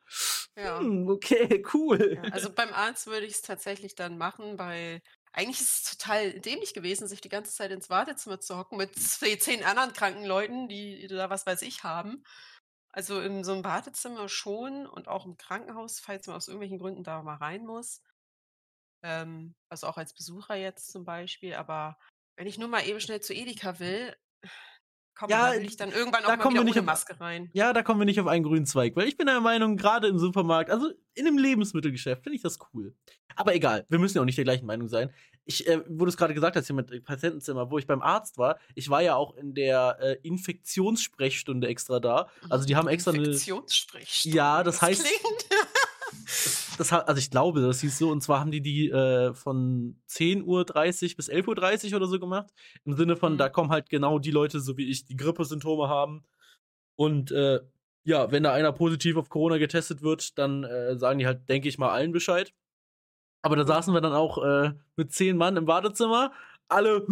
Ja. 0.56 0.78
Hm, 0.78 1.08
okay, 1.08 1.62
cool. 1.74 2.20
Ja, 2.22 2.30
also 2.30 2.50
beim 2.50 2.72
Arzt 2.72 3.06
würde 3.06 3.26
ich 3.26 3.34
es 3.34 3.42
tatsächlich 3.42 3.94
dann 3.94 4.16
machen, 4.16 4.58
weil 4.58 5.02
eigentlich 5.32 5.60
ist 5.60 5.86
es 5.86 5.96
total 5.96 6.40
dämlich 6.40 6.74
gewesen, 6.74 7.06
sich 7.06 7.20
die 7.20 7.28
ganze 7.28 7.52
Zeit 7.52 7.70
ins 7.70 7.90
Wartezimmer 7.90 8.40
zu 8.40 8.56
hocken 8.56 8.78
mit 8.78 8.94
zehn 8.98 9.64
anderen 9.64 9.92
kranken 9.92 10.24
Leuten, 10.24 10.68
die 10.68 11.06
da 11.06 11.30
was 11.30 11.46
weiß 11.46 11.62
ich 11.62 11.84
haben. 11.84 12.24
Also 12.92 13.20
in 13.20 13.44
so 13.44 13.52
einem 13.52 13.64
Wartezimmer 13.64 14.28
schon 14.28 14.86
und 14.86 15.06
auch 15.06 15.24
im 15.24 15.36
Krankenhaus, 15.36 16.00
falls 16.00 16.26
man 16.26 16.36
aus 16.36 16.48
irgendwelchen 16.48 16.78
Gründen 16.78 17.04
da 17.04 17.22
mal 17.22 17.36
rein 17.36 17.64
muss. 17.64 18.02
Ähm, 19.02 19.54
also 19.68 19.86
auch 19.86 19.96
als 19.96 20.12
Besucher 20.14 20.56
jetzt 20.56 20.90
zum 20.90 21.04
Beispiel. 21.04 21.54
Aber 21.54 21.96
wenn 22.36 22.48
ich 22.48 22.58
nur 22.58 22.68
mal 22.68 22.86
eben 22.86 23.00
schnell 23.00 23.20
zu 23.20 23.32
Edeka 23.32 23.78
will, 23.78 24.16
Komm, 25.20 25.28
ja, 25.28 25.50
da 25.50 25.56
will 25.58 25.66
ich 25.66 25.76
dann 25.76 25.92
irgendwann 25.92 26.24
auch 26.24 26.28
da 26.28 26.36
mal 26.38 26.50
wieder 26.50 26.62
ohne 26.62 26.70
auf, 26.70 26.82
Maske 26.82 27.20
rein. 27.20 27.50
Ja, 27.52 27.74
da 27.74 27.82
kommen 27.82 28.00
wir 28.00 28.06
nicht 28.06 28.18
auf 28.20 28.26
einen 28.26 28.42
grünen 28.42 28.64
Zweig, 28.64 28.96
weil 28.96 29.06
ich 29.06 29.18
bin 29.18 29.26
der 29.26 29.40
Meinung, 29.40 29.76
gerade 29.76 30.08
im 30.08 30.18
Supermarkt, 30.18 30.70
also 30.70 30.90
in 31.12 31.26
einem 31.26 31.36
Lebensmittelgeschäft, 31.36 32.22
finde 32.22 32.36
ich 32.36 32.42
das 32.42 32.58
cool. 32.72 32.94
Aber 33.36 33.54
egal, 33.54 33.84
wir 33.90 33.98
müssen 33.98 34.16
ja 34.16 34.22
auch 34.22 34.24
nicht 34.24 34.38
der 34.38 34.44
gleichen 34.44 34.64
Meinung 34.64 34.88
sein. 34.88 35.12
Ich, 35.44 35.66
äh, 35.66 35.82
wo 35.88 36.06
du 36.06 36.08
es 36.08 36.16
gerade 36.16 36.32
gesagt 36.32 36.56
hast, 36.56 36.68
hier 36.68 36.76
mit 36.76 37.04
Patientenzimmer, 37.04 37.70
wo 37.70 37.76
ich 37.76 37.86
beim 37.86 38.00
Arzt 38.00 38.38
war, 38.38 38.58
ich 38.74 38.88
war 38.88 39.02
ja 39.02 39.14
auch 39.14 39.36
in 39.36 39.52
der 39.52 39.98
äh, 40.00 40.16
Infektionssprechstunde 40.22 41.68
extra 41.68 42.00
da. 42.00 42.30
Also 42.48 42.64
die 42.64 42.76
haben 42.76 42.88
extra 42.88 43.10
eine. 43.10 43.24
Infektionssprechstunde. 43.24 44.36
Ja, 44.38 44.62
das, 44.62 44.76
das 44.76 44.88
heißt. 44.88 45.04
Klingt 45.04 45.46
das, 46.80 46.92
also 46.92 47.18
ich 47.18 47.30
glaube, 47.30 47.60
das 47.60 47.80
hieß 47.80 47.98
so, 47.98 48.10
und 48.10 48.22
zwar 48.22 48.40
haben 48.40 48.50
die 48.50 48.62
die 48.62 48.88
äh, 48.88 49.34
von 49.34 50.00
10.30 50.08 50.44
Uhr 50.44 50.64
bis 50.64 51.30
11.30 51.30 51.90
Uhr 51.90 51.96
oder 51.96 52.06
so 52.06 52.18
gemacht. 52.18 52.50
Im 52.84 52.94
Sinne 52.94 53.16
von, 53.16 53.34
mhm. 53.34 53.38
da 53.38 53.48
kommen 53.50 53.70
halt 53.70 53.90
genau 53.90 54.18
die 54.18 54.30
Leute, 54.30 54.60
so 54.60 54.76
wie 54.76 54.88
ich, 54.88 55.04
die 55.04 55.16
Grippesymptome 55.16 55.88
haben. 55.88 56.24
Und 56.96 57.32
äh, 57.32 57.60
ja, 58.04 58.32
wenn 58.32 58.42
da 58.42 58.52
einer 58.54 58.72
positiv 58.72 59.16
auf 59.16 59.28
Corona 59.28 59.58
getestet 59.58 60.00
wird, 60.00 60.38
dann 60.38 60.64
äh, 60.64 60.96
sagen 60.96 61.18
die 61.18 61.26
halt, 61.26 61.48
denke 61.48 61.68
ich 61.68 61.76
mal, 61.76 61.90
allen 61.90 62.12
Bescheid. 62.12 62.54
Aber 63.42 63.56
da 63.56 63.66
saßen 63.66 63.92
wir 63.92 64.00
dann 64.00 64.14
auch 64.14 64.42
äh, 64.42 64.72
mit 64.96 65.12
zehn 65.12 65.36
Mann 65.36 65.56
im 65.56 65.66
Badezimmer, 65.66 66.32
alle. 66.68 67.04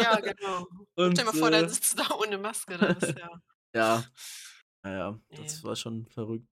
ja, 0.00 0.20
genau. 0.20 0.66
Und, 0.94 1.12
Stell 1.12 1.14
dir 1.14 1.24
mal 1.24 1.32
vor, 1.38 1.50
dann 1.50 1.64
äh, 1.64 1.68
sitzt 1.68 1.98
du 1.98 2.02
da 2.02 2.14
ohne 2.14 2.38
Maske. 2.38 2.78
Das, 2.78 3.14
ja. 3.18 3.30
ja. 3.74 4.04
Naja, 4.82 5.20
das 5.36 5.62
war 5.62 5.76
schon 5.76 6.06
verrückt. 6.06 6.46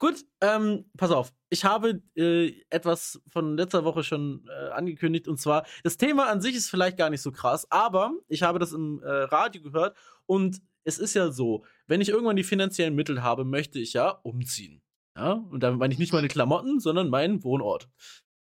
Gut, 0.00 0.24
ähm, 0.40 0.86
pass 0.96 1.10
auf. 1.10 1.30
Ich 1.50 1.64
habe 1.66 2.02
äh, 2.16 2.54
etwas 2.70 3.20
von 3.28 3.58
letzter 3.58 3.84
Woche 3.84 4.02
schon 4.02 4.48
äh, 4.48 4.70
angekündigt 4.70 5.28
und 5.28 5.38
zwar, 5.38 5.66
das 5.84 5.98
Thema 5.98 6.30
an 6.30 6.40
sich 6.40 6.56
ist 6.56 6.70
vielleicht 6.70 6.96
gar 6.96 7.10
nicht 7.10 7.20
so 7.20 7.30
krass, 7.30 7.70
aber 7.70 8.14
ich 8.26 8.42
habe 8.42 8.58
das 8.58 8.72
im 8.72 9.02
äh, 9.02 9.08
Radio 9.08 9.60
gehört 9.60 9.96
und 10.24 10.62
es 10.84 10.98
ist 10.98 11.12
ja 11.12 11.30
so, 11.30 11.66
wenn 11.86 12.00
ich 12.00 12.08
irgendwann 12.08 12.36
die 12.36 12.44
finanziellen 12.44 12.94
Mittel 12.94 13.22
habe, 13.22 13.44
möchte 13.44 13.78
ich 13.78 13.92
ja 13.92 14.08
umziehen. 14.08 14.80
Ja, 15.14 15.32
und 15.32 15.62
damit 15.62 15.78
meine 15.78 15.92
ich 15.92 15.98
nicht 15.98 16.14
meine 16.14 16.28
Klamotten, 16.28 16.80
sondern 16.80 17.10
meinen 17.10 17.44
Wohnort. 17.44 17.90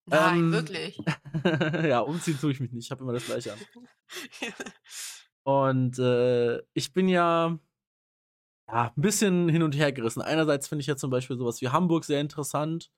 Nein, 0.05 0.37
ähm, 0.37 0.51
wirklich. 0.51 0.99
ja, 1.87 2.01
umziehen 2.01 2.37
tue 2.41 2.51
ich 2.51 2.59
mich 2.59 2.73
nicht. 2.73 2.85
Ich 2.85 2.91
habe 2.91 3.03
immer 3.03 3.13
das 3.13 3.25
gleiche 3.25 3.53
an. 3.53 3.59
und 5.43 5.99
äh, 5.99 6.61
ich 6.73 6.91
bin 6.91 7.07
ja 7.07 7.57
ja, 8.69 8.93
ein 8.95 9.01
bisschen 9.01 9.49
hin 9.49 9.63
und 9.63 9.75
her 9.75 9.91
gerissen. 9.91 10.21
Einerseits 10.21 10.67
finde 10.67 10.81
ich 10.81 10.87
ja 10.87 10.97
zum 10.97 11.09
Beispiel 11.09 11.37
sowas 11.37 11.61
wie 11.61 11.69
Hamburg 11.69 12.03
sehr 12.03 12.21
interessant, 12.21 12.91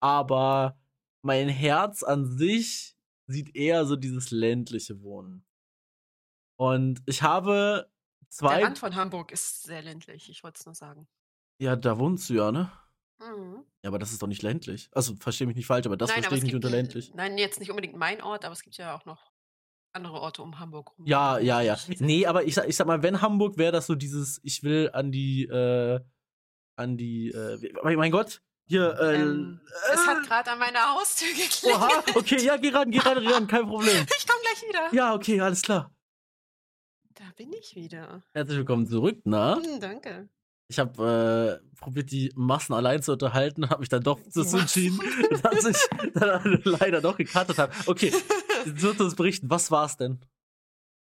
aber 0.00 0.78
mein 1.22 1.48
Herz 1.48 2.02
an 2.02 2.26
sich 2.26 2.96
sieht 3.26 3.54
eher 3.56 3.86
so 3.86 3.96
dieses 3.96 4.30
ländliche 4.30 5.02
Wohnen. 5.02 5.44
Und 6.56 7.02
ich 7.06 7.22
habe 7.22 7.90
zwei. 8.28 8.56
Der 8.56 8.66
Rand 8.66 8.78
von 8.78 8.94
Hamburg 8.94 9.32
ist 9.32 9.62
sehr 9.62 9.82
ländlich, 9.82 10.28
ich 10.28 10.42
wollte 10.44 10.58
es 10.60 10.66
nur 10.66 10.74
sagen. 10.74 11.08
Ja, 11.58 11.76
da 11.76 11.98
wohnst 11.98 12.28
du 12.28 12.34
ja, 12.34 12.52
ne? 12.52 12.70
Mhm. 13.20 13.64
Ja, 13.82 13.88
aber 13.88 13.98
das 13.98 14.12
ist 14.12 14.22
doch 14.22 14.26
nicht 14.26 14.42
ländlich. 14.42 14.88
Also, 14.92 15.14
verstehe 15.16 15.46
mich 15.46 15.56
nicht 15.56 15.66
falsch, 15.66 15.86
aber 15.86 15.96
das 15.96 16.10
verstehe 16.10 16.38
ich 16.38 16.44
nicht 16.44 16.54
unter 16.54 16.70
ländlich. 16.70 17.12
Nein, 17.14 17.38
jetzt 17.38 17.60
nicht 17.60 17.70
unbedingt 17.70 17.96
mein 17.96 18.20
Ort, 18.20 18.44
aber 18.44 18.52
es 18.52 18.62
gibt 18.62 18.76
ja 18.76 18.96
auch 18.96 19.04
noch 19.04 19.31
andere 19.92 20.20
Orte 20.20 20.42
um 20.42 20.58
Hamburg 20.58 20.92
rum. 20.96 21.06
Ja, 21.06 21.38
ja, 21.38 21.60
ja. 21.60 21.76
Nee, 21.98 22.26
aber 22.26 22.44
ich, 22.44 22.56
ich 22.56 22.76
sag 22.76 22.86
mal, 22.86 23.02
wenn 23.02 23.20
Hamburg 23.20 23.58
wäre 23.58 23.72
das 23.72 23.86
so 23.86 23.94
dieses, 23.94 24.40
ich 24.42 24.62
will 24.62 24.90
an 24.92 25.12
die, 25.12 25.44
äh, 25.44 26.00
an 26.76 26.96
die, 26.96 27.30
äh, 27.30 27.72
mein 27.82 28.10
Gott, 28.10 28.42
hier, 28.66 28.98
äh, 28.98 29.16
ähm, 29.16 29.60
äh, 29.66 29.94
Es 29.94 30.06
hat 30.06 30.22
gerade 30.26 30.50
an 30.52 30.58
meiner 30.58 30.94
Haustür 30.94 31.28
geklingelt. 31.28 31.82
Oha, 31.82 32.04
okay, 32.14 32.42
ja, 32.42 32.56
geh 32.56 32.70
ran, 32.70 32.90
geh 32.90 33.00
ran, 33.00 33.20
geh 33.20 33.28
ran, 33.28 33.46
kein 33.48 33.66
Problem. 33.66 34.06
Ich 34.18 34.26
komm 34.26 34.40
gleich 34.40 34.68
wieder. 34.68 34.94
Ja, 34.94 35.14
okay, 35.14 35.40
alles 35.40 35.62
klar. 35.62 35.90
Da 37.14 37.24
bin 37.36 37.52
ich 37.52 37.74
wieder. 37.74 38.22
Herzlich 38.32 38.58
willkommen 38.58 38.86
zurück, 38.86 39.20
na? 39.24 39.56
Hm, 39.56 39.80
danke. 39.80 40.28
Ich 40.68 40.78
habe 40.78 41.60
äh, 41.62 41.76
probiert, 41.78 42.10
die 42.12 42.32
Massen 42.34 42.72
allein 42.72 43.02
zu 43.02 43.12
unterhalten, 43.12 43.68
habe 43.68 43.80
mich 43.80 43.90
dann 43.90 44.02
doch 44.02 44.18
dazu 44.32 44.56
entschieden, 44.56 44.98
dass 45.42 45.66
ich 45.66 45.76
dann 46.14 46.62
leider 46.64 47.02
doch 47.02 47.18
gekartet 47.18 47.58
habe. 47.58 47.74
Okay, 47.84 48.10
du 48.64 48.82
wirst 48.82 49.00
uns 49.00 49.14
berichten, 49.14 49.50
was 49.50 49.70
war's 49.70 49.96
denn? 49.96 50.20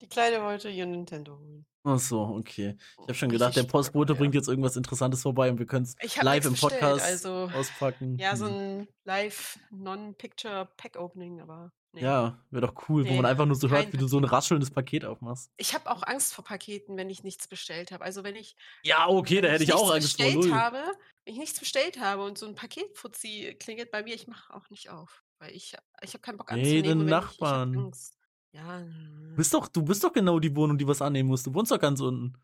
Die 0.00 0.08
Kleine 0.08 0.42
wollte 0.42 0.68
ihr 0.68 0.86
Nintendo 0.86 1.38
holen. 1.38 1.66
Ach 1.84 1.98
so, 1.98 2.20
okay. 2.20 2.76
Ich 2.78 3.02
habe 3.02 3.14
schon 3.14 3.28
gedacht, 3.28 3.56
der 3.56 3.62
Postbote 3.62 4.12
ja. 4.12 4.18
bringt 4.18 4.34
jetzt 4.34 4.48
irgendwas 4.48 4.76
Interessantes 4.76 5.22
vorbei 5.22 5.50
und 5.50 5.58
wir 5.58 5.66
können 5.66 5.84
es 5.84 5.96
live 6.20 6.44
im 6.44 6.54
Podcast 6.54 7.04
also, 7.04 7.48
auspacken. 7.54 8.18
Ja, 8.18 8.36
so 8.36 8.46
hm. 8.46 8.54
ein 8.54 8.88
live 9.04 9.58
Non-Picture 9.70 10.68
Pack 10.76 10.96
Opening, 10.96 11.40
aber 11.40 11.72
Nee. 11.96 12.02
Ja, 12.02 12.44
wäre 12.50 12.66
doch 12.66 12.88
cool, 12.90 13.04
nee, 13.04 13.10
wo 13.10 13.14
man 13.14 13.24
einfach 13.24 13.46
nur 13.46 13.56
so 13.56 13.70
hört, 13.70 13.90
wie 13.90 13.96
du 13.96 14.06
so 14.06 14.18
ein 14.18 14.24
raschelndes 14.24 14.70
Paket 14.70 15.06
aufmachst. 15.06 15.50
Ich 15.56 15.72
habe 15.72 15.90
auch 15.90 16.02
Angst 16.02 16.34
vor 16.34 16.44
Paketen, 16.44 16.98
wenn 16.98 17.08
ich 17.08 17.24
nichts 17.24 17.48
bestellt 17.48 17.90
habe. 17.90 18.04
Also 18.04 18.22
wenn 18.22 18.36
ich 18.36 18.54
Ja, 18.82 19.08
okay, 19.08 19.40
da 19.40 19.48
hätte 19.48 19.64
ich 19.64 19.72
auch 19.72 19.90
Angst 19.90 20.20
vor 20.20 20.30
null. 20.30 20.52
habe, 20.52 20.82
wenn 21.24 21.32
ich 21.32 21.38
nichts 21.38 21.58
bestellt 21.58 21.98
habe 21.98 22.22
und 22.22 22.36
so 22.36 22.46
ein 22.46 22.54
Paketfuzzi 22.54 23.56
klingelt 23.58 23.90
bei 23.90 24.02
mir, 24.02 24.14
ich 24.14 24.26
mache 24.26 24.52
auch 24.52 24.68
nicht 24.68 24.90
auf, 24.90 25.24
weil 25.38 25.52
ich 25.52 25.76
ich 26.02 26.14
habe 26.14 26.20
keinen 26.20 26.36
Bock 26.36 26.50
anzunehmen. 26.52 26.82
Nee, 26.82 26.88
den 26.88 27.04
Nachbarn. 27.06 27.90
Ich, 27.92 27.98
ich 27.98 28.16
ja. 28.52 28.80
Du 28.80 29.36
bist 29.36 29.52
doch 29.52 29.68
du 29.68 29.82
bist 29.82 30.02
doch 30.02 30.12
genau 30.12 30.38
die 30.38 30.54
Wohnung, 30.54 30.78
die 30.78 30.86
was 30.86 31.02
annehmen 31.02 31.28
muss. 31.28 31.42
Du 31.42 31.52
wohnst 31.52 31.72
doch 31.72 31.78
ganz 31.78 32.00
unten. 32.00 32.36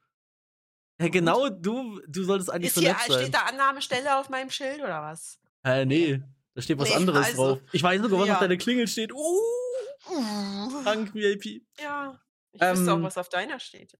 Ja, 1.00 1.08
genau, 1.08 1.48
du 1.48 2.00
du 2.06 2.24
solltest 2.24 2.50
eigentlich 2.50 2.68
Ist 2.68 2.74
so 2.74 2.80
hier, 2.80 2.96
sein. 3.08 3.20
Steht 3.20 3.34
da 3.34 3.40
Annahmestelle 3.40 4.18
auf 4.18 4.28
meinem 4.28 4.50
Schild 4.50 4.80
oder 4.80 5.02
was? 5.02 5.38
Äh, 5.64 5.84
nee. 5.84 6.22
Da 6.54 6.60
steht 6.62 6.78
was 6.78 6.90
nee, 6.90 6.96
anderes 6.96 7.26
also, 7.26 7.54
drauf. 7.54 7.60
Ich 7.72 7.82
weiß 7.82 8.02
sogar, 8.02 8.20
was 8.20 8.28
ja. 8.28 8.34
auf 8.34 8.40
deiner 8.40 8.56
Klingel 8.56 8.86
steht. 8.86 9.12
Uh, 9.12 10.82
Frank 10.82 11.14
VIP. 11.14 11.64
Ja. 11.80 12.20
Ich 12.52 12.60
ähm, 12.60 12.76
wüsste 12.76 12.92
auch, 12.92 13.02
was 13.02 13.16
auf 13.16 13.28
deiner 13.30 13.58
steht. 13.58 13.98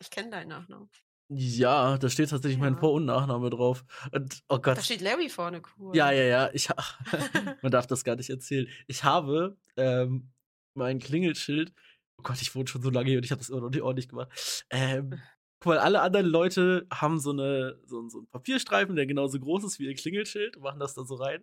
Ich 0.00 0.10
kenne 0.10 0.30
deinen 0.30 0.48
Nachnamen. 0.48 0.88
Ja, 1.28 1.98
da 1.98 2.08
steht 2.08 2.30
tatsächlich 2.30 2.58
ja. 2.58 2.64
mein 2.64 2.76
Vor- 2.76 2.92
und 2.92 3.04
Nachname 3.04 3.50
drauf. 3.50 3.84
Und, 4.12 4.42
oh 4.48 4.58
Gott. 4.58 4.76
Da 4.78 4.82
steht 4.82 5.00
Larry 5.00 5.28
vorne, 5.28 5.60
cool. 5.76 5.96
Ja, 5.96 6.12
ja, 6.12 6.24
ja. 6.24 6.50
Ich, 6.52 6.68
man 7.62 7.72
darf 7.72 7.86
das 7.86 8.04
gar 8.04 8.16
nicht 8.16 8.30
erzählen. 8.30 8.68
Ich 8.86 9.02
habe 9.02 9.56
ähm, 9.76 10.30
mein 10.74 10.98
Klingelschild. 10.98 11.72
Oh 12.18 12.22
Gott, 12.22 12.40
ich 12.40 12.54
wohne 12.54 12.68
schon 12.68 12.82
so 12.82 12.90
lange 12.90 13.08
hier 13.08 13.18
und 13.18 13.24
ich 13.24 13.32
habe 13.32 13.40
das 13.40 13.48
immer 13.48 13.60
noch 13.60 13.70
nicht 13.70 13.82
ordentlich 13.82 14.08
gemacht. 14.08 14.64
Ähm, 14.70 15.20
Guck 15.60 15.72
mal, 15.72 15.78
alle 15.78 16.02
anderen 16.02 16.26
Leute 16.26 16.86
haben 16.92 17.18
so, 17.18 17.30
eine, 17.30 17.80
so, 17.86 18.06
so 18.10 18.18
einen 18.18 18.28
Papierstreifen, 18.28 18.94
der 18.94 19.06
genauso 19.06 19.40
groß 19.40 19.64
ist 19.64 19.78
wie 19.78 19.86
ihr 19.86 19.94
Klingelschild, 19.94 20.56
und 20.56 20.62
machen 20.62 20.78
das 20.78 20.92
da 20.92 21.04
so 21.04 21.14
rein. 21.14 21.42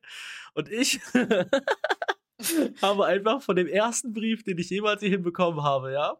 Und 0.53 0.69
ich 0.69 0.99
habe 2.81 3.05
einfach 3.05 3.41
von 3.41 3.55
dem 3.55 3.67
ersten 3.67 4.13
Brief, 4.13 4.43
den 4.43 4.57
ich 4.57 4.69
jemals 4.69 5.01
hier 5.01 5.09
hinbekommen 5.09 5.63
habe, 5.63 5.91
ja, 5.91 6.17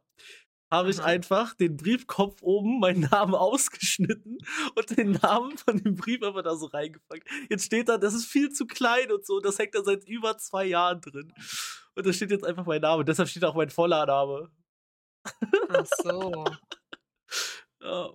habe 0.74 0.90
ich 0.90 1.00
einfach 1.02 1.54
den 1.54 1.78
Briefkopf 1.78 2.42
oben, 2.42 2.80
meinen 2.80 3.02
Namen 3.02 3.36
ausgeschnitten 3.36 4.40
und 4.76 4.98
den 4.98 5.12
Namen 5.12 5.56
von 5.56 5.78
dem 5.78 5.96
Brief 5.96 6.24
einfach 6.24 6.42
da 6.42 6.56
so 6.56 6.66
reingepackt. 6.66 7.30
Jetzt 7.48 7.66
steht 7.66 7.90
da, 7.90 8.00
das 8.00 8.16
ist 8.16 8.26
viel 8.26 8.50
zu 8.50 8.66
klein 8.66 9.12
und 9.12 9.24
so, 9.24 9.40
das 9.40 9.60
hängt 9.60 9.76
da 9.76 9.84
seit 9.84 10.04
über 10.06 10.36
zwei 10.40 10.66
Jahren 10.66 11.00
drin. 11.00 11.32
Und 11.94 12.08
da 12.08 12.12
steht 12.12 12.32
jetzt 12.32 12.44
einfach 12.44 12.66
mein 12.66 12.82
Name, 12.82 13.06
deshalb 13.06 13.30
steht 13.30 13.46
auch 13.46 13.54
mein 13.54 13.70
voller 13.70 14.08
Name. 14.08 14.50
Ach 15.70 15.86
so. 16.02 16.44
ja. 17.82 18.10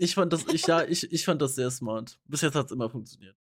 Ich 0.00 0.14
fand 0.14 0.32
das, 0.34 0.44
ich, 0.52 0.66
ja, 0.66 0.84
ich, 0.84 1.10
ich 1.10 1.24
fand 1.24 1.40
das 1.40 1.54
sehr 1.54 1.70
smart. 1.70 2.20
Bis 2.26 2.42
jetzt 2.42 2.54
hat 2.54 2.66
es 2.66 2.72
immer 2.72 2.90
funktioniert. 2.90 3.36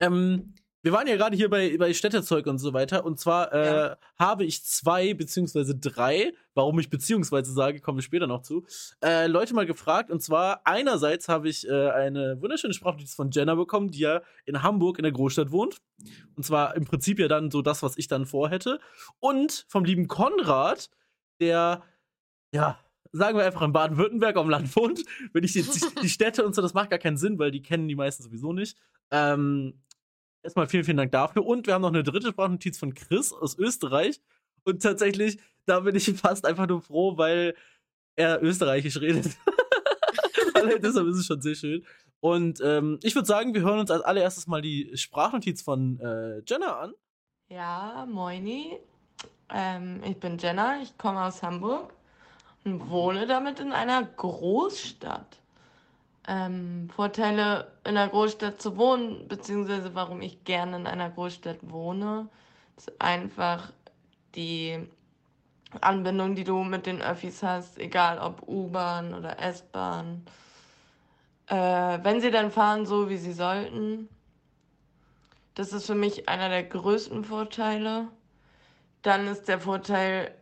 Ähm, 0.00 0.54
wir 0.82 0.92
waren 0.92 1.06
ja 1.06 1.16
gerade 1.16 1.36
hier 1.36 1.50
bei, 1.50 1.76
bei 1.76 1.92
Städtezeug 1.92 2.46
und 2.46 2.58
so 2.58 2.72
weiter. 2.72 3.04
Und 3.04 3.20
zwar 3.20 3.52
äh, 3.52 3.66
ja. 3.66 3.96
habe 4.18 4.44
ich 4.44 4.64
zwei 4.64 5.12
beziehungsweise 5.14 5.76
drei, 5.76 6.32
warum 6.54 6.78
ich 6.78 6.88
beziehungsweise 6.88 7.52
sage, 7.52 7.80
kommen 7.80 7.98
wir 7.98 8.02
später 8.02 8.26
noch 8.26 8.42
zu, 8.42 8.64
äh, 9.04 9.26
Leute 9.26 9.54
mal 9.54 9.66
gefragt. 9.66 10.10
Und 10.10 10.22
zwar 10.22 10.62
einerseits 10.64 11.28
habe 11.28 11.48
ich 11.48 11.68
äh, 11.68 11.90
eine 11.90 12.40
wunderschöne 12.40 12.72
Sprachnotiz 12.72 13.14
von 13.14 13.30
Jenna 13.30 13.54
bekommen, 13.54 13.90
die 13.90 14.00
ja 14.00 14.22
in 14.46 14.62
Hamburg 14.62 14.98
in 14.98 15.02
der 15.02 15.12
Großstadt 15.12 15.50
wohnt. 15.50 15.82
Und 16.34 16.44
zwar 16.44 16.74
im 16.76 16.86
Prinzip 16.86 17.18
ja 17.18 17.28
dann 17.28 17.50
so 17.50 17.60
das, 17.60 17.82
was 17.82 17.98
ich 17.98 18.08
dann 18.08 18.24
vorhätte. 18.24 18.80
Und 19.18 19.66
vom 19.68 19.84
lieben 19.84 20.08
Konrad, 20.08 20.88
der, 21.40 21.82
ja, 22.52 22.78
sagen 23.12 23.36
wir 23.36 23.44
einfach 23.44 23.62
in 23.62 23.72
Baden-Württemberg 23.72 24.36
am 24.36 24.48
Land 24.48 24.74
wohnt. 24.76 25.02
Wenn 25.32 25.44
ich 25.44 25.54
jetzt 25.54 25.74
die, 25.74 26.00
die 26.02 26.08
Städte 26.08 26.44
und 26.44 26.54
so, 26.54 26.62
das 26.62 26.74
macht 26.74 26.90
gar 26.90 26.98
keinen 26.98 27.16
Sinn, 27.16 27.38
weil 27.38 27.50
die 27.50 27.62
kennen 27.62 27.88
die 27.88 27.96
meisten 27.96 28.22
sowieso 28.22 28.52
nicht. 28.52 28.78
Ähm, 29.10 29.74
Erstmal 30.42 30.68
vielen, 30.68 30.84
vielen 30.84 30.96
Dank 30.96 31.12
dafür. 31.12 31.44
Und 31.44 31.66
wir 31.66 31.74
haben 31.74 31.82
noch 31.82 31.88
eine 31.88 32.02
dritte 32.02 32.28
Sprachnotiz 32.28 32.78
von 32.78 32.94
Chris 32.94 33.32
aus 33.32 33.58
Österreich. 33.58 34.20
Und 34.64 34.82
tatsächlich, 34.82 35.38
da 35.66 35.80
bin 35.80 35.96
ich 35.96 36.10
fast 36.20 36.46
einfach 36.46 36.66
nur 36.66 36.82
froh, 36.82 37.16
weil 37.16 37.54
er 38.16 38.42
österreichisch 38.42 39.00
redet. 39.00 39.26
deshalb 40.82 41.06
ist 41.06 41.18
es 41.18 41.26
schon 41.26 41.40
sehr 41.40 41.54
schön. 41.54 41.84
Und 42.20 42.60
ähm, 42.62 42.98
ich 43.02 43.14
würde 43.14 43.26
sagen, 43.26 43.54
wir 43.54 43.62
hören 43.62 43.80
uns 43.80 43.90
als 43.90 44.02
allererstes 44.02 44.46
mal 44.46 44.60
die 44.60 44.96
Sprachnotiz 44.96 45.62
von 45.62 45.98
äh, 46.00 46.42
Jenna 46.46 46.80
an. 46.80 46.94
Ja, 47.48 48.06
moini. 48.08 48.78
Ähm, 49.48 50.02
ich 50.04 50.18
bin 50.18 50.38
Jenna, 50.38 50.80
ich 50.82 50.96
komme 50.98 51.24
aus 51.24 51.42
Hamburg 51.42 51.92
und 52.64 52.90
wohne 52.90 53.26
damit 53.26 53.58
in 53.58 53.72
einer 53.72 54.04
Großstadt 54.04 55.40
ähm, 56.30 56.88
Vorteile 56.94 57.72
in 57.84 57.96
einer 57.96 58.08
Großstadt 58.08 58.62
zu 58.62 58.76
wohnen, 58.76 59.26
beziehungsweise 59.26 59.96
warum 59.96 60.22
ich 60.22 60.44
gerne 60.44 60.76
in 60.76 60.86
einer 60.86 61.10
Großstadt 61.10 61.58
wohne, 61.62 62.28
ist 62.76 62.92
einfach 63.00 63.72
die 64.36 64.78
Anbindung, 65.80 66.36
die 66.36 66.44
du 66.44 66.62
mit 66.62 66.86
den 66.86 67.02
Öffis 67.02 67.42
hast, 67.42 67.78
egal 67.78 68.20
ob 68.20 68.46
U-Bahn 68.46 69.12
oder 69.12 69.40
S-Bahn. 69.40 70.24
Äh, 71.48 71.98
wenn 72.04 72.20
sie 72.20 72.30
dann 72.30 72.52
fahren, 72.52 72.86
so 72.86 73.10
wie 73.10 73.16
sie 73.16 73.32
sollten. 73.32 74.08
Das 75.56 75.72
ist 75.72 75.86
für 75.86 75.96
mich 75.96 76.28
einer 76.28 76.48
der 76.48 76.62
größten 76.62 77.24
Vorteile. 77.24 78.06
Dann 79.02 79.26
ist 79.26 79.48
der 79.48 79.58
Vorteil 79.58 80.32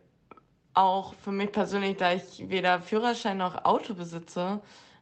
auch 0.75 1.15
für 1.15 1.31
mich 1.31 1.51
persönlich, 1.51 1.97
da 1.97 2.13
ich 2.13 2.47
weder 2.47 2.79
Führerschein 2.79 3.37
noch 3.37 3.65
Auto 3.65 3.95
besitze, 3.95 4.61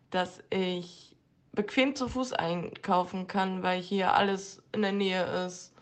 dass 0.10 0.42
ich 0.50 1.16
bequem 1.54 1.96
zu 1.96 2.08
Fuß 2.08 2.34
einkaufen 2.34 3.28
kann, 3.28 3.64
weil 3.64 3.82
hier 3.82 4.14
alles 4.14 4.62
in 4.72 4.82
der 4.84 4.92
Nähe 4.92 5.46
ist. 5.46 5.74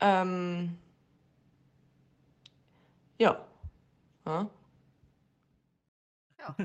Ähm, 0.00 0.76
ja. 3.18 3.44
ja. 4.26 4.50
Ja. 6.38 6.56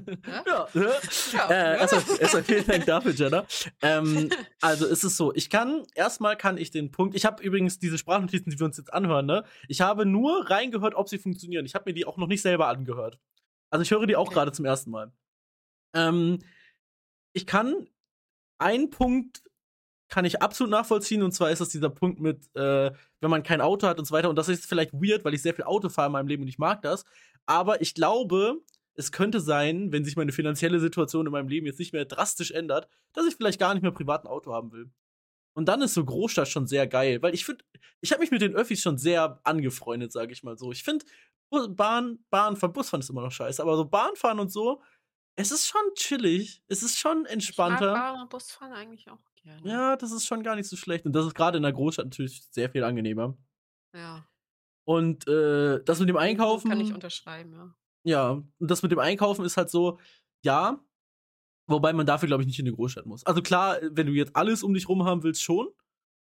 ja. 0.46 0.68
ja. 0.74 1.50
Äh, 1.50 1.80
erstmal, 1.80 2.20
erstmal 2.20 2.44
vielen 2.44 2.66
Dank 2.66 2.86
dafür, 2.86 3.12
Jenna. 3.12 3.46
Ähm, 3.82 4.30
also 4.62 4.86
ist 4.86 5.04
es 5.04 5.18
so, 5.18 5.34
ich 5.34 5.50
kann, 5.50 5.84
erstmal 5.94 6.38
kann 6.38 6.58
ich 6.58 6.72
den 6.72 6.92
Punkt, 6.92 7.16
ich 7.16 7.26
habe 7.26 7.44
übrigens 7.44 7.80
diese 7.80 7.98
Sprachnotizen, 7.98 8.52
die 8.52 8.60
wir 8.60 8.66
uns 8.66 8.78
jetzt 8.78 8.94
anhören, 8.94 9.26
ne? 9.26 9.44
Ich 9.68 9.82
habe 9.82 10.06
nur 10.06 10.50
reingehört, 10.50 10.96
ob 10.96 11.10
sie 11.10 11.18
funktionieren. 11.18 11.66
Ich 11.66 11.76
habe 11.76 11.90
mir 11.90 11.94
die 11.94 12.06
auch 12.06 12.18
noch 12.18 12.28
nicht 12.28 12.42
selber 12.42 12.68
angehört. 12.68 13.20
Also 13.70 13.82
ich 13.82 13.92
höre 13.92 14.06
die 14.06 14.16
auch 14.16 14.28
okay. 14.28 14.36
gerade 14.36 14.52
zum 14.52 14.66
ersten 14.66 14.92
Mal. 14.92 15.12
Ähm, 15.94 16.40
ich 17.34 17.46
kann 17.46 17.88
einen 18.58 18.90
Punkt 18.90 19.44
kann 20.10 20.26
ich 20.26 20.42
absolut 20.42 20.70
nachvollziehen 20.70 21.24
und 21.24 21.32
zwar 21.32 21.50
ist 21.50 21.60
das 21.60 21.70
dieser 21.70 21.90
Punkt 21.90 22.20
mit, 22.20 22.46
äh, 22.56 22.92
wenn 23.20 23.30
man 23.32 23.42
kein 23.42 23.62
Auto 23.62 23.88
hat 23.88 23.98
und 23.98 24.06
so 24.06 24.14
weiter 24.14 24.30
und 24.30 24.36
das 24.36 24.48
ist 24.48 24.66
vielleicht 24.66 24.94
weird, 24.94 25.26
weil 25.26 25.34
ich 25.34 25.42
sehr 25.42 25.56
viel 25.56 25.66
Auto 25.66 25.90
fahre 25.90 26.08
in 26.08 26.14
meinem 26.14 26.28
Leben 26.28 26.44
und 26.44 26.50
ich 26.50 26.60
mag 26.60 26.82
das, 26.84 27.04
aber 27.46 27.82
ich 27.82 27.96
glaube, 27.96 28.62
es 28.96 29.12
könnte 29.12 29.40
sein, 29.40 29.92
wenn 29.92 30.06
sich 30.06 30.16
meine 30.16 30.32
finanzielle 30.32 30.80
Situation 30.80 31.26
in 31.26 31.32
meinem 31.32 31.48
Leben 31.48 31.66
jetzt 31.66 31.80
nicht 31.80 31.94
mehr 31.94 32.06
drastisch 32.06 32.52
ändert, 32.52 32.88
dass 33.14 33.26
ich 33.26 33.36
vielleicht 33.36 33.60
gar 33.60 33.74
nicht 33.74 33.82
mehr 33.82 33.92
privat 33.92 34.24
ein 34.24 34.28
Auto 34.28 34.54
haben 34.54 34.72
will. 34.72 34.92
Und 35.56 35.68
dann 35.68 35.82
ist 35.82 35.94
so 35.94 36.04
Großstadt 36.04 36.48
schon 36.48 36.68
sehr 36.68 36.88
geil, 36.88 37.22
weil 37.22 37.34
ich 37.34 37.46
finde, 37.46 37.64
ich 38.02 38.12
habe 38.12 38.22
mich 38.22 38.32
mit 38.32 38.42
den 38.42 38.56
Öffis 38.56 38.82
schon 38.82 38.98
sehr 38.98 39.40
angefreundet, 39.44 40.12
sage 40.12 40.32
ich 40.32 40.44
mal 40.44 40.58
so. 40.58 40.72
Ich 40.72 40.84
finde 40.84 41.06
Bahn, 41.70 42.20
Bahnfahren, 42.30 42.74
Busfahren 42.74 43.02
ist 43.02 43.10
immer 43.10 43.22
noch 43.22 43.32
scheiße, 43.32 43.62
aber 43.62 43.78
so 43.78 43.86
Bahnfahren 43.86 44.40
und 44.40 44.52
so, 44.52 44.82
es 45.36 45.52
ist 45.52 45.68
schon 45.68 45.82
chillig. 45.96 46.64
Es 46.68 46.84
ist 46.84 46.98
schon 46.98 47.26
entspannter. 47.26 47.94
Ich 47.94 48.20
mag 48.20 48.30
Busfahren 48.30 48.74
eigentlich 48.74 49.10
auch 49.10 49.20
gerne. 49.36 49.68
Ja, 49.68 49.96
das 49.96 50.12
ist 50.12 50.26
schon 50.26 50.44
gar 50.44 50.56
nicht 50.56 50.68
so 50.68 50.76
schlecht. 50.76 51.06
Und 51.06 51.14
das 51.14 51.26
ist 51.26 51.36
gerade 51.36 51.58
in 51.58 51.64
der 51.64 51.74
Großstadt 51.74 52.06
natürlich 52.06 52.44
sehr 52.52 52.70
viel 52.70 52.84
angenehmer. 52.84 53.38
Ja. 53.96 54.28
Und 54.86 55.28
äh, 55.28 55.84
das 55.84 56.00
mit 56.00 56.10
dem 56.10 56.18
Einkaufen. 56.18 56.70
Das 56.70 56.78
kann 56.78 56.86
ich 56.86 56.94
unterschreiben, 56.94 57.54
ja. 57.54 57.76
Ja, 58.06 58.32
und 58.32 58.72
das 58.72 58.84
mit 58.84 58.92
dem 58.92 59.00
Einkaufen 59.00 59.46
ist 59.46 59.56
halt 59.56 59.70
so, 59.70 59.98
ja, 60.44 60.84
wobei 61.68 61.94
man 61.94 62.06
dafür, 62.06 62.28
glaube 62.28 62.44
ich, 62.44 62.48
nicht 62.48 62.60
in 62.60 62.66
die 62.66 62.74
Großstadt 62.74 63.06
muss. 63.06 63.26
Also 63.26 63.42
klar, 63.42 63.78
wenn 63.82 64.08
du 64.08 64.14
jetzt 64.14 64.36
alles 64.36 64.62
um 64.62 64.74
dich 64.74 64.90
rum 64.90 65.06
haben 65.06 65.24
willst, 65.24 65.42
schon. 65.42 65.70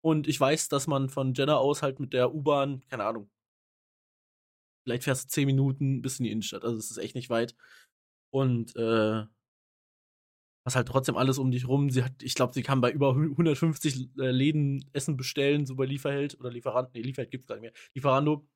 Und 0.01 0.29
ich 0.29 0.39
weiß, 0.39 0.69
dass 0.69 0.87
man 0.87 1.09
von 1.09 1.35
Jenna 1.35 1.57
aus 1.57 1.83
halt 1.83 1.99
mit 1.99 2.13
der 2.13 2.33
U-Bahn, 2.35 2.83
keine 2.89 3.05
Ahnung, 3.05 3.31
vielleicht 4.85 5.05
fährst 5.05 5.25
du 5.25 5.29
10 5.29 5.47
Minuten 5.47 6.03
bis 6.03 6.19
in 6.19 6.25
die 6.25 6.31
Innenstadt. 6.31 6.65
Also 6.65 6.77
es 6.77 6.91
ist 6.91 6.99
echt 6.99 7.15
nicht 7.15 7.31
weit. 7.31 7.57
Und 8.33 8.75
äh, 8.77 9.25
hast 10.65 10.77
halt 10.77 10.89
trotzdem 10.89 11.17
alles 11.17 11.39
um 11.39 11.51
dich 11.51 11.67
rum. 11.67 11.91
Sie 11.91 12.03
hat, 12.03 12.23
ich 12.23 12.35
glaube, 12.35 12.55
sie 12.55 12.63
kann 12.63 12.81
bei 12.81 12.91
über 12.91 13.11
150 13.11 14.17
äh, 14.19 14.31
Läden 14.31 14.89
Essen 14.93 15.17
bestellen, 15.17 15.67
so 15.67 15.77
bei 15.77 15.87
Lieferheld 15.87 16.39
oder 16.39 16.51
Lieferant. 16.51 16.95
Nee, 16.95 17.03
Lieferheld 17.03 17.31
gibt's 17.31 17.49
gar 17.49 17.57
nicht 17.57 17.63
mehr. 17.63 17.73
Lieferando. 17.95 18.47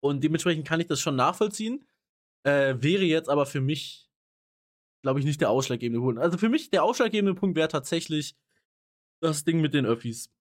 Und 0.00 0.22
dementsprechend 0.22 0.66
kann 0.66 0.80
ich 0.80 0.86
das 0.86 1.00
schon 1.00 1.16
nachvollziehen. 1.16 1.86
Äh, 2.44 2.76
wäre 2.78 3.04
jetzt 3.04 3.28
aber 3.28 3.46
für 3.46 3.60
mich, 3.60 4.08
glaube 5.02 5.18
ich, 5.18 5.26
nicht 5.26 5.40
der 5.40 5.50
ausschlaggebende 5.50 6.00
Punkt. 6.00 6.20
Also 6.20 6.38
für 6.38 6.48
mich 6.48 6.70
der 6.70 6.84
ausschlaggebende 6.84 7.34
Punkt 7.34 7.56
wäre 7.56 7.68
tatsächlich 7.68 8.36
das 9.20 9.44
Ding 9.44 9.60
mit 9.60 9.74
den 9.74 9.86
Öffis. 9.86 10.32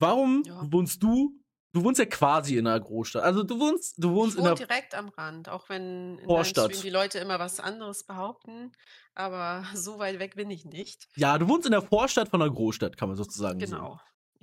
Warum 0.00 0.42
ja. 0.46 0.72
wohnst 0.72 1.02
du 1.02 1.38
Du 1.72 1.82
wohnst 1.84 1.98
ja 1.98 2.04
quasi 2.04 2.58
in 2.58 2.66
einer 2.66 2.78
Großstadt. 2.78 3.22
Also 3.22 3.42
du 3.42 3.58
wohnst, 3.58 3.94
du 3.96 4.12
wohnst 4.12 4.36
ich 4.36 4.42
wohne 4.42 4.50
in 4.50 4.56
einer 4.58 4.66
direkt 4.66 4.94
am 4.94 5.08
Rand, 5.08 5.48
auch 5.48 5.68
wenn 5.70 6.18
in 6.18 6.26
Vorstadt. 6.26 6.82
die 6.82 6.90
Leute 6.90 7.18
immer 7.18 7.38
was 7.38 7.60
anderes 7.60 8.04
behaupten. 8.04 8.72
Aber 9.14 9.64
so 9.74 9.98
weit 9.98 10.18
weg 10.18 10.36
bin 10.36 10.50
ich 10.50 10.64
nicht. 10.64 11.08
Ja, 11.16 11.38
du 11.38 11.48
wohnst 11.48 11.66
in 11.66 11.72
der 11.72 11.82
Vorstadt 11.82 12.28
von 12.28 12.42
einer 12.42 12.52
Großstadt, 12.52 12.96
kann 12.96 13.08
man 13.08 13.16
sozusagen 13.16 13.58
genau. 13.58 13.70
sagen. 13.70 14.00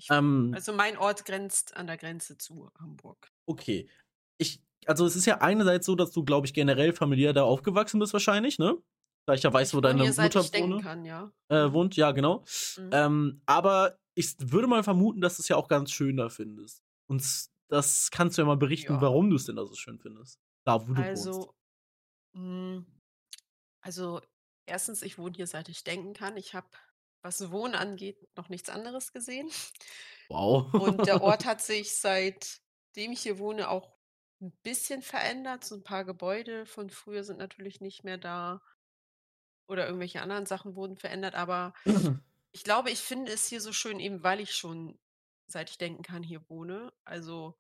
Genau. 0.07 0.17
Ähm, 0.17 0.51
also 0.55 0.73
mein 0.73 0.97
Ort 0.97 1.25
grenzt 1.25 1.75
an 1.75 1.85
der 1.85 1.97
Grenze 1.97 2.37
zu 2.37 2.71
Hamburg. 2.79 3.31
Okay. 3.45 3.89
Ich, 4.37 4.63
also 4.85 5.05
es 5.05 5.15
ist 5.15 5.25
ja 5.25 5.39
einerseits 5.41 5.85
so, 5.85 5.95
dass 5.95 6.11
du, 6.11 6.23
glaube 6.23 6.47
ich, 6.47 6.53
generell 6.53 6.93
familiär 6.93 7.33
da 7.33 7.43
aufgewachsen 7.43 7.99
bist 7.99 8.13
wahrscheinlich, 8.13 8.57
ne? 8.57 8.77
Da 9.27 9.33
ich 9.35 9.43
ja 9.43 9.53
weiß, 9.53 9.75
wo 9.75 9.81
deine 9.81 10.03
Mutter 10.03 10.43
wohne, 10.43 10.81
kann, 10.81 11.05
ja. 11.05 11.31
äh, 11.49 11.71
wohnt. 11.71 11.95
Ja, 11.95 12.11
genau. 12.11 12.43
Mhm. 12.77 12.89
Ähm, 12.91 13.41
aber 13.45 13.99
ich 14.15 14.36
würde 14.39 14.67
mal 14.67 14.84
vermuten, 14.84 15.21
dass 15.21 15.36
du 15.36 15.43
es 15.43 15.49
ja 15.49 15.55
auch 15.55 15.67
ganz 15.67 15.91
schön 15.91 16.17
da 16.17 16.30
findest. 16.30 16.82
Und 17.10 17.49
das 17.70 18.12
kannst 18.12 18.38
du 18.38 18.43
ja 18.43 18.45
mal 18.45 18.55
berichten, 18.55 18.93
ja. 18.93 19.01
warum 19.01 19.30
du 19.30 19.36
es 19.36 19.45
denn 19.45 19.55
da 19.55 19.66
so 19.66 19.74
schön 19.74 19.99
findest. 19.99 20.39
Da, 20.64 20.88
wo 20.88 20.93
du 20.93 21.01
also, 21.01 21.34
wohnst. 21.34 21.49
Mh, 22.34 22.86
also, 23.82 24.22
erstens, 24.68 25.01
ich 25.01 25.18
wohne 25.18 25.36
hier, 25.36 25.47
seit 25.47 25.70
ich 25.70 25.84
denken 25.84 26.14
kann. 26.14 26.38
Ich 26.38 26.53
habe, 26.53 26.70
was 27.22 27.51
Wohnen 27.51 27.74
angeht, 27.74 28.28
noch 28.38 28.49
nichts 28.49 28.70
anderes 28.70 29.12
gesehen. 29.12 29.49
Wow. 30.30 30.72
Und 30.74 31.07
der 31.07 31.22
Ort 31.24 31.45
hat 31.45 31.62
sich, 31.64 31.95
seitdem 31.95 33.12
ich 33.12 33.22
hier 33.22 33.39
wohne, 33.39 33.70
auch 33.70 33.97
ein 34.39 34.51
bisschen 34.62 35.01
verändert. 35.01 35.64
So 35.64 35.76
ein 35.76 35.84
paar 35.84 36.05
Gebäude 36.05 36.68
von 36.68 36.91
früher 36.91 37.24
sind 37.24 37.39
natürlich 37.39 37.82
nicht 37.82 38.03
mehr 38.03 38.20
da. 38.20 38.62
Oder 39.68 39.88
irgendwelche 39.88 40.22
anderen 40.22 40.45
Sachen 40.45 40.76
wurden 40.76 40.95
verändert. 40.95 41.34
Aber 41.34 41.74
ich 42.51 42.64
glaube, 42.64 42.91
ich 42.91 42.99
finde 42.99 43.32
es 43.32 43.47
hier 43.47 43.62
so 43.62 43.74
schön, 43.74 43.99
eben 43.99 44.22
weil 44.22 44.39
ich 44.39 44.53
schon 44.53 44.99
seit 45.52 45.70
ich 45.70 45.78
denken 45.78 46.04
kann, 46.04 46.24
hier 46.24 46.47
wohne. 46.50 46.93
Also, 47.06 47.60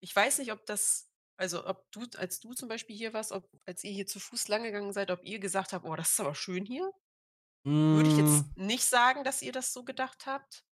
ich 0.00 0.14
weiß 0.16 0.38
nicht, 0.40 0.52
ob 0.52 0.66
das 0.66 1.10
Also, 1.38 1.66
ob 1.66 1.90
du, 1.92 2.06
als 2.18 2.40
du 2.40 2.54
zum 2.54 2.68
Beispiel 2.68 2.96
hier 2.96 3.14
warst, 3.14 3.32
ob, 3.32 3.48
als 3.66 3.84
ihr 3.84 3.92
hier 3.92 4.06
zu 4.06 4.20
Fuß 4.20 4.48
lang 4.48 4.62
gegangen 4.64 4.92
seid, 4.92 5.10
ob 5.10 5.24
ihr 5.24 5.38
gesagt 5.40 5.72
habt, 5.74 5.86
oh, 5.86 5.96
das 5.96 6.12
ist 6.12 6.20
aber 6.20 6.34
schön 6.36 6.64
hier? 6.66 6.92
Würde 7.92 8.08
ich 8.10 8.16
jetzt 8.16 8.46
Hm, 8.46 8.54
nicht 8.56 8.84
sagen, 8.84 9.24
dass 9.24 9.40
ihr 9.42 9.52
das 9.52 9.72
so 9.72 9.84
gedacht 9.84 10.26
habt. 10.26 10.64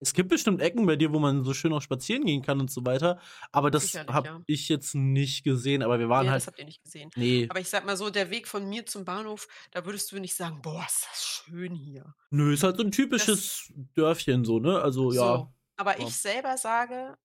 es 0.00 0.12
gibt 0.12 0.28
bestimmt 0.28 0.60
Ecken 0.62 0.86
bei 0.86 0.94
dir, 0.96 1.12
wo 1.12 1.18
man 1.18 1.42
so 1.44 1.54
schön 1.54 1.72
auch 1.72 1.82
spazieren 1.82 2.24
gehen 2.24 2.42
kann 2.42 2.60
und 2.60 2.70
so 2.70 2.84
weiter. 2.86 3.20
Aber 3.52 3.70
das 3.70 4.04
habe 4.08 4.28
ja. 4.28 4.44
ich 4.46 4.68
jetzt 4.68 4.94
nicht 4.94 5.42
gesehen. 5.44 5.82
Aber 5.82 5.98
wir 5.98 6.08
waren 6.08 6.26
Ja, 6.26 6.30
halt. 6.30 6.42
das 6.42 6.46
habt 6.46 6.58
ihr 6.58 6.64
nicht 6.64 6.82
gesehen. 6.84 7.10
Nee, 7.14 7.48
Aber 7.48 7.60
ich 7.60 7.68
sag 7.68 7.84
mal 7.84 7.96
so, 7.96 8.10
der 8.10 8.30
Weg 8.30 8.46
von 8.48 8.68
mir 8.68 8.86
zum 8.86 9.04
Bahnhof, 9.04 9.48
da 9.72 9.84
würdest 9.86 10.12
du 10.12 10.18
nicht 10.20 10.34
sagen, 10.36 10.62
boah, 10.62 10.84
ist 10.86 11.06
das 11.10 11.24
schön 11.24 11.74
hier. 11.74 12.14
nö, 12.30 12.52
ist 12.52 12.62
halt 12.62 12.76
so 12.76 12.82
ein 12.84 12.90
typisches 12.92 13.72
Dörfchen 13.94 14.44
so, 14.44 14.58
ne? 14.60 14.80
Also 14.80 15.12
ja. 15.12 15.52
Aber 15.78 15.98
ich 16.00 16.14
selber 16.16 16.58
sage, 16.58 17.16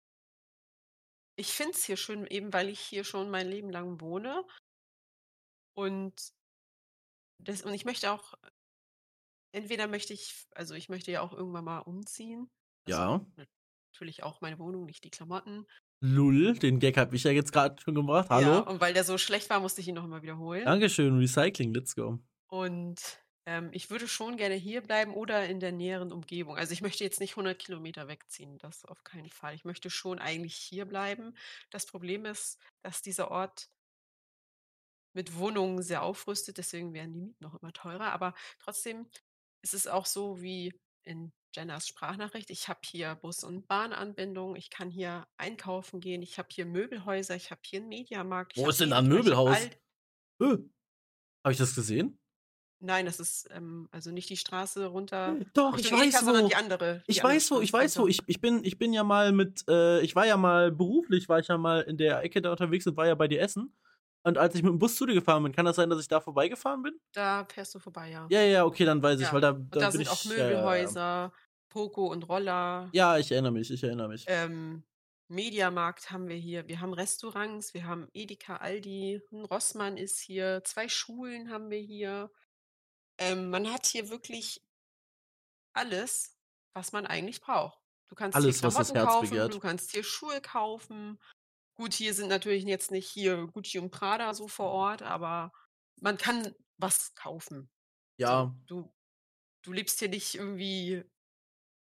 ich 1.37 1.49
finde 1.53 1.73
es 1.73 1.85
hier 1.85 1.97
schön, 1.97 2.27
eben 2.27 2.53
weil 2.53 2.69
ich 2.69 2.81
hier 2.81 3.05
schon 3.05 3.31
mein 3.31 3.49
Leben 3.49 3.71
lang 3.71 4.01
wohne. 4.01 4.45
Und, 5.75 6.33
das, 7.39 7.63
und 7.63 7.75
ich 7.75 7.85
möchte 7.85 8.11
auch, 8.13 8.35
entweder 9.53 9.87
möchte 9.87 10.13
ich, 10.13 10.47
also 10.55 10.75
ich 10.75 10.89
möchte 10.89 11.11
ja 11.11 11.21
auch 11.21 11.33
irgendwann 11.33 11.65
mal 11.65 11.79
umziehen. 11.81 12.51
Also 12.85 13.01
Ja. 13.01 13.27
natürlich 13.95 14.23
auch 14.23 14.41
meine 14.41 14.59
Wohnung, 14.59 14.87
nicht 14.87 15.05
die 15.05 15.11
Klamotten. 15.11 15.67
Lull, 16.01 16.55
den 16.59 16.81
Gag 16.81 16.97
habe 16.97 17.15
ich 17.15 17.23
ja 17.25 17.31
jetzt 17.31 17.53
gerade 17.53 17.81
schon 17.81 17.95
gemacht. 17.95 18.29
Hallo. 18.31 18.51
Ja, 18.51 18.59
und 18.61 18.81
weil 18.81 18.93
der 18.93 19.05
so 19.05 19.19
schlecht 19.19 19.51
war, 19.51 19.61
musste 19.61 19.81
ich 19.81 19.89
ihn 19.89 19.95
noch 19.95 20.07
mal 20.07 20.23
wiederholen. 20.23 20.65
Dankeschön, 20.65 21.17
Recycling, 21.19 21.73
let's 21.75 21.95
go. 21.95 22.19
Und 22.49 23.22
ähm, 23.47 23.71
ich 23.73 23.91
würde 23.91 24.07
schon 24.07 24.37
gerne 24.37 24.55
hier 24.55 24.83
bleiben 24.83 25.15
oder 25.15 25.49
in 25.49 25.61
der 25.61 25.73
näheren 25.73 26.13
Umgebung. 26.13 26.57
Also 26.57 26.73
ich 26.73 26.83
möchte 26.83 27.05
jetzt 27.05 27.21
nicht 27.21 27.33
100 27.33 27.59
Kilometer 27.59 28.09
wegziehen, 28.09 28.59
das 28.59 28.85
auf 28.85 29.03
keinen 29.05 29.31
Fall. 29.31 29.55
Ich 29.55 29.65
möchte 29.65 29.91
schon 29.91 30.19
eigentlich 30.19 30.55
hier 30.55 30.85
bleiben. 30.85 31.37
Das 31.71 31.87
Problem 31.87 32.25
ist, 32.25 32.59
dass 32.83 33.03
dieser 33.03 33.31
Ort 33.31 33.69
mit 35.15 35.37
Wohnungen 35.37 35.83
sehr 35.83 36.03
aufrüstet, 36.03 36.59
deswegen 36.59 36.95
werden 36.95 37.13
die 37.13 37.21
Mieten 37.21 37.45
noch 37.45 37.61
immer 37.61 37.73
teurer. 37.73 38.13
Aber 38.13 38.35
trotzdem 38.61 39.09
ist 39.63 39.75
es 39.75 39.87
auch 39.87 40.07
so 40.07 40.41
wie 40.41 40.73
in 41.05 41.33
Jennas 41.55 41.87
Sprachnachricht. 41.89 42.49
Ich 42.51 42.69
habe 42.69 42.81
hier 42.85 43.15
Bus- 43.17 43.45
und 43.45 43.67
Bahnanbindung, 43.69 44.57
ich 44.57 44.71
kann 44.71 44.91
hier 44.91 45.27
einkaufen 45.37 46.01
gehen, 46.01 46.23
ich 46.23 46.39
habe 46.39 46.49
hier 46.51 46.65
Möbelhäuser, 46.65 47.35
ich 47.37 47.51
habe 47.51 47.61
hier 47.67 47.81
einen 47.81 47.89
Mediamarkt. 47.89 48.57
Wo 48.57 48.69
ist 48.69 48.81
denn 48.81 48.93
ein 48.93 49.07
Möbelhaus? 49.07 49.57
Habe 51.45 51.53
ich 51.53 51.59
das 51.59 51.75
gesehen? 51.75 52.22
Nein, 52.85 53.07
das 53.07 53.21
ist 53.21 53.49
ähm, 53.53 53.89
also 53.93 54.11
nicht 54.11 54.29
die 54.29 54.37
Straße 54.37 54.87
runter 54.87 55.37
Doch, 55.55 55.79
ich 55.79 55.91
weiß 55.93 56.21
sondern 56.21 56.45
wo. 56.45 56.49
die 56.49 56.57
andere. 56.57 57.03
Die 57.07 57.13
Ich 57.13 57.23
weiß 57.23 57.51
wo, 57.53 57.61
ich 57.61 57.73
weiß 57.73 57.97
wo. 57.99 58.09
Ich, 58.09 58.21
ich, 58.27 58.41
bin, 58.41 58.65
ich 58.65 58.77
bin 58.77 58.93
ja 58.93 59.05
mal 59.05 59.31
mit, 59.31 59.65
äh, 59.69 60.01
ich 60.01 60.17
war 60.17 60.27
ja 60.27 60.37
mal 60.37 60.73
beruflich, 60.73 61.29
war 61.29 61.39
ich 61.39 61.47
ja 61.49 61.57
mal 61.59 61.83
in 61.83 61.97
der 61.97 62.23
Ecke 62.23 62.43
da 62.43 62.51
unterwegs 62.51 62.87
und 62.89 62.97
war 62.97 63.07
ja 63.07 63.15
bei 63.15 63.29
dir 63.29 63.41
essen. 63.41 63.73
Und 64.25 64.37
als 64.37 64.55
ich 64.57 64.63
mit 64.63 64.71
dem 64.71 64.79
Bus 64.79 64.97
zu 64.97 65.07
dir 65.07 65.15
gefahren 65.15 65.43
bin, 65.45 65.53
kann 65.53 65.65
das 65.65 65.77
sein, 65.77 65.91
dass 65.91 66.01
ich 66.01 66.09
da 66.09 66.21
vorbeigefahren 66.21 66.83
bin? 66.83 66.95
Da 67.13 67.45
fährst 67.53 67.75
du 67.75 67.79
vorbei, 67.79 68.11
ja. 68.11 68.27
Ja, 68.31 68.43
ja, 68.43 68.65
okay, 68.65 68.85
dann 68.85 69.03
weiß 69.03 69.21
ich, 69.21 69.27
Ja, 69.27 69.33
weil 69.33 69.41
da, 69.41 69.51
Und 69.51 69.75
da, 69.75 69.81
da 69.81 69.87
bin 69.87 69.93
sind 69.93 70.01
ich. 70.03 70.09
auch 70.11 70.25
ja, 70.25 70.31
ja, 70.33 70.39
ja. 70.39 70.45
Möbelhäuser, 70.49 71.33
Poco 71.69 72.07
und 72.11 72.29
Roller. 72.29 72.89
Ja, 72.93 73.19
ich 73.19 73.31
erinnere 73.33 73.53
mich, 73.53 73.71
ich 73.71 73.83
erinnere 73.83 74.09
mich. 74.09 74.25
Ähm, 74.29 74.83
Mediamarkt 75.29 76.11
haben 76.11 76.29
wir 76.29 76.37
hier. 76.37 76.69
Wir 76.69 76.81
haben 76.81 76.93
Restaurants, 76.93 77.75
wir 77.75 77.87
haben 77.87 78.09
Edeka, 78.13 78.57
Aldi, 78.57 79.23
ein 79.33 79.45
Rossmann 79.45 79.97
ist 79.97 80.21
hier, 80.21 80.63
zwei 80.65 80.89
Schulen 80.89 81.51
haben 81.51 81.71
wir 81.71 81.79
hier. 81.81 82.31
Ähm, 83.23 83.51
man 83.51 83.73
hat 83.73 83.87
hier 83.87 84.09
wirklich 84.11 84.63
alles, 85.75 86.37
was 86.75 86.93
man 86.93 87.07
eigentlich 87.07 87.41
braucht. 87.41 87.79
Du 88.09 88.15
kannst 88.15 88.37
Alles, 88.37 88.61
hier 88.61 88.69
Klamotten 88.71 88.95
kaufen, 88.95 89.31
begehrt. 89.31 89.55
du 89.55 89.61
kannst 89.61 89.91
hier 89.93 90.05
Schuhe 90.05 90.41
kaufen. 90.41 91.19
Gut, 91.75 91.95
hier 91.95 92.13
sind 92.13 92.29
natürlich 92.29 92.65
jetzt 92.65 92.91
nicht 92.91 93.09
hier 93.09 93.47
Gucci 93.47 93.79
und 93.79 93.91
Prada 93.91 94.35
so 94.35 94.49
vor 94.49 94.71
Ort, 94.71 95.03
aber 95.03 95.53
man 96.01 96.19
kann 96.19 96.55
was 96.77 97.15
kaufen. 97.15 97.71
Ja, 98.19 98.55
So, 98.69 98.83
du, 98.83 98.95
du 99.63 99.73
lebst 99.73 99.99
hier 99.99 100.09
nicht 100.11 100.35
irgendwie 100.35 101.03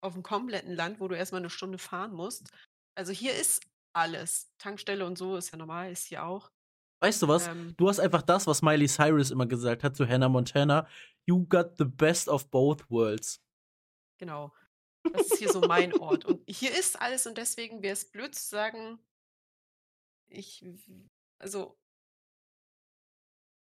auf 0.02 0.14
einem 0.14 0.24
kompletten 0.24 0.74
Land, 0.76 1.00
wo 1.00 1.08
du 1.08 1.16
erstmal 1.16 1.42
eine 1.42 1.50
Stunde 1.52 1.78
fahren 1.78 2.14
musst. 2.14 2.50
Also 2.96 3.12
hier 3.12 3.34
ist 3.36 3.62
alles. 3.94 4.52
Tankstelle 4.58 5.06
und 5.06 5.18
so 5.18 5.38
ist 5.38 5.52
ja 5.52 5.58
normal, 5.58 5.92
ist 5.92 6.06
hier 6.08 6.24
auch. 6.26 6.52
weißt 7.02 7.22
du 7.22 7.28
was? 7.28 7.48
Ähm, 7.48 7.76
Du 7.78 7.88
hast 7.88 8.00
einfach 8.00 8.24
das, 8.24 8.48
was 8.48 8.62
Miley 8.64 8.88
Cyrus 8.88 9.30
immer 9.32 9.46
gesagt 9.46 9.84
hat 9.84 9.96
zu 9.96 10.08
Hannah 10.08 10.30
Montana. 10.30 10.88
You 11.28 11.46
got 11.48 11.78
the 11.78 11.86
best 11.86 12.28
of 12.30 12.50
both 12.52 12.90
worlds. 12.90 13.42
genau. 14.18 14.54
Das 15.14 15.28
ist 15.28 15.38
hier 15.38 15.52
so 15.52 15.62
mein 15.62 15.94
Ort. 16.00 16.26
Und 16.26 16.42
hier 16.50 16.72
ist 16.78 17.00
alles 17.00 17.28
und 17.28 17.38
deswegen 17.38 17.84
wäre 17.84 17.94
es 17.94 18.10
blöd 18.10 18.34
zu 18.34 18.48
sagen, 18.48 18.98
ich, 20.28 20.66
also, 21.38 21.78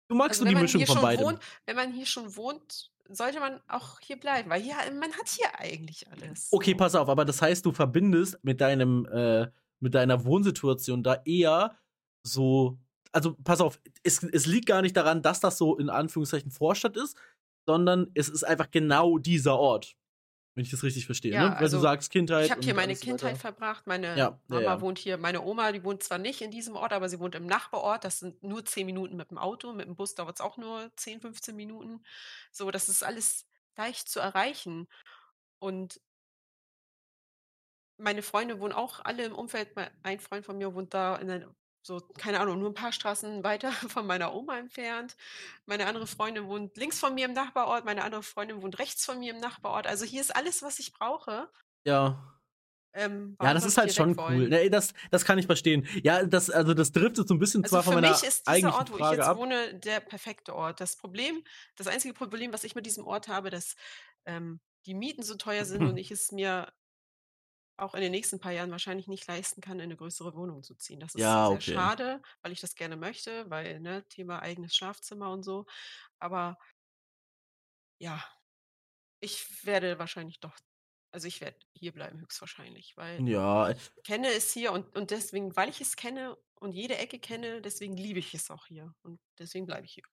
Du 0.08 0.16
magst 0.16 0.40
also 0.40 0.46
nur 0.46 0.52
wenn 0.52 0.58
die 0.58 0.62
Mischung 0.62 0.80
hier 0.80 0.88
von 0.88 0.96
schon 0.98 1.04
beidem. 1.04 1.26
wohnt, 1.26 1.40
wenn 1.66 1.76
man 1.76 1.92
hier 1.92 2.06
schon 2.06 2.36
wohnt, 2.36 2.92
sollte 3.10 3.40
man 3.40 3.60
auch 3.68 4.00
hier 4.00 4.20
bleiben, 4.20 4.50
weil 4.50 4.62
hier, 4.62 4.76
man 4.94 5.12
hat 5.14 5.28
hier 5.28 5.60
eigentlich 5.60 6.08
alles. 6.10 6.48
Okay, 6.52 6.72
so. 6.72 6.78
pass 6.78 6.96
auf, 6.96 7.10
aber 7.10 7.26
das 7.26 7.42
heißt, 7.42 7.66
du 7.66 7.72
verbindest 7.72 8.38
mit 8.44 8.62
deinem, 8.62 9.06
äh, 9.08 9.48
mit 9.80 9.94
deiner 9.96 10.24
Wohnsituation 10.24 11.04
da 11.04 11.22
eher 11.26 11.78
so, 12.24 12.80
also 13.12 13.36
pass 13.44 13.62
auf, 13.62 13.80
es, 14.04 14.24
es 14.24 14.46
liegt 14.46 14.68
gar 14.68 14.82
nicht 14.82 14.96
daran, 14.96 15.22
dass 15.22 15.40
das 15.40 15.58
so 15.58 15.78
in 15.78 15.90
Anführungszeichen 15.90 16.52
Vorstadt 16.52 16.98
ist, 16.98 17.18
sondern 17.66 18.12
es 18.14 18.30
ist 18.30 18.44
einfach 18.44 18.72
genau 18.72 19.18
dieser 19.18 19.58
Ort. 19.58 19.96
Wenn 20.56 20.64
ich 20.64 20.72
das 20.72 20.84
richtig 20.84 21.06
verstehe, 21.06 21.34
Ja, 21.34 21.50
ne? 21.50 21.56
Weil 21.60 21.64
also, 21.64 21.78
du 21.78 21.82
sagst 21.84 22.10
Kindheit. 22.12 22.46
Ich 22.46 22.52
habe 22.52 22.62
hier 22.62 22.74
meine 22.74 22.96
Kindheit 22.96 23.32
weiter. 23.32 23.40
verbracht. 23.40 23.88
Meine 23.88 24.18
Ja, 24.18 24.40
Mama 24.48 24.62
ja. 24.62 24.82
wohnt 24.82 25.00
hier. 25.00 25.18
Meine 25.18 25.42
Oma, 25.44 25.74
die 25.74 25.84
wohnt 25.84 26.02
zwar 26.02 26.18
nicht 26.18 26.42
in 26.42 26.50
diesem 26.52 26.78
Ort, 26.78 26.94
aber 26.94 27.10
sie 27.10 27.20
wohnt 27.20 27.36
im 27.36 27.46
Nachbarort. 27.46 28.06
Das 28.06 28.20
sind 28.20 28.42
nur 28.42 28.64
10 28.64 28.86
Minuten 28.86 29.18
mit 29.18 29.32
dem 29.32 29.38
Auto. 29.38 29.74
Mit 29.74 29.86
dem 29.88 29.96
Bus 29.98 30.16
dauert 30.16 30.36
es 30.36 30.42
auch 30.42 30.56
nur 30.56 30.92
10, 30.96 31.20
15 31.20 31.58
Minuten. 31.58 32.04
So, 32.54 32.72
das 32.72 32.88
ist 32.88 33.04
alles 33.04 33.48
leicht 33.76 34.08
zu 34.08 34.22
erreichen. 34.22 34.88
Und 35.60 36.00
meine 37.98 38.22
Freunde 38.22 38.60
wohnen 38.60 38.74
auch 38.74 39.00
alle 39.04 39.26
im 39.26 39.34
Umfeld. 39.36 39.70
Ein 40.04 40.20
Freund 40.20 40.46
von 40.46 40.58
mir 40.58 40.74
wohnt 40.74 40.94
da 40.94 41.16
in 41.18 41.30
einer, 41.30 41.56
so, 41.86 42.02
keine 42.18 42.40
Ahnung, 42.40 42.58
nur 42.58 42.72
ein 42.72 42.74
paar 42.74 42.92
Straßen 42.92 43.44
weiter 43.44 43.72
von 43.90 44.08
meiner 44.08 44.34
Oma 44.34 44.58
entfernt. 44.58 45.16
Meine 45.68 45.86
andere 45.86 46.08
Freundin 46.08 46.48
wohnt 46.48 46.76
links 46.78 47.00
von 47.00 47.14
mir 47.14 47.26
im 47.26 47.34
Nachbarort. 47.34 47.86
Meine 47.86 48.04
andere 48.04 48.24
Freundin 48.24 48.64
wohnt 48.64 48.80
rechts 48.80 49.06
von 49.06 49.20
mir 49.20 49.34
im 49.34 49.40
Nachbarort. 49.40 49.86
Also 49.86 50.04
hier 50.04 50.22
ist 50.22 50.36
alles, 50.36 50.64
was 50.64 50.80
ich 50.80 50.94
brauche. 50.94 51.48
Ja. 51.86 52.40
Ähm, 52.94 53.38
Ja, 53.40 53.54
das 53.54 53.66
ist 53.66 53.74
ich 53.74 53.78
halt 53.78 53.94
schon 53.94 54.18
cool. 54.18 54.48
Nee, 54.48 54.70
das, 54.70 54.94
das 55.12 55.26
kann 55.26 55.38
ich 55.38 55.46
verstehen. 55.46 55.88
Ja, 56.02 56.24
das, 56.24 56.50
also 56.50 56.74
das 56.74 56.92
driftet 56.92 57.28
so 57.28 57.36
ein 57.36 57.40
bisschen 57.40 57.64
Also 57.64 57.76
zwar 57.76 57.84
von 57.84 57.94
für 57.94 58.02
meiner 58.02 58.14
mich 58.14 58.24
ist 58.24 58.48
dieser 58.48 58.52
eigentlichen 58.52 58.80
Ort, 58.80 58.90
wo 58.90 58.96
ich 58.96 59.02
Frage 59.02 59.18
jetzt 59.18 59.28
ab. 59.28 59.38
wohne, 59.38 59.76
der 59.76 60.00
perfekte 60.00 60.56
Ort. 60.56 60.82
Das 60.82 60.96
Problem, 60.96 61.44
das 61.76 61.86
einzige 61.86 62.16
Problem, 62.16 62.52
was 62.52 62.64
ich 62.64 62.74
mit 62.74 62.88
diesem 62.88 63.06
Ort 63.06 63.28
habe, 63.28 63.52
dass 63.52 63.76
ähm, 64.26 64.60
die 64.88 64.96
Mieten 64.96 65.22
so 65.22 65.36
teuer 65.36 65.66
sind 65.66 65.86
und 65.86 65.98
ich 65.98 66.10
es 66.10 66.32
mir 66.32 66.74
auch 67.78 67.94
in 67.96 68.02
den 68.02 68.12
nächsten 68.12 68.40
paar 68.40 68.52
Jahren 68.54 68.72
wahrscheinlich 68.72 69.08
nicht 69.08 69.28
leisten 69.28 69.62
kann, 69.62 69.80
in 69.80 69.84
eine 69.86 69.98
größere 69.98 70.36
Wohnung 70.36 70.64
zu 70.64 70.76
ziehen. 70.76 71.00
Das 71.00 71.16
ist 71.16 71.34
Ja, 71.34 71.50
sehr 71.50 71.60
okay. 71.60 71.62
schade, 71.62 72.22
weil 72.42 72.52
ich 72.52 72.62
das 72.62 72.76
gerne 72.76 72.98
möchte, 72.98 73.50
weil, 73.50 73.80
ne, 73.82 74.06
Thema 74.10 74.42
eigenes 74.42 74.76
Schlafzimmer 74.76 75.32
und 75.32 75.44
so. 75.44 75.66
Aber 76.20 76.58
ja, 78.00 78.24
ich 79.20 79.66
werde 79.66 80.00
wahrscheinlich 80.00 80.40
doch, 80.40 80.58
also 81.12 81.28
ich 81.28 81.42
werde 81.42 81.60
hier 81.74 81.94
bleiben 81.94 82.20
höchstwahrscheinlich, 82.22 82.94
weil 82.98 83.26
Ja, 83.26 83.74
ich 83.76 83.92
kenne 84.06 84.30
es 84.30 84.52
hier 84.54 84.72
und, 84.74 84.96
und 84.98 85.12
deswegen, 85.12 85.56
weil 85.56 85.70
ich 85.70 85.82
es 85.82 85.96
kenne 85.98 86.38
und 86.56 86.74
jede 86.74 86.98
Ecke 86.98 87.20
kenne, 87.20 87.62
deswegen 87.62 87.98
liebe 87.98 88.20
ich 88.20 88.34
es 88.34 88.52
auch 88.52 88.68
hier 88.68 88.96
und 89.04 89.20
deswegen 89.40 89.66
bleibe 89.68 89.86
ich 89.88 89.94
hier. 89.94 90.04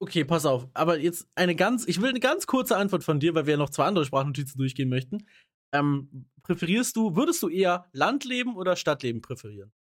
Okay, 0.00 0.24
pass 0.24 0.46
auf. 0.46 0.66
Aber 0.74 0.98
jetzt 0.98 1.28
eine 1.36 1.54
ganz, 1.54 1.86
ich 1.86 2.00
will 2.00 2.08
eine 2.10 2.18
ganz 2.20 2.46
kurze 2.48 2.76
Antwort 2.76 3.04
von 3.04 3.20
dir, 3.20 3.34
weil 3.34 3.46
wir 3.46 3.52
ja 3.52 3.56
noch 3.58 3.70
zwei 3.70 3.84
andere 3.84 4.04
Sprachnotizen 4.04 4.58
durchgehen 4.58 4.88
möchten. 4.88 5.28
Ähm, 5.72 6.26
präferierst 6.42 6.96
du, 6.96 7.16
würdest 7.16 7.42
du 7.42 7.48
eher 7.48 7.86
Landleben 7.92 8.56
oder 8.56 8.76
Stadtleben 8.76 9.22
präferieren? 9.22 9.72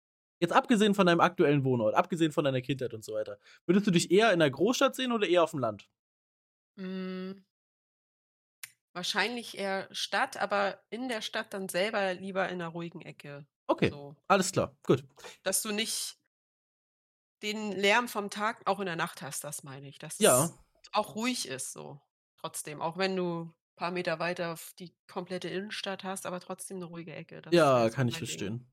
Jetzt 0.40 0.52
abgesehen 0.52 0.94
von 0.94 1.06
deinem 1.06 1.20
aktuellen 1.20 1.64
Wohnort, 1.64 1.94
abgesehen 1.94 2.32
von 2.32 2.44
deiner 2.44 2.62
Kindheit 2.62 2.94
und 2.94 3.04
so 3.04 3.12
weiter. 3.14 3.38
Würdest 3.66 3.86
du 3.86 3.90
dich 3.90 4.10
eher 4.10 4.32
in 4.32 4.38
der 4.38 4.50
Großstadt 4.50 4.94
sehen 4.94 5.12
oder 5.12 5.28
eher 5.28 5.42
auf 5.44 5.50
dem 5.50 5.60
Land? 5.60 5.88
Mm, 6.76 7.44
wahrscheinlich 8.92 9.56
eher 9.58 9.88
Stadt, 9.94 10.36
aber 10.36 10.82
in 10.90 11.08
der 11.08 11.22
Stadt 11.22 11.52
dann 11.54 11.68
selber 11.68 12.14
lieber 12.14 12.48
in 12.48 12.54
einer 12.60 12.68
ruhigen 12.68 13.02
Ecke. 13.02 13.46
Okay, 13.68 13.92
So, 13.92 14.16
alles 14.28 14.52
klar, 14.52 14.76
gut. 14.82 15.04
dass 15.42 15.62
du 15.62 15.70
nicht 15.72 16.18
den 17.42 17.72
Lärm 17.72 18.08
vom 18.08 18.30
Tag 18.30 18.66
auch 18.66 18.80
in 18.80 18.86
der 18.86 18.96
Nacht 18.96 19.22
hast, 19.22 19.44
das 19.44 19.62
meine 19.62 19.88
ich. 19.88 19.98
Dass 19.98 20.18
Ja. 20.18 20.50
es 20.82 20.90
auch 20.92 21.14
ruhig 21.14 21.46
ist, 21.48 21.72
so. 21.72 22.00
Trotzdem, 22.36 22.80
auch 22.80 22.96
wenn 22.98 23.16
du 23.16 23.54
paar 23.80 23.90
Meter 23.92 24.18
weiter 24.18 24.52
auf 24.52 24.74
die 24.78 24.92
komplette 25.08 25.48
Innenstadt 25.48 26.04
hast, 26.04 26.26
aber 26.26 26.38
trotzdem 26.38 26.76
eine 26.76 26.84
ruhige 26.84 27.14
Ecke. 27.14 27.40
Das 27.40 27.54
Ja, 27.54 27.88
kann 27.88 28.08
ich 28.08 28.14
Ding. 28.14 28.18
verstehen. 28.26 28.66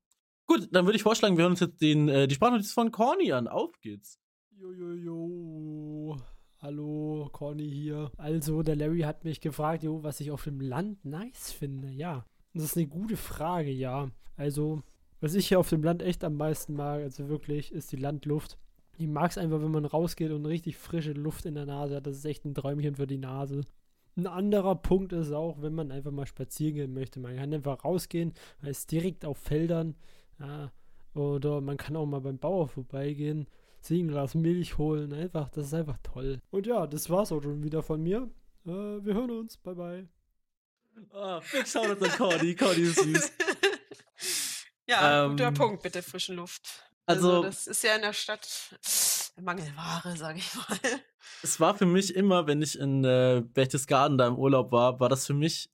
Gut, 0.46 0.68
dann 0.74 0.86
würde 0.86 0.98
ich 0.98 1.04
vorschlagen, 1.04 1.38
wir 1.38 1.44
hören 1.44 1.54
uns 1.54 1.62
jetzt 1.62 1.82
den, 1.82 2.10
äh, 2.10 2.28
die 2.28 2.36
Sprachnotiz 2.36 2.74
von 2.74 2.92
Corny 2.92 3.32
an. 3.32 3.48
Auf 3.48 3.80
geht's. 3.80 4.20
Jojojo. 4.52 6.18
Hallo, 6.60 7.30
Corny 7.32 7.70
hier. 7.70 8.12
Also, 8.18 8.64
der 8.64 8.76
Larry 8.76 9.02
hat 9.02 9.24
mich 9.24 9.40
gefragt, 9.40 9.84
jo, 9.84 10.04
was 10.04 10.20
ich 10.20 10.30
auf 10.32 10.44
dem 10.44 10.60
Land 10.60 11.06
nice 11.06 11.52
finde. 11.54 11.90
Ja, 11.90 12.26
das 12.54 12.64
ist 12.66 12.78
eine 12.78 12.88
gute 12.88 13.16
Frage, 13.16 13.72
ja. 13.72 14.10
Also, 14.36 14.84
Was 15.20 15.34
ich 15.34 15.48
hier 15.48 15.60
auf 15.60 15.70
dem 15.70 15.84
Land 15.84 16.04
echt 16.04 16.24
am 16.24 16.36
meisten 16.36 16.74
mag, 16.76 17.02
also 17.02 17.28
wirklich, 17.28 17.72
ist 17.72 17.92
die 17.92 17.96
Landluft. 17.96 18.60
Ich 18.98 19.08
mag 19.08 19.32
es 19.32 19.38
einfach, 19.40 19.62
wenn 19.62 19.72
man 19.72 19.86
rausgeht 19.86 20.32
und 20.32 20.46
richtig 20.46 20.78
frische 20.78 21.14
Luft 21.14 21.46
in 21.46 21.56
der 21.56 21.66
Nase 21.66 21.96
hat. 21.96 22.06
Das 22.06 22.18
ist 22.18 22.26
echt 22.26 22.46
ein 22.46 22.54
Träumchen 22.54 22.96
für 22.98 23.08
die 23.08 23.18
Nase. 23.18 23.62
Ein 24.18 24.28
anderer 24.28 24.76
Punkt 24.76 25.14
ist 25.14 25.32
auch, 25.32 25.62
wenn 25.62 25.76
man 25.76 25.92
einfach 25.92 26.12
mal 26.12 26.26
spazieren 26.26 26.76
gehen 26.76 26.94
möchte. 26.94 27.20
Man 27.20 27.36
kann 27.36 27.54
einfach 27.54 27.86
rausgehen, 27.86 28.34
man 28.62 28.72
ist 28.72 28.92
direkt 28.92 29.26
auf 29.26 29.38
Feldern. 29.38 29.96
Ja, 30.40 30.72
oder 31.14 31.62
man 31.62 31.78
kann 31.78 31.96
auch 31.96 32.06
mal 32.06 32.22
beim 32.22 32.38
Bauer 32.38 32.68
vorbeigehen, 32.68 33.48
sich 33.82 34.02
ein 34.02 34.08
Glas 34.08 34.36
Milch 34.36 34.78
holen. 34.78 35.14
Einfach, 35.14 35.50
das 35.50 35.68
ist 35.68 35.74
einfach 35.74 35.98
toll. 36.02 36.42
Und 36.50 36.66
ja, 36.66 36.88
das 36.88 37.10
war's 37.10 37.32
auch 37.32 37.42
schon 37.42 37.64
wieder 37.64 37.84
von 37.84 38.02
mir. 38.02 38.30
Äh, 38.66 38.72
wir 38.72 39.14
hören 39.14 39.32
uns. 39.32 39.58
Bye, 39.58 39.76
bye. 39.76 40.08
Ah, 41.12 41.42
schau 41.66 41.82
uns 41.84 42.02
an 42.02 42.10
Cordy. 42.18 42.56
Cordy 42.56 42.82
ist 42.82 43.00
süß. 43.00 43.32
Ja, 44.90 45.26
ähm, 45.26 45.32
guter 45.32 45.52
Punkt 45.52 45.84
mit 45.84 45.96
der 45.96 46.04
frischen 46.04 46.38
Luft. 46.38 46.90
Also, 47.06 47.30
also, 47.30 47.44
das 47.44 47.68
ist 47.68 47.84
ja 47.84 47.96
in 47.96 48.02
der 48.02 48.14
Stadt 48.14 48.48
Mangelware, 49.42 50.16
sage 50.18 50.40
ich 50.40 50.56
mal. 50.56 50.78
Es 51.44 51.60
war 51.60 51.76
für 51.76 51.86
mich 51.86 52.16
immer, 52.16 52.48
wenn 52.48 52.62
ich 52.62 52.78
in 52.80 53.04
äh, 53.04 53.44
Berchtesgaden 53.46 54.18
da 54.18 54.28
im 54.28 54.38
Urlaub 54.38 54.72
war, 54.72 55.00
war 55.00 55.10
das 55.10 55.26
für 55.26 55.34
mich 55.34 55.70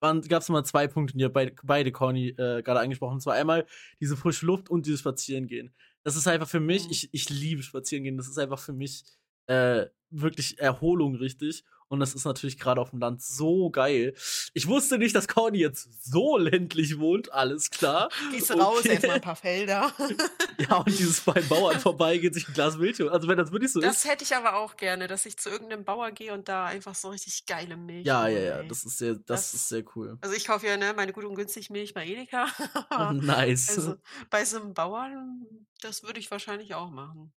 gab 0.00 0.42
es 0.42 0.48
immer 0.48 0.64
zwei 0.64 0.88
Punkte, 0.88 1.16
die 1.16 1.28
beide, 1.28 1.54
beide 1.62 1.92
Corny 1.92 2.28
äh, 2.28 2.62
gerade 2.62 2.80
angesprochen. 2.80 3.14
Und 3.14 3.20
zwar 3.20 3.34
einmal 3.34 3.66
diese 4.00 4.16
frische 4.16 4.46
Luft 4.46 4.70
und 4.70 4.86
dieses 4.86 5.00
Spazierengehen. 5.00 5.74
Das 6.02 6.16
ist 6.16 6.26
einfach 6.26 6.48
für 6.48 6.60
mich, 6.60 6.84
mhm. 6.84 6.90
ich, 6.90 7.08
ich 7.12 7.28
liebe 7.28 7.62
Spazierengehen, 7.62 8.16
das 8.16 8.28
ist 8.28 8.38
einfach 8.38 8.58
für 8.58 8.72
mich 8.72 9.04
äh, 9.46 9.86
wirklich 10.10 10.58
Erholung 10.58 11.16
richtig. 11.16 11.64
Und 11.90 11.98
das 11.98 12.14
ist 12.14 12.24
natürlich 12.24 12.56
gerade 12.56 12.80
auf 12.80 12.90
dem 12.90 13.00
Land 13.00 13.20
so 13.20 13.68
geil. 13.68 14.14
Ich 14.54 14.68
wusste 14.68 14.96
nicht, 14.96 15.12
dass 15.16 15.26
Corny 15.26 15.58
jetzt 15.58 15.88
so 16.04 16.38
ländlich 16.38 17.00
wohnt, 17.00 17.32
alles 17.32 17.68
klar. 17.68 18.08
Gehst 18.30 18.52
okay. 18.52 18.60
raus, 18.60 18.84
erstmal 18.84 19.16
ein 19.16 19.20
paar 19.20 19.34
Felder. 19.34 19.92
ja, 20.58 20.76
und 20.76 20.86
dieses 20.86 21.20
beim 21.22 21.46
Bauern 21.48 21.80
vorbeigeht, 21.80 22.32
sich 22.34 22.46
ein 22.46 22.54
Glas 22.54 22.76
Milch 22.76 23.00
Also 23.02 23.26
wenn 23.26 23.36
das 23.36 23.50
wirklich 23.50 23.72
so 23.72 23.80
das 23.80 23.96
ist. 23.96 24.04
Das 24.04 24.10
hätte 24.12 24.22
ich 24.22 24.36
aber 24.36 24.54
auch 24.54 24.76
gerne, 24.76 25.08
dass 25.08 25.26
ich 25.26 25.36
zu 25.36 25.50
irgendeinem 25.50 25.84
Bauer 25.84 26.12
gehe 26.12 26.32
und 26.32 26.48
da 26.48 26.66
einfach 26.66 26.94
so 26.94 27.08
richtig 27.08 27.44
geile 27.46 27.76
Milch. 27.76 28.06
Ja, 28.06 28.28
ja, 28.28 28.38
ja, 28.38 28.62
das 28.62 28.84
ist 28.84 28.98
sehr, 28.98 29.14
das, 29.14 29.24
das, 29.26 29.54
ist 29.54 29.68
sehr 29.68 29.82
cool. 29.96 30.16
Also 30.20 30.36
ich 30.36 30.46
kaufe 30.46 30.68
ja 30.68 30.76
ne, 30.76 30.92
meine 30.94 31.12
gut 31.12 31.24
und 31.24 31.34
günstig 31.34 31.70
Milch 31.70 31.92
bei 31.92 32.06
Edeka. 32.06 32.46
nice. 33.14 33.76
Also 33.76 33.96
bei 34.30 34.44
so 34.44 34.60
einem 34.60 34.74
Bauern, 34.74 35.44
das 35.80 36.04
würde 36.04 36.20
ich 36.20 36.30
wahrscheinlich 36.30 36.72
auch 36.76 36.90
machen. 36.90 37.32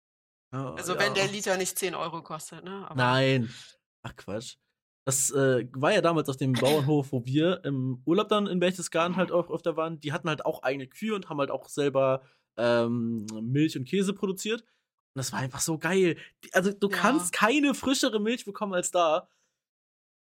Oh, 0.52 0.76
also 0.76 1.00
wenn 1.00 1.16
ja. 1.16 1.24
der 1.24 1.28
Liter 1.28 1.56
nicht 1.56 1.80
10 1.80 1.96
Euro 1.96 2.22
kostet, 2.22 2.66
ne? 2.66 2.86
Aber 2.90 2.96
Nein, 2.96 3.50
Ach 4.04 4.16
Quatsch. 4.16 4.56
Das 5.06 5.32
äh, 5.32 5.68
war 5.74 5.94
ja 5.94 6.02
damals 6.02 6.30
auf 6.30 6.38
dem 6.38 6.54
Bauernhof, 6.54 7.12
wo 7.12 7.26
wir 7.26 7.64
im 7.66 8.02
Urlaub 8.06 8.30
dann 8.30 8.46
in 8.46 8.60
Berchtesgaden 8.60 9.16
halt 9.18 9.32
auch 9.32 9.50
öfter 9.50 9.76
waren. 9.76 10.00
Die 10.00 10.14
hatten 10.14 10.30
halt 10.30 10.46
auch 10.46 10.62
eigene 10.62 10.88
Kühe 10.88 11.16
und 11.16 11.30
haben 11.30 11.40
halt 11.40 11.50
auch 11.50 11.68
selber 11.70 12.22
ähm, 12.58 13.26
Milch 13.42 13.78
und 13.78 13.86
Käse 13.86 14.14
produziert. 14.14 14.62
Und 14.62 15.20
das 15.20 15.34
war 15.34 15.40
einfach 15.40 15.60
so 15.60 15.80
geil. 15.80 16.18
Also 16.54 16.72
du 16.72 16.90
ja. 16.90 16.96
kannst 16.96 17.34
keine 17.34 17.74
frischere 17.74 18.20
Milch 18.20 18.46
bekommen 18.46 18.74
als 18.74 18.92
da. 18.92 19.28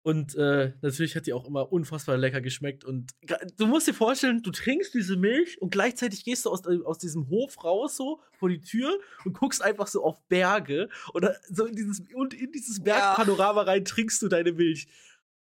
Und 0.03 0.35
äh, 0.35 0.73
natürlich 0.81 1.15
hat 1.15 1.27
die 1.27 1.35
auch 1.35 1.47
immer 1.47 1.71
unfassbar 1.71 2.17
lecker 2.17 2.41
geschmeckt. 2.41 2.85
Und 2.85 3.13
du 3.59 3.67
musst 3.67 3.87
dir 3.87 3.93
vorstellen, 3.93 4.43
du 4.43 4.51
trinkst 4.51 4.95
diese 4.95 5.17
Milch 5.17 5.61
und 5.61 5.71
gleichzeitig 5.71 6.25
gehst 6.25 6.47
du 6.47 6.51
aus, 6.51 6.65
äh, 6.65 6.79
aus 6.85 6.97
diesem 6.99 7.29
Hof 7.29 7.63
raus, 7.63 7.97
so 7.97 8.21
vor 8.33 8.49
die 8.49 8.63
Tür 8.63 8.99
und 9.27 9.35
guckst 9.35 9.61
einfach 9.61 9.87
so 9.89 10.03
auf 10.03 10.27
Berge 10.29 10.89
oder 11.13 11.37
so 11.51 11.67
in 11.67 11.77
dieses, 11.77 12.03
und 12.15 12.33
in 12.33 12.51
dieses 12.51 12.83
Bergpanorama 12.83 13.63
rein 13.63 13.85
trinkst 13.85 14.23
du 14.23 14.29
deine 14.29 14.53
Milch. 14.53 14.89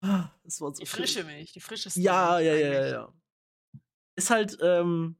Ah, 0.01 0.29
das 0.43 0.59
war 0.59 0.73
so 0.73 0.81
die 0.81 0.87
schön. 0.87 0.97
frische 1.03 1.23
Milch, 1.23 1.53
die 1.53 1.61
frischeste. 1.61 1.99
Ja, 2.01 2.39
ja, 2.39 2.53
ja, 2.53 2.73
ja, 2.73 2.87
ja. 2.87 3.13
Ist 4.17 4.29
halt, 4.29 4.57
ähm, 4.61 5.15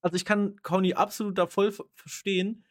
also 0.00 0.16
ich 0.16 0.24
kann 0.24 0.56
Conny 0.62 0.94
absolut 0.94 1.36
da 1.36 1.46
voll 1.46 1.74
verstehen. 1.94 2.64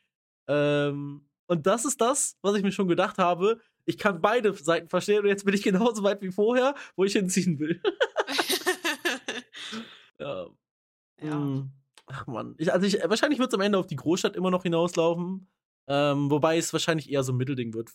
Ähm, 0.47 1.29
und 1.45 1.67
das 1.67 1.85
ist 1.85 2.01
das, 2.01 2.37
was 2.41 2.55
ich 2.55 2.63
mir 2.63 2.71
schon 2.71 2.87
gedacht 2.87 3.19
habe 3.19 3.61
ich 3.85 3.97
kann 3.97 4.21
beide 4.21 4.53
Seiten 4.53 4.89
verstehen 4.89 5.21
und 5.21 5.27
jetzt 5.27 5.45
bin 5.45 5.53
ich 5.53 5.63
genauso 5.63 6.03
weit 6.03 6.21
wie 6.21 6.31
vorher, 6.31 6.75
wo 6.95 7.03
ich 7.03 7.13
hinziehen 7.13 7.59
will. 7.59 7.81
ja. 10.19 10.47
ja. 11.21 11.31
Hm. 11.31 11.71
Ach 12.07 12.25
man. 12.27 12.55
Ich, 12.57 12.73
also 12.73 12.85
ich, 12.85 12.97
wahrscheinlich 13.03 13.39
wird 13.39 13.49
es 13.49 13.53
am 13.53 13.61
Ende 13.61 13.77
auf 13.77 13.87
die 13.87 13.95
Großstadt 13.95 14.35
immer 14.35 14.51
noch 14.51 14.63
hinauslaufen. 14.63 15.47
Ähm, 15.87 16.29
wobei 16.29 16.57
es 16.57 16.73
wahrscheinlich 16.73 17.09
eher 17.09 17.23
so 17.23 17.33
ein 17.33 17.37
Mittelding 17.37 17.73
wird. 17.73 17.91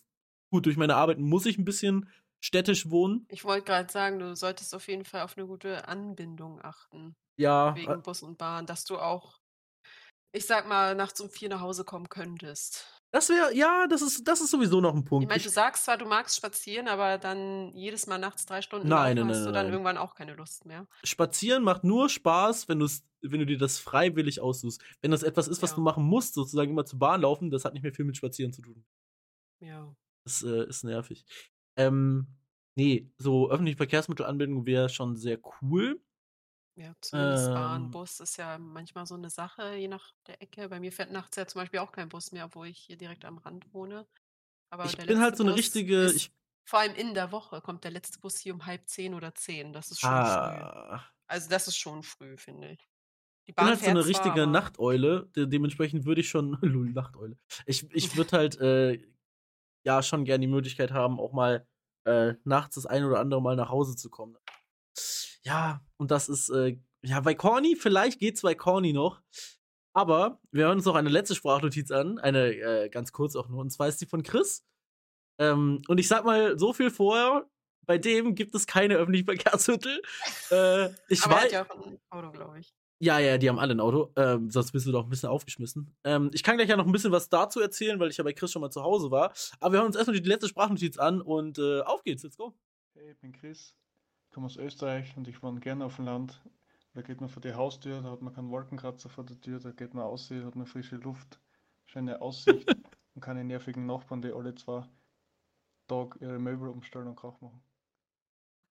Gut, 0.51 0.65
durch 0.65 0.77
meine 0.77 0.95
Arbeit 0.95 1.19
muss 1.19 1.45
ich 1.45 1.57
ein 1.57 1.65
bisschen 1.65 2.09
städtisch 2.43 2.89
wohnen. 2.89 3.25
Ich 3.29 3.43
wollte 3.43 3.65
gerade 3.65 3.91
sagen, 3.91 4.19
du 4.19 4.35
solltest 4.35 4.75
auf 4.75 4.87
jeden 4.87 5.05
Fall 5.05 5.21
auf 5.21 5.37
eine 5.37 5.47
gute 5.47 5.87
Anbindung 5.87 6.61
achten. 6.61 7.15
Ja. 7.37 7.75
Wegen 7.75 8.01
Bus 8.01 8.21
und 8.21 8.37
Bahn, 8.37 8.65
dass 8.65 8.85
du 8.85 8.97
auch, 8.97 9.39
ich 10.33 10.45
sag 10.45 10.67
mal, 10.67 10.95
nachts 10.95 11.19
um 11.21 11.29
vier 11.29 11.49
nach 11.49 11.61
Hause 11.61 11.83
kommen 11.83 12.09
könntest. 12.09 12.94
Das 13.15 13.29
wäre, 13.29 13.55
ja, 13.55 13.87
das 13.87 14.01
ist, 14.01 14.27
das 14.27 14.41
ist 14.41 14.51
sowieso 14.51 14.81
noch 14.81 14.93
ein 14.93 15.05
Punkt. 15.05 15.23
Ich 15.23 15.29
meine, 15.29 15.41
du 15.41 15.47
sagst 15.47 15.85
zwar, 15.85 15.97
du 15.97 16.05
magst 16.05 16.35
spazieren, 16.35 16.89
aber 16.89 17.17
dann 17.17 17.73
jedes 17.73 18.07
Mal 18.07 18.17
nachts 18.17 18.45
drei 18.45 18.61
Stunden 18.61 18.89
nein, 18.89 19.15
nein, 19.15 19.29
hast 19.29 19.37
nein, 19.37 19.45
du 19.45 19.51
dann 19.53 19.69
irgendwann 19.71 19.97
auch 19.97 20.15
keine 20.15 20.33
Lust 20.33 20.65
mehr. 20.65 20.85
Spazieren 21.01 21.63
macht 21.63 21.85
nur 21.85 22.09
Spaß, 22.09 22.67
wenn, 22.67 22.81
wenn 22.81 23.39
du 23.39 23.45
dir 23.45 23.57
das 23.57 23.79
freiwillig 23.79 24.41
aussuchst. 24.41 24.83
Wenn 25.01 25.11
das 25.11 25.23
etwas 25.23 25.47
ist, 25.47 25.61
was 25.61 25.69
ja. 25.69 25.75
du 25.77 25.81
machen 25.81 26.03
musst, 26.03 26.33
sozusagen 26.33 26.71
immer 26.71 26.85
zur 26.85 26.99
Bahn 26.99 27.21
laufen, 27.21 27.49
das 27.51 27.63
hat 27.63 27.73
nicht 27.73 27.83
mehr 27.83 27.93
viel 27.93 28.03
mit 28.03 28.17
Spazieren 28.17 28.51
zu 28.51 28.61
tun. 28.61 28.83
Ja. 29.61 29.95
Das 30.25 30.43
äh, 30.43 30.67
ist 30.67 30.83
nervig. 30.83 31.25
Ähm, 31.77 32.27
nee, 32.75 33.09
so 33.17 33.49
öffentliche 33.49 33.77
Verkehrsmittelanbindung 33.77 34.65
wäre 34.65 34.89
schon 34.89 35.15
sehr 35.15 35.39
cool. 35.61 36.01
Ja, 36.77 36.93
zumindest 36.99 37.47
Bahn, 37.47 37.83
ähm. 37.83 37.91
Bus 37.91 38.19
ist 38.19 38.37
ja 38.37 38.57
manchmal 38.57 39.05
so 39.05 39.15
eine 39.15 39.29
Sache, 39.29 39.75
je 39.75 39.87
nach 39.87 40.13
der 40.27 40.41
Ecke. 40.41 40.67
Bei 40.67 40.79
mir 40.79 40.91
fährt 40.91 41.11
nachts 41.11 41.37
ja 41.37 41.47
zum 41.47 41.61
Beispiel 41.61 41.79
auch 41.79 41.91
kein 41.91 42.09
Bus 42.09 42.31
mehr, 42.33 42.45
obwohl 42.45 42.67
ich 42.67 42.79
hier 42.79 42.97
direkt 42.97 43.23
am 43.23 43.37
Rand 43.37 43.73
wohne. 43.73 44.05
Aber 44.69 44.85
ich 44.85 44.97
bin 44.97 45.21
halt 45.21 45.37
so 45.37 45.43
eine 45.43 45.51
Bus 45.51 45.59
richtige. 45.59 46.11
Ich, 46.11 46.33
vor 46.65 46.79
allem 46.79 46.95
in 46.95 47.13
der 47.13 47.31
Woche 47.31 47.61
kommt 47.61 47.85
der 47.85 47.91
letzte 47.91 48.19
Bus 48.19 48.39
hier 48.39 48.53
um 48.53 48.65
halb 48.65 48.87
zehn 48.87 49.13
oder 49.13 49.33
zehn. 49.35 49.71
Das 49.71 49.91
ist 49.91 50.01
schon 50.01 50.09
ah. 50.09 50.97
früh. 50.97 51.05
Also 51.27 51.49
das 51.49 51.67
ist 51.67 51.77
schon 51.77 52.03
früh, 52.03 52.37
finde 52.37 52.71
ich. 52.71 52.87
Die 53.47 53.53
Bahn 53.53 53.71
ich 53.73 53.79
bin 53.79 53.87
halt 53.87 53.95
so 53.95 54.01
eine 54.01 54.05
richtige 54.05 54.35
zwar, 54.35 54.47
Nachteule. 54.47 55.29
De 55.35 55.45
dementsprechend 55.45 56.05
würde 56.05 56.21
ich 56.21 56.29
schon. 56.29 56.57
Lul, 56.61 56.89
Nachteule. 56.91 57.37
Ich, 57.65 57.89
ich 57.93 58.17
würde 58.17 58.37
halt 58.37 58.59
äh, 58.59 58.99
ja 59.85 60.03
schon 60.03 60.25
gerne 60.25 60.41
die 60.41 60.51
Möglichkeit 60.51 60.91
haben, 60.91 61.19
auch 61.19 61.31
mal 61.31 61.65
äh, 62.05 62.33
nachts 62.43 62.75
das 62.75 62.85
ein 62.85 63.03
oder 63.05 63.19
andere 63.19 63.41
Mal 63.41 63.55
nach 63.55 63.69
Hause 63.69 63.95
zu 63.95 64.09
kommen. 64.09 64.37
Ja, 65.45 65.81
und 65.97 66.11
das 66.11 66.27
ist, 66.27 66.49
äh, 66.49 66.77
ja, 67.03 67.19
bei 67.19 67.35
Corny, 67.35 67.75
vielleicht 67.75 68.19
geht's 68.19 68.41
bei 68.41 68.55
Corny 68.55 68.93
noch. 68.93 69.21
Aber 69.93 70.41
wir 70.51 70.65
hören 70.65 70.77
uns 70.77 70.85
noch 70.85 70.95
eine 70.95 71.09
letzte 71.09 71.35
Sprachnotiz 71.35 71.91
an, 71.91 72.17
eine 72.17 72.53
äh, 72.53 72.89
ganz 72.89 73.13
kurz 73.13 73.35
auch 73.35 73.47
nur, 73.47 73.61
und 73.61 73.69
zwar 73.69 73.87
ist 73.87 74.01
die 74.01 74.07
von 74.07 74.23
Chris. 74.23 74.65
Ähm, 75.39 75.81
und 75.87 75.99
ich 75.99 76.07
sag 76.07 76.25
mal 76.25 76.57
so 76.59 76.73
viel 76.73 76.89
vorher, 76.89 77.47
bei 77.85 77.97
dem 77.97 78.35
gibt 78.35 78.55
es 78.55 78.65
keine 78.65 78.95
öffentlichen 78.95 79.25
Verkehrsmittel. 79.25 80.01
äh, 80.51 80.89
ich 81.07 81.23
Aber 81.23 81.35
er 81.35 81.41
hat 81.41 81.51
ja 81.51 81.65
auch 81.65 81.87
ein 81.87 81.99
Auto, 82.09 82.31
glaube 82.31 82.59
ich. 82.59 82.73
Ja, 82.99 83.19
ja, 83.19 83.37
die 83.37 83.47
haben 83.47 83.59
alle 83.59 83.75
ein 83.75 83.79
Auto. 83.79 84.11
Ähm, 84.15 84.49
sonst 84.49 84.71
bist 84.71 84.87
du 84.87 84.91
doch 84.91 85.03
ein 85.03 85.09
bisschen 85.09 85.29
aufgeschmissen. 85.29 85.95
Ähm, 86.03 86.31
ich 86.33 86.43
kann 86.43 86.57
gleich 86.57 86.69
ja 86.69 86.77
noch 86.77 86.85
ein 86.85 86.91
bisschen 86.91 87.11
was 87.11 87.29
dazu 87.29 87.59
erzählen, 87.59 87.99
weil 87.99 88.09
ich 88.09 88.17
ja 88.17 88.23
bei 88.23 88.33
Chris 88.33 88.51
schon 88.51 88.61
mal 88.61 88.71
zu 88.71 88.81
Hause 88.81 89.11
war. 89.11 89.33
Aber 89.59 89.73
wir 89.73 89.79
hören 89.79 89.87
uns 89.87 89.95
erstmal 89.95 90.19
die 90.19 90.27
letzte 90.27 90.47
Sprachnotiz 90.47 90.97
an 90.97 91.21
und 91.21 91.59
äh, 91.59 91.81
auf 91.81 92.03
geht's, 92.03 92.23
let's 92.23 92.37
go. 92.37 92.57
Hey, 92.95 93.11
ich 93.11 93.19
bin 93.19 93.33
Chris 93.33 93.75
komme 94.35 94.47
aus 94.47 94.57
Österreich 94.57 95.15
und 95.15 95.29
ich 95.29 95.41
wohne 95.41 95.61
gerne 95.61 95.85
auf 95.85 95.95
dem 95.95 96.03
Land. 96.03 96.41
Da 96.93 97.01
geht 97.01 97.21
man 97.21 97.29
vor 97.29 97.41
die 97.41 97.53
Haustür, 97.53 98.01
da 98.01 98.11
hat 98.11 98.21
man 98.21 98.33
keinen 98.33 98.49
Wolkenkratzer 98.49 99.07
vor 99.07 99.23
der 99.23 99.39
Tür, 99.39 99.61
da 99.61 99.71
geht 99.71 99.93
man 99.93 100.03
aus, 100.03 100.29
hat 100.29 100.57
man 100.57 100.65
frische 100.65 100.97
Luft, 100.97 101.39
schöne 101.85 102.21
Aussicht 102.21 102.67
und 103.15 103.21
keine 103.21 103.45
nervigen 103.45 103.85
Nachbarn, 103.85 104.21
die 104.21 104.33
alle 104.33 104.53
zwei 104.53 104.83
Tag 105.87 106.17
ihre 106.19 106.37
Möbel 106.37 106.67
umstellen 106.67 107.07
und 107.07 107.15
Krach 107.15 107.39
machen. 107.39 107.63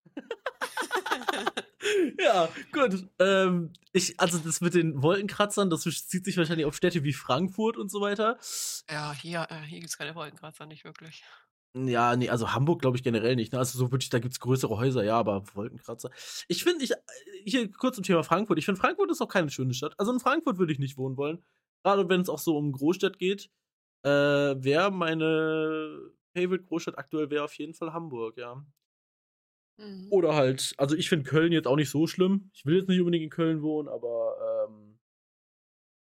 ja, 2.19 2.51
gut. 2.71 3.09
Ähm, 3.19 3.73
ich, 3.93 4.21
also 4.21 4.37
das 4.37 4.61
mit 4.61 4.75
den 4.75 5.01
Wolkenkratzern, 5.01 5.71
das 5.71 5.85
zieht 5.85 6.27
sich 6.27 6.37
wahrscheinlich 6.37 6.67
auf 6.67 6.77
Städte 6.77 7.05
wie 7.05 7.15
Frankfurt 7.15 7.79
und 7.79 7.91
so 7.91 8.03
weiter. 8.03 8.39
Ja, 8.91 9.15
hier, 9.15 9.47
äh, 9.49 9.63
hier 9.63 9.81
gibt 9.81 9.89
es 9.89 9.97
keine 9.97 10.15
Wolkenkratzer, 10.15 10.67
nicht 10.67 10.85
wirklich. 10.85 11.25
Ja, 11.77 12.15
nee, 12.15 12.29
also 12.29 12.53
Hamburg 12.53 12.81
glaube 12.81 12.97
ich 12.97 13.03
generell 13.03 13.35
nicht. 13.35 13.53
Ne? 13.53 13.59
Also 13.59 13.77
so 13.79 13.91
wirklich, 13.91 14.09
da 14.09 14.21
gibt 14.21 14.33
es 14.33 14.39
größere 14.39 14.77
Häuser, 14.79 15.03
ja, 15.03 15.19
aber 15.19 15.43
Wolkenkratzer. 15.55 16.11
Ich 16.47 16.63
finde, 16.63 16.85
ich, 16.85 16.93
äh, 16.93 16.97
hier 17.45 17.71
kurz 17.73 17.97
zum 17.97 18.05
Thema 18.05 18.23
Frankfurt. 18.23 18.59
Ich 18.59 18.65
finde, 18.65 18.81
Frankfurt 18.81 19.11
ist 19.11 19.21
auch 19.21 19.29
keine 19.29 19.51
schöne 19.51 19.75
Stadt. 19.75 19.95
Also 19.99 20.13
in 20.13 20.21
Frankfurt 20.21 20.59
würde 20.59 20.73
ich 20.73 20.79
nicht 20.79 20.97
wohnen 20.97 21.17
wollen. 21.17 21.45
Gerade 21.83 22.09
wenn 22.09 22.21
es 22.21 22.29
auch 22.29 22.39
so 22.39 22.57
um 22.57 22.71
Großstadt 22.71 23.19
geht. 23.19 23.51
Äh, 24.05 24.09
wäre 24.09 24.93
meine 24.93 26.13
Favorite 26.37 26.65
Großstadt 26.65 26.99
aktuell 26.99 27.31
wäre 27.31 27.45
auf 27.45 27.55
jeden 27.55 27.75
Fall 27.75 27.93
Hamburg, 27.93 28.37
ja. 28.37 28.65
Mhm. 29.79 30.07
Oder 30.11 30.35
halt, 30.35 30.75
also 30.79 30.95
ich 30.95 31.09
finde 31.09 31.29
Köln 31.29 31.53
jetzt 31.53 31.67
auch 31.67 31.77
nicht 31.77 31.91
so 31.91 32.07
schlimm. 32.07 32.51
Ich 32.55 32.65
will 32.65 32.77
jetzt 32.77 32.89
nicht 32.89 33.01
unbedingt 33.01 33.25
in 33.25 33.31
Köln 33.31 33.63
wohnen, 33.63 33.89
aber 33.89 34.69
ähm, 34.69 34.99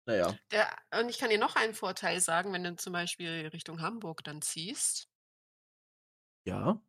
naja. 0.06 0.36
Der, 0.52 0.68
und 1.00 1.08
ich 1.08 1.18
kann 1.18 1.30
dir 1.30 1.38
noch 1.38 1.56
einen 1.56 1.74
Vorteil 1.74 2.20
sagen, 2.20 2.52
wenn 2.52 2.62
du 2.62 2.76
zum 2.76 2.92
Beispiel 2.92 3.48
Richtung 3.52 3.80
Hamburg 3.80 4.22
dann 4.22 4.42
ziehst 4.42 5.08
ja. 6.44 6.80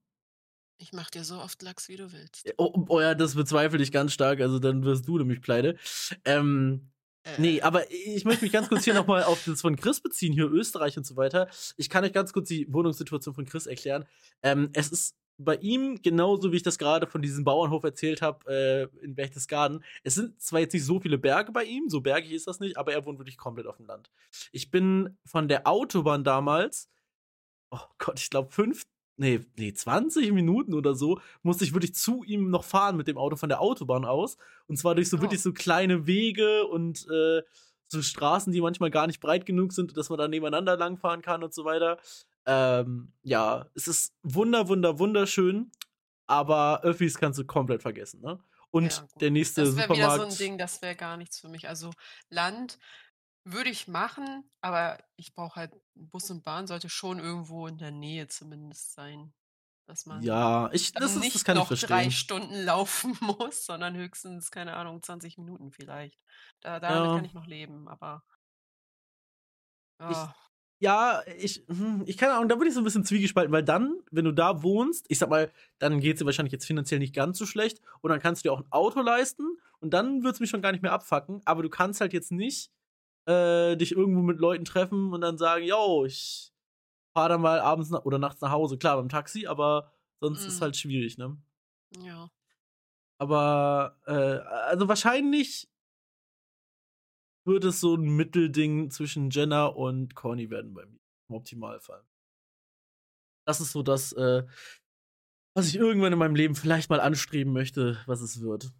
Ich 0.77 0.91
mach 0.91 1.09
dir 1.09 1.23
so 1.23 1.39
oft 1.39 1.61
Lachs, 1.61 1.87
wie 1.87 1.95
du 1.95 2.11
willst. 2.11 2.51
Oh, 2.57 2.85
oh 2.89 2.99
ja, 2.99 3.15
das 3.15 3.35
bezweifle 3.35 3.81
ich 3.81 3.91
ganz 3.91 4.11
stark. 4.13 4.41
Also 4.41 4.59
dann 4.59 4.83
wirst 4.83 5.07
du 5.07 5.17
nämlich 5.17 5.41
pleite. 5.41 5.77
Ähm, 6.25 6.91
Äh. 7.25 7.41
Nee, 7.41 7.61
aber 7.61 7.91
ich 7.91 8.23
möchte 8.23 8.45
mich 8.45 8.53
ganz 8.53 8.69
kurz 8.69 8.83
hier 8.83 8.93
nochmal 8.93 9.23
auf 9.23 9.43
das 9.45 9.61
von 9.61 9.75
Chris 9.75 9.99
beziehen, 9.99 10.31
hier 10.31 10.45
Österreich 10.51 10.97
und 10.97 11.05
so 11.05 11.15
weiter. 11.15 11.49
Ich 11.75 11.89
kann 11.89 12.03
euch 12.03 12.13
ganz 12.13 12.31
kurz 12.33 12.47
die 12.47 12.71
Wohnungssituation 12.71 13.33
von 13.33 13.45
Chris 13.45 13.65
erklären. 13.65 14.05
Ähm, 14.43 14.69
es 14.73 14.91
ist 14.91 15.15
bei 15.37 15.55
ihm 15.57 16.01
genauso, 16.01 16.51
wie 16.51 16.57
ich 16.57 16.63
das 16.63 16.77
gerade 16.77 17.07
von 17.07 17.21
diesem 17.21 17.43
Bauernhof 17.43 17.83
erzählt 17.83 18.21
habe, 18.21 18.45
äh, 19.01 19.03
in 19.03 19.15
Berchtesgaden. 19.15 19.83
Es 20.03 20.15
sind 20.15 20.39
zwar 20.39 20.61
jetzt 20.61 20.73
nicht 20.73 20.85
so 20.85 20.99
viele 20.99 21.17
Berge 21.17 21.51
bei 21.51 21.63
ihm, 21.65 21.89
so 21.89 21.99
bergig 21.99 22.31
ist 22.31 22.47
das 22.47 22.59
nicht, 22.59 22.77
aber 22.77 22.93
er 22.93 23.05
wohnt 23.05 23.19
wirklich 23.19 23.37
komplett 23.37 23.67
auf 23.67 23.77
dem 23.77 23.87
Land. 23.87 24.11
Ich 24.51 24.71
bin 24.71 25.17
von 25.25 25.47
der 25.47 25.67
Autobahn 25.67 26.23
damals, 26.23 26.89
oh 27.71 27.79
Gott, 27.97 28.19
ich 28.19 28.29
glaube 28.29 28.51
fünf, 28.51 28.83
nee, 29.18 29.41
nee, 29.57 29.74
20 29.74 30.32
Minuten 30.32 30.74
oder 30.74 30.95
so, 30.95 31.20
musste 31.43 31.63
ich 31.63 31.74
wirklich 31.74 31.95
zu 31.95 32.24
ihm 32.24 32.49
noch 32.49 32.63
fahren 32.63 32.97
mit 32.97 33.07
dem 33.07 33.18
Auto 33.18 33.36
von 33.36 33.49
der 33.49 33.61
Autobahn 33.61 34.05
aus. 34.05 34.38
Und 34.68 34.78
zwar 34.78 34.95
durch 34.95 35.09
so 35.09 35.18
oh. 35.18 35.22
wirklich 35.22 35.41
so 35.41 35.53
kleine 35.53 36.07
Wege 36.07 36.66
und 36.68 37.07
äh, 37.09 37.41
so 37.88 38.01
Straßen, 38.01 38.51
die 38.51 38.61
manchmal 38.61 38.91
gar 38.91 39.07
nicht 39.07 39.20
breit 39.20 39.45
genug 39.45 39.74
sind, 39.74 39.95
dass 39.97 40.09
man 40.09 40.20
da 40.20 40.28
nebeneinander 40.28 40.78
langfahren 40.78 41.22
kann 41.22 41.43
und 41.43 41.53
so 41.53 41.66
weiter. 41.66 41.97
Ähm, 42.45 43.11
ja, 43.24 43.68
es 43.76 43.88
ist 43.88 44.13
wunder, 44.24 44.68
wunder, 44.68 44.99
wunderschön, 44.99 45.72
aber 46.28 46.82
Öffis 46.84 47.18
kannst 47.18 47.39
du 47.39 47.45
komplett 47.45 47.82
vergessen, 47.82 48.22
ne? 48.22 48.39
Und 48.72 48.91
ja, 48.91 49.07
der 49.22 49.32
nächste 49.32 49.61
das 49.61 49.70
Supermarkt. 49.70 49.91
Das 49.91 49.97
wäre 49.97 50.16
wieder 50.16 50.32
so 50.32 50.32
ein 50.34 50.38
Ding, 50.38 50.57
das 50.57 50.82
wäre 50.82 50.95
gar 50.95 51.16
nichts 51.16 51.39
für 51.39 51.47
mich. 51.47 51.70
Also 51.70 51.91
Land 52.30 52.78
würde 53.45 53.69
ich 53.69 53.87
machen, 53.87 54.43
aber 54.61 54.97
ich 55.15 55.33
brauche 55.33 55.55
halt 55.55 55.71
Bus 55.93 56.29
und 56.31 56.43
Bahn 56.43 56.67
sollte 56.67 56.89
schon 56.89 57.19
irgendwo 57.19 57.67
in 57.67 57.77
der 57.77 57.91
Nähe 57.91 58.27
zumindest 58.27 58.93
sein. 58.93 59.33
Dass 59.87 60.07
man 60.07 60.23
ja, 60.23 60.71
ich, 60.73 60.93
das, 60.93 61.15
ist, 61.15 61.21
nicht 61.21 61.35
das 61.35 61.43
kann 61.43 61.57
noch 61.57 61.69
ich 61.69 61.81
drei 61.81 62.09
Stunden 62.09 62.55
laufen 62.65 63.15
muss, 63.21 63.65
sondern 63.65 63.95
höchstens, 63.95 64.49
keine 64.49 64.75
Ahnung, 64.75 65.03
20 65.03 65.37
Minuten 65.37 65.71
vielleicht. 65.71 66.19
Da, 66.59 66.79
damit 66.79 67.05
ja. 67.05 67.15
kann 67.15 67.25
ich 67.25 67.33
noch 67.35 67.45
leben, 67.45 67.87
aber. 67.87 68.23
Ja. 70.01 70.09
Ich, 70.09 70.17
ja, 70.79 71.21
ich, 71.37 71.63
hm, 71.67 72.03
ich 72.07 72.17
kann 72.17 72.31
auch, 72.31 72.47
da 72.47 72.55
würde 72.55 72.67
ich 72.67 72.73
so 72.73 72.81
ein 72.81 72.83
bisschen 72.83 73.05
zwiegespalten, 73.05 73.53
weil 73.53 73.63
dann, 73.63 73.95
wenn 74.09 74.25
du 74.25 74.31
da 74.31 74.63
wohnst, 74.63 75.05
ich 75.07 75.19
sag 75.19 75.29
mal, 75.29 75.51
dann 75.77 75.99
geht 75.99 76.15
es 76.15 76.19
dir 76.19 76.25
wahrscheinlich 76.25 76.51
jetzt 76.51 76.65
finanziell 76.65 76.99
nicht 76.99 77.13
ganz 77.13 77.37
so 77.37 77.45
schlecht 77.45 77.79
und 78.01 78.09
dann 78.09 78.19
kannst 78.19 78.43
du 78.43 78.49
dir 78.49 78.53
auch 78.53 78.59
ein 78.59 78.71
Auto 78.71 79.01
leisten 79.01 79.57
und 79.79 79.93
dann 79.93 80.23
wird 80.23 80.33
es 80.33 80.39
mich 80.39 80.49
schon 80.49 80.63
gar 80.63 80.71
nicht 80.71 80.81
mehr 80.81 80.91
abfacken, 80.91 81.41
aber 81.45 81.61
du 81.61 81.69
kannst 81.69 82.01
halt 82.01 82.11
jetzt 82.11 82.31
nicht 82.31 82.71
äh, 83.26 83.76
dich 83.76 83.91
irgendwo 83.91 84.21
mit 84.21 84.39
Leuten 84.39 84.65
treffen 84.65 85.13
und 85.13 85.21
dann 85.21 85.38
sagen, 85.38 85.65
yo, 85.65 86.05
ich 86.05 86.53
fahre 87.15 87.30
dann 87.30 87.41
mal 87.41 87.59
abends 87.59 87.91
oder 87.91 88.19
nachts 88.19 88.41
nach 88.41 88.51
Hause. 88.51 88.78
Klar, 88.78 88.97
beim 88.97 89.09
Taxi, 89.09 89.47
aber 89.47 89.91
sonst 90.21 90.41
mhm. 90.41 90.47
ist 90.47 90.61
halt 90.61 90.78
schwierig, 90.78 91.17
ne? 91.17 91.38
Ja. 92.03 92.30
Aber, 93.19 93.97
äh, 94.05 94.11
also 94.67 94.88
wahrscheinlich 94.88 95.69
wird 97.45 97.63
es 97.63 97.80
so 97.80 97.95
ein 97.95 98.15
Mittelding 98.15 98.89
zwischen 98.89 99.30
Jenna 99.30 99.67
und 99.67 100.15
Corny 100.15 100.49
werden 100.49 100.73
bei 100.73 100.86
mir. 100.86 100.99
Im 101.30 101.36
Optimalfall. 101.36 102.03
Das 103.47 103.61
ist 103.61 103.71
so 103.71 103.84
das, 103.84 104.11
äh, 104.13 104.45
was 105.55 105.67
ich 105.67 105.76
irgendwann 105.76 106.13
in 106.13 106.19
meinem 106.19 106.36
Leben 106.36 106.55
vielleicht 106.55 106.89
mal 106.89 106.99
anstreben 106.99 107.53
möchte, 107.53 107.97
was 108.07 108.21
es 108.21 108.41
wird. 108.41 108.73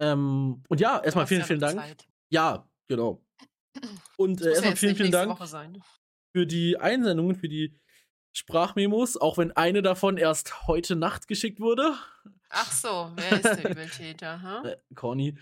Ähm, 0.00 0.62
und 0.68 0.80
ja, 0.80 1.02
erstmal 1.02 1.26
vielen, 1.26 1.44
vielen 1.44 1.60
Dank. 1.60 1.78
Zeit. 1.78 2.08
Ja, 2.30 2.68
genau. 2.86 3.25
Und 4.16 4.40
äh, 4.42 4.50
erstmal 4.50 4.76
vielen, 4.76 4.96
vielen 4.96 5.12
Dank 5.12 5.38
für 6.32 6.46
die 6.46 6.78
Einsendungen, 6.78 7.36
für 7.36 7.48
die 7.48 7.78
Sprachmemos, 8.32 9.16
auch 9.16 9.38
wenn 9.38 9.52
eine 9.52 9.80
davon 9.80 10.18
erst 10.18 10.66
heute 10.66 10.94
Nacht 10.94 11.28
geschickt 11.28 11.60
wurde. 11.60 11.94
Ach 12.50 12.70
so, 12.70 13.10
wer 13.16 13.32
ist 13.32 13.62
der 13.64 13.70
Übeltäter? 13.70 14.42
Huh? 14.42 14.68
Äh, 14.68 14.76
Corny. 14.94 15.38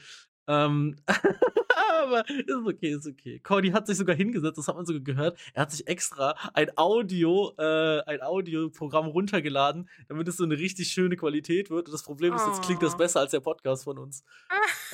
Ähm, 0.47 0.97
aber 2.05 2.28
ist 2.28 2.66
okay, 2.66 2.91
ist 2.91 3.07
okay. 3.07 3.41
Cordy 3.41 3.70
hat 3.70 3.87
sich 3.87 3.97
sogar 3.97 4.14
hingesetzt, 4.14 4.59
das 4.59 4.68
hat 4.68 4.76
man 4.76 4.87
sogar 4.87 5.03
gehört. 5.03 5.39
Er 5.55 5.62
hat 5.62 5.70
sich 5.70 5.87
extra 5.87 6.35
ein 6.53 6.76
Audio, 6.76 7.53
äh, 7.59 8.01
ein 8.03 8.22
Audioprogramm 8.22 9.07
runtergeladen, 9.07 9.89
damit 10.09 10.28
es 10.28 10.37
so 10.37 10.45
eine 10.45 10.59
richtig 10.59 10.89
schöne 10.89 11.16
Qualität 11.16 11.70
wird. 11.70 11.89
Und 11.89 11.93
das 11.93 12.03
Problem 12.03 12.35
ist, 12.35 12.47
jetzt 12.47 12.62
klingt 12.62 12.82
das 12.82 12.95
oh. 12.95 12.99
besser 12.99 13.20
als 13.20 13.30
der 13.32 13.41
Podcast 13.41 13.85
von 13.85 13.99
uns. 13.99 14.24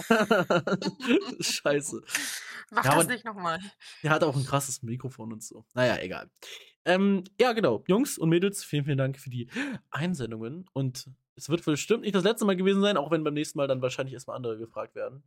Scheiße. 1.40 2.02
Mach 2.70 2.84
ja, 2.84 2.94
das 2.94 3.08
nicht 3.08 3.24
nochmal. 3.24 3.58
Er 4.02 4.10
hat 4.10 4.22
auch 4.22 4.36
ein 4.36 4.44
krasses 4.44 4.82
Mikrofon 4.82 5.32
und 5.32 5.42
so. 5.42 5.64
Naja, 5.74 5.98
egal. 6.00 6.30
Ähm, 6.84 7.24
ja, 7.38 7.52
genau. 7.52 7.84
Jungs 7.88 8.16
und 8.16 8.28
Mädels, 8.28 8.64
vielen, 8.64 8.84
vielen 8.84 8.98
Dank 8.98 9.18
für 9.18 9.30
die 9.30 9.48
Einsendungen. 9.90 10.66
Und 10.72 11.10
es 11.34 11.48
wird 11.48 11.64
bestimmt 11.64 12.02
nicht 12.02 12.14
das 12.14 12.24
letzte 12.24 12.44
Mal 12.44 12.56
gewesen 12.56 12.80
sein, 12.80 12.96
auch 12.96 13.10
wenn 13.10 13.24
beim 13.24 13.34
nächsten 13.34 13.58
Mal 13.58 13.66
dann 13.66 13.82
wahrscheinlich 13.82 14.14
erstmal 14.14 14.36
andere 14.36 14.56
gefragt 14.56 14.94
werden. 14.94 15.22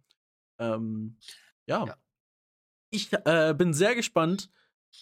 Ähm, 0.57 1.17
ja. 1.65 1.85
ja. 1.85 1.97
Ich 2.89 3.11
äh, 3.11 3.53
bin 3.57 3.73
sehr 3.73 3.95
gespannt. 3.95 4.49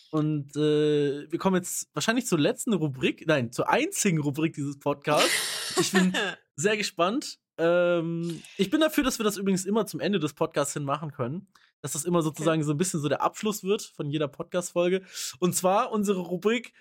Und 0.10 0.56
äh, 0.56 1.30
wir 1.30 1.38
kommen 1.38 1.58
jetzt 1.58 1.90
wahrscheinlich 1.94 2.26
zur 2.26 2.40
letzten 2.40 2.74
Rubrik, 2.74 3.28
nein, 3.28 3.52
zur 3.52 3.70
einzigen 3.70 4.20
Rubrik 4.20 4.54
dieses 4.54 4.80
Podcasts. 4.80 5.78
Ich 5.80 5.92
bin 5.92 6.14
sehr 6.56 6.78
gespannt. 6.78 7.40
Ähm, 7.58 8.42
ich 8.58 8.70
bin 8.70 8.80
dafür, 8.80 9.04
dass 9.04 9.20
wir 9.20 9.26
das 9.26 9.38
übrigens 9.38 9.66
immer 9.66 9.86
zum 9.86 10.00
Ende 10.00 10.20
des 10.20 10.34
Podcasts 10.34 10.74
hin 10.74 10.84
machen 10.84 11.12
können. 11.12 11.48
Dass 11.82 11.94
das 11.94 12.06
immer 12.06 12.22
sozusagen 12.22 12.62
okay. 12.62 12.68
so 12.68 12.74
ein 12.74 12.78
bisschen 12.78 13.00
so 13.00 13.10
der 13.10 13.22
Abschluss 13.22 13.64
wird 13.64 13.82
von 13.82 14.10
jeder 14.10 14.28
Podcast-Folge. 14.28 15.04
Und 15.40 15.56
zwar 15.56 15.92
unsere 15.92 16.20
Rubrik: 16.20 16.74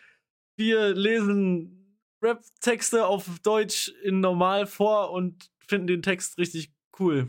Wir 0.56 0.94
lesen 0.94 1.98
Rap-Texte 2.22 3.06
auf 3.06 3.38
Deutsch 3.42 3.88
in 4.02 4.20
normal 4.20 4.66
vor 4.66 5.10
und 5.12 5.50
finden 5.66 5.86
den 5.86 6.02
Text 6.02 6.36
richtig 6.38 6.72
cool. 6.98 7.28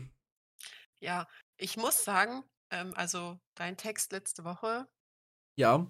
Ja, 1.00 1.26
ich 1.56 1.76
muss 1.76 2.04
sagen, 2.04 2.44
ähm, 2.70 2.92
also 2.94 3.38
dein 3.54 3.76
Text 3.76 4.12
letzte 4.12 4.44
Woche 4.44 4.86
Ja. 5.56 5.86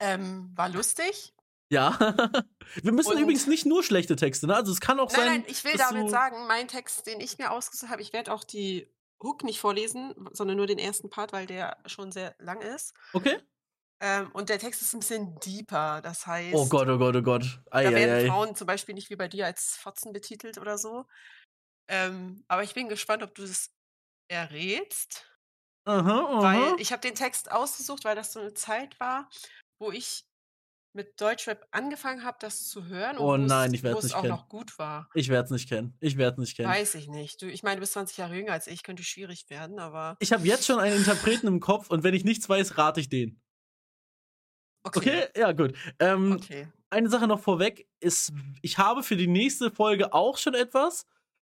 ähm, 0.00 0.50
war 0.54 0.68
lustig. 0.68 1.34
Ja. 1.70 1.98
Wir 2.82 2.92
müssen 2.92 3.18
übrigens 3.18 3.46
nicht 3.46 3.66
nur 3.66 3.82
schlechte 3.82 4.16
Texte, 4.16 4.46
ne? 4.46 4.54
Also 4.56 4.72
es 4.72 4.80
kann 4.80 5.00
auch 5.00 5.10
Nein, 5.12 5.20
sein, 5.20 5.40
nein, 5.40 5.44
ich 5.48 5.64
will 5.64 5.76
damit 5.76 6.10
sagen, 6.10 6.46
mein 6.46 6.68
Text, 6.68 7.06
den 7.06 7.20
ich 7.20 7.38
mir 7.38 7.50
ausgesucht 7.50 7.90
habe, 7.90 8.02
ich 8.02 8.12
werde 8.12 8.32
auch 8.32 8.44
die 8.44 8.88
Hook 9.22 9.44
nicht 9.44 9.60
vorlesen, 9.60 10.14
sondern 10.32 10.56
nur 10.56 10.66
den 10.66 10.78
ersten 10.78 11.10
Part, 11.10 11.32
weil 11.32 11.46
der 11.46 11.76
schon 11.86 12.12
sehr 12.12 12.34
lang 12.38 12.60
ist. 12.60 12.94
Okay. 13.12 13.38
Ähm, 14.00 14.30
und 14.32 14.48
der 14.48 14.60
Text 14.60 14.80
ist 14.80 14.94
ein 14.94 15.00
bisschen 15.00 15.38
deeper. 15.40 16.00
Das 16.02 16.22
Oh 16.24 16.26
heißt, 16.28 16.70
Gott, 16.70 16.88
oh 16.88 16.98
Gott, 16.98 17.16
oh 17.16 17.22
Gott. 17.22 17.60
da 17.70 17.82
werden 17.82 18.28
Frauen 18.28 18.54
zum 18.54 18.66
Beispiel 18.66 18.94
nicht 18.94 19.10
wie 19.10 19.16
bei 19.16 19.26
dir 19.28 19.46
als 19.46 19.76
Fotzen 19.76 20.12
betitelt 20.12 20.58
oder 20.58 20.78
so. 20.78 21.06
Ähm, 21.88 22.44
aber 22.48 22.62
ich 22.62 22.74
bin 22.74 22.88
gespannt, 22.88 23.22
ob 23.22 23.34
du 23.34 23.42
es 23.42 23.72
errätst. 24.30 25.26
Aha, 25.86 26.42
Weil 26.42 26.62
aha. 26.62 26.76
ich 26.78 26.92
habe 26.92 27.00
den 27.00 27.14
Text 27.14 27.50
ausgesucht, 27.50 28.04
weil 28.04 28.14
das 28.14 28.32
so 28.32 28.40
eine 28.40 28.52
Zeit 28.54 29.00
war, 29.00 29.28
wo 29.80 29.90
ich 29.90 30.27
mit 30.98 31.20
Deutschrap 31.20 31.64
angefangen 31.70 32.24
habe, 32.24 32.36
das 32.40 32.68
zu 32.68 32.86
hören 32.86 33.18
Oh 33.18 33.32
und 33.34 33.46
nein, 33.46 33.72
ich 33.72 33.84
werde 33.84 33.98
es 33.98 34.04
nicht 34.04 34.16
auch 34.16 34.22
kennen. 34.22 34.34
noch 34.34 34.48
gut 34.48 34.78
war. 34.80 35.08
Ich 35.14 35.28
werde 35.28 35.44
es 35.44 35.50
nicht 35.52 35.68
kennen. 35.68 35.96
Ich 36.00 36.16
werde 36.18 36.34
es 36.34 36.38
nicht 36.38 36.56
kennen. 36.56 36.68
Weiß 36.68 36.96
ich 36.96 37.06
nicht. 37.08 37.40
Du, 37.40 37.46
ich 37.46 37.62
meine, 37.62 37.76
du 37.76 37.80
bist 37.80 37.92
20 37.92 38.16
Jahre 38.16 38.34
jünger 38.34 38.52
als 38.52 38.66
ich, 38.66 38.82
könnte 38.82 39.04
schwierig 39.04 39.48
werden, 39.48 39.78
aber 39.78 40.16
Ich 40.18 40.32
habe 40.32 40.44
jetzt 40.44 40.66
schon 40.66 40.80
einen 40.80 40.96
Interpreten 40.96 41.46
im 41.46 41.60
Kopf 41.60 41.88
und 41.88 42.02
wenn 42.02 42.14
ich 42.14 42.24
nichts 42.24 42.48
weiß, 42.48 42.76
rate 42.76 43.00
ich 43.00 43.08
den. 43.08 43.40
okay, 44.82 44.98
Okay? 44.98 45.40
Ja, 45.40 45.52
gut. 45.52 45.74
Ähm, 46.00 46.32
okay. 46.32 46.68
eine 46.90 47.08
Sache 47.08 47.28
noch 47.28 47.40
vorweg 47.40 47.88
ist, 48.00 48.32
ich 48.60 48.78
habe 48.78 49.02
für 49.04 49.16
die 49.16 49.28
nächste 49.28 49.70
Folge 49.70 50.12
auch 50.12 50.36
schon 50.36 50.54
etwas 50.54 51.06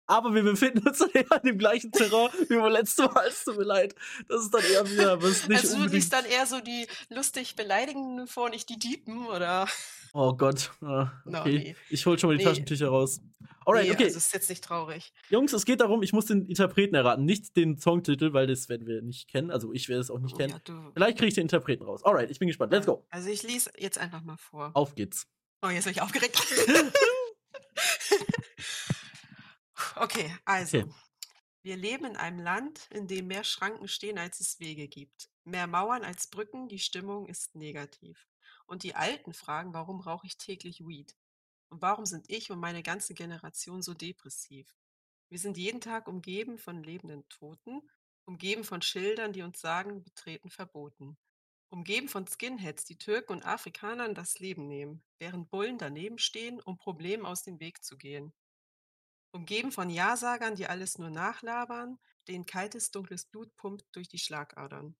aber 0.10 0.34
wir 0.34 0.42
befinden 0.44 0.88
uns 0.88 0.98
dann 0.98 1.12
eher 1.12 1.32
an 1.32 1.42
dem 1.44 1.58
gleichen 1.58 1.92
Terrain 1.92 2.30
wie 2.48 2.56
beim 2.56 2.72
letzten 2.72 3.06
Mal. 3.06 3.28
Es 3.28 3.46
tut 3.46 3.58
mir 3.58 3.64
leid. 3.64 3.94
Das 4.28 4.42
ist 4.42 4.54
dann 4.54 4.64
eher 4.64 4.90
wieder 4.90 5.22
was 5.22 5.48
nicht 5.48 5.62
Also 5.62 5.78
du 5.78 5.86
liest 5.86 6.12
dann 6.12 6.26
eher 6.26 6.48
so 6.48 6.60
die 6.62 6.88
lustig 7.10 7.56
beleidigenden 7.56 8.28
vor, 8.28 8.50
nicht 8.50 8.68
die 8.70 8.80
Diepen, 8.80 9.28
oder? 9.28 9.68
Oh 10.14 10.34
Gott. 10.34 10.72
Ah, 10.82 11.12
okay. 11.26 11.32
No, 11.32 11.44
nee. 11.46 11.76
Ich 11.90 12.06
hol 12.08 12.18
schon 12.18 12.30
mal 12.30 12.38
die 12.38 12.44
nee. 12.44 12.50
Taschentücher 12.50 12.88
raus. 12.88 13.22
Alright, 13.66 13.86
nee, 13.86 13.92
okay. 13.92 14.06
Also 14.06 14.18
ist 14.18 14.34
jetzt 14.34 14.50
nicht 14.50 14.64
traurig. 14.64 15.14
Jungs, 15.30 15.54
es 15.54 15.64
geht 15.64 15.80
darum, 15.82 16.02
ich 16.02 16.12
muss 16.12 16.26
den 16.26 16.48
Interpreten 16.48 16.96
erraten, 16.96 17.26
nicht 17.26 17.56
den 17.56 17.78
Songtitel, 17.78 18.34
weil 18.34 18.48
das 18.48 18.68
werden 18.68 18.88
wir 18.88 19.04
nicht 19.04 19.30
kennen. 19.30 19.52
Also 19.52 19.74
ich 19.74 19.90
werde 19.90 20.02
es 20.02 20.10
auch 20.10 20.18
nicht 20.18 20.34
oh, 20.34 20.38
kennen. 20.38 20.60
Ja, 20.68 20.92
Vielleicht 20.94 21.20
kriege 21.20 21.28
ich 21.28 21.36
den 21.36 21.44
Interpreten 21.44 21.84
raus. 21.84 22.04
Alright, 22.04 22.32
ich 22.32 22.40
bin 22.40 22.48
gespannt. 22.48 22.74
Let's 22.74 22.88
go. 22.88 23.06
Also 23.12 23.30
ich 23.30 23.44
lese 23.44 23.72
jetzt 23.78 24.00
einfach 24.00 24.24
mal 24.24 24.38
vor. 24.38 24.72
Auf 24.74 24.96
geht's. 24.96 25.28
Oh, 25.62 25.70
jetzt 25.70 25.84
bin 25.84 25.94
ich 25.94 26.02
aufgeregt. 26.02 26.36
Okay, 30.02 30.34
also. 30.46 30.80
Okay. 30.80 30.94
Wir 31.62 31.76
leben 31.76 32.06
in 32.06 32.16
einem 32.16 32.40
Land, 32.40 32.88
in 32.90 33.08
dem 33.08 33.28
mehr 33.28 33.44
Schranken 33.44 33.90
stehen, 33.90 34.18
als 34.18 34.40
es 34.40 34.62
Wege 34.62 34.88
gibt. 34.88 35.30
Mehr 35.44 35.68
Mauern 35.68 36.06
als 36.06 36.28
Brücken, 36.30 36.70
die 36.70 36.80
Stimmung 36.80 37.28
ist 37.28 37.54
negativ. 37.54 38.26
Und 38.66 38.84
die 38.84 38.96
Alten 38.96 39.34
fragen, 39.34 39.74
warum 39.74 40.00
rauche 40.00 40.26
ich 40.26 40.38
täglich 40.38 40.88
Weed? 40.88 41.18
Und 41.68 41.82
warum 41.82 42.06
sind 42.06 42.30
ich 42.30 42.50
und 42.50 42.60
meine 42.60 42.82
ganze 42.82 43.14
Generation 43.14 43.82
so 43.82 43.94
depressiv? 43.94 44.74
Wir 45.28 45.38
sind 45.38 45.58
jeden 45.58 45.82
Tag 45.82 46.08
umgeben 46.08 46.58
von 46.58 46.82
lebenden 46.82 47.28
Toten, 47.28 47.82
umgeben 48.24 48.64
von 48.64 48.82
Schildern, 48.82 49.34
die 49.34 49.42
uns 49.42 49.60
sagen, 49.60 50.02
betreten 50.02 50.50
verboten. 50.50 51.18
Umgeben 51.68 52.08
von 52.08 52.26
Skinheads, 52.26 52.86
die 52.86 52.98
Türken 52.98 53.34
und 53.34 53.46
Afrikanern 53.46 54.16
das 54.16 54.40
Leben 54.40 54.66
nehmen, 54.66 55.04
während 55.18 55.50
Bullen 55.50 55.78
daneben 55.78 56.20
stehen, 56.20 56.62
um 56.62 56.78
Problemen 56.78 57.26
aus 57.26 57.44
dem 57.44 57.60
Weg 57.60 57.84
zu 57.84 57.98
gehen. 57.98 58.34
Umgeben 59.32 59.72
von 59.72 59.90
Ja-Sagern, 59.90 60.56
die 60.56 60.68
alles 60.68 60.98
nur 60.98 61.12
nachlabern, 61.12 62.00
denen 62.28 62.46
kaltes, 62.46 62.92
dunkles 62.92 63.26
Blut 63.26 63.56
pumpt 63.56 63.86
durch 63.92 64.08
die 64.08 64.18
Schlagadern. 64.18 64.96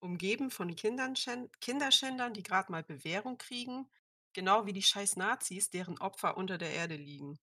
Umgeben 0.00 0.50
von 0.50 0.74
Kinderschändern, 0.76 2.32
die 2.34 2.42
gerade 2.42 2.72
mal 2.72 2.82
Bewährung 2.82 3.38
kriegen, 3.38 3.90
genau 4.32 4.66
wie 4.66 4.72
die 4.72 4.82
scheiß 4.82 5.16
Nazis, 5.16 5.70
deren 5.70 5.98
Opfer 5.98 6.36
unter 6.36 6.58
der 6.58 6.72
Erde 6.72 6.96
liegen. 6.96 7.38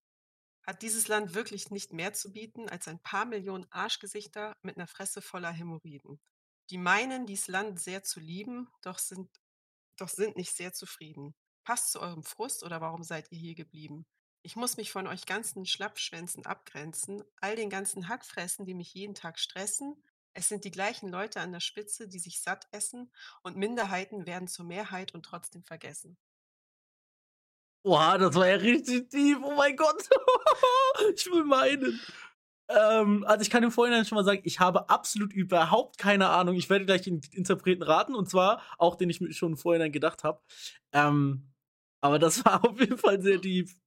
Hat 0.64 0.82
dieses 0.82 1.08
Land 1.08 1.34
wirklich 1.34 1.70
nicht 1.70 1.92
mehr 1.92 2.12
zu 2.12 2.32
bieten 2.32 2.68
als 2.68 2.88
ein 2.88 3.00
paar 3.00 3.24
Millionen 3.24 3.66
Arschgesichter 3.70 4.56
mit 4.62 4.76
einer 4.76 4.86
Fresse 4.86 5.22
voller 5.22 5.50
Hämorrhoiden, 5.50 6.20
die 6.70 6.78
meinen, 6.78 7.26
dieses 7.26 7.48
Land 7.48 7.80
sehr 7.80 8.02
zu 8.02 8.20
lieben, 8.20 8.68
doch 8.82 8.98
sind, 8.98 9.30
doch 9.96 10.08
sind 10.08 10.36
nicht 10.36 10.54
sehr 10.54 10.72
zufrieden. 10.72 11.34
Passt 11.64 11.92
zu 11.92 12.00
eurem 12.00 12.22
Frust 12.22 12.62
oder 12.64 12.80
warum 12.80 13.02
seid 13.02 13.32
ihr 13.32 13.38
hier 13.38 13.54
geblieben? 13.54 14.06
Ich 14.48 14.56
muss 14.56 14.78
mich 14.78 14.90
von 14.90 15.06
euch 15.06 15.26
ganzen 15.26 15.66
Schlappschwänzen 15.66 16.46
abgrenzen, 16.46 17.22
all 17.42 17.54
den 17.54 17.68
ganzen 17.68 18.08
Hackfressen, 18.08 18.64
die 18.64 18.72
mich 18.72 18.94
jeden 18.94 19.14
Tag 19.14 19.38
stressen. 19.38 20.02
Es 20.32 20.48
sind 20.48 20.64
die 20.64 20.70
gleichen 20.70 21.10
Leute 21.10 21.40
an 21.42 21.52
der 21.52 21.60
Spitze, 21.60 22.08
die 22.08 22.18
sich 22.18 22.40
satt 22.40 22.66
essen 22.72 23.12
und 23.42 23.58
Minderheiten 23.58 24.26
werden 24.26 24.48
zur 24.48 24.64
Mehrheit 24.64 25.12
und 25.12 25.24
trotzdem 25.24 25.64
vergessen. 25.64 26.16
Boah, 27.82 28.16
das 28.16 28.34
war 28.36 28.48
ja 28.48 28.56
richtig 28.56 29.10
tief. 29.10 29.36
Oh 29.42 29.54
mein 29.54 29.76
Gott. 29.76 30.02
ich 31.14 31.26
will 31.26 31.44
meinen. 31.44 32.00
Ähm, 32.70 33.24
also 33.24 33.42
ich 33.42 33.50
kann 33.50 33.62
im 33.62 33.70
Vorhinein 33.70 34.06
schon 34.06 34.16
mal 34.16 34.24
sagen, 34.24 34.40
ich 34.44 34.60
habe 34.60 34.88
absolut 34.88 35.34
überhaupt 35.34 35.98
keine 35.98 36.30
Ahnung. 36.30 36.54
Ich 36.54 36.70
werde 36.70 36.86
gleich 36.86 37.02
den 37.02 37.20
Interpreten 37.32 37.82
raten 37.82 38.14
und 38.14 38.30
zwar 38.30 38.62
auch 38.78 38.96
den 38.96 39.10
ich 39.10 39.20
mir 39.20 39.30
schon 39.34 39.52
im 39.52 39.58
Vorhinein 39.58 39.92
gedacht 39.92 40.24
habe. 40.24 40.40
Ähm, 40.92 41.52
aber 42.00 42.18
das 42.18 42.42
war 42.46 42.64
auf 42.64 42.80
jeden 42.80 42.96
Fall 42.96 43.20
sehr 43.20 43.38
tief. 43.38 43.78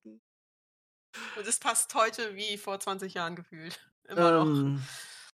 Und 1.37 1.47
es 1.47 1.59
passt 1.59 1.93
heute 1.95 2.35
wie 2.35 2.57
vor 2.57 2.79
20 2.79 3.13
Jahren 3.13 3.35
gefühlt. 3.35 3.79
Immer 4.07 4.41
ähm, 4.41 4.75
noch. 4.75 4.81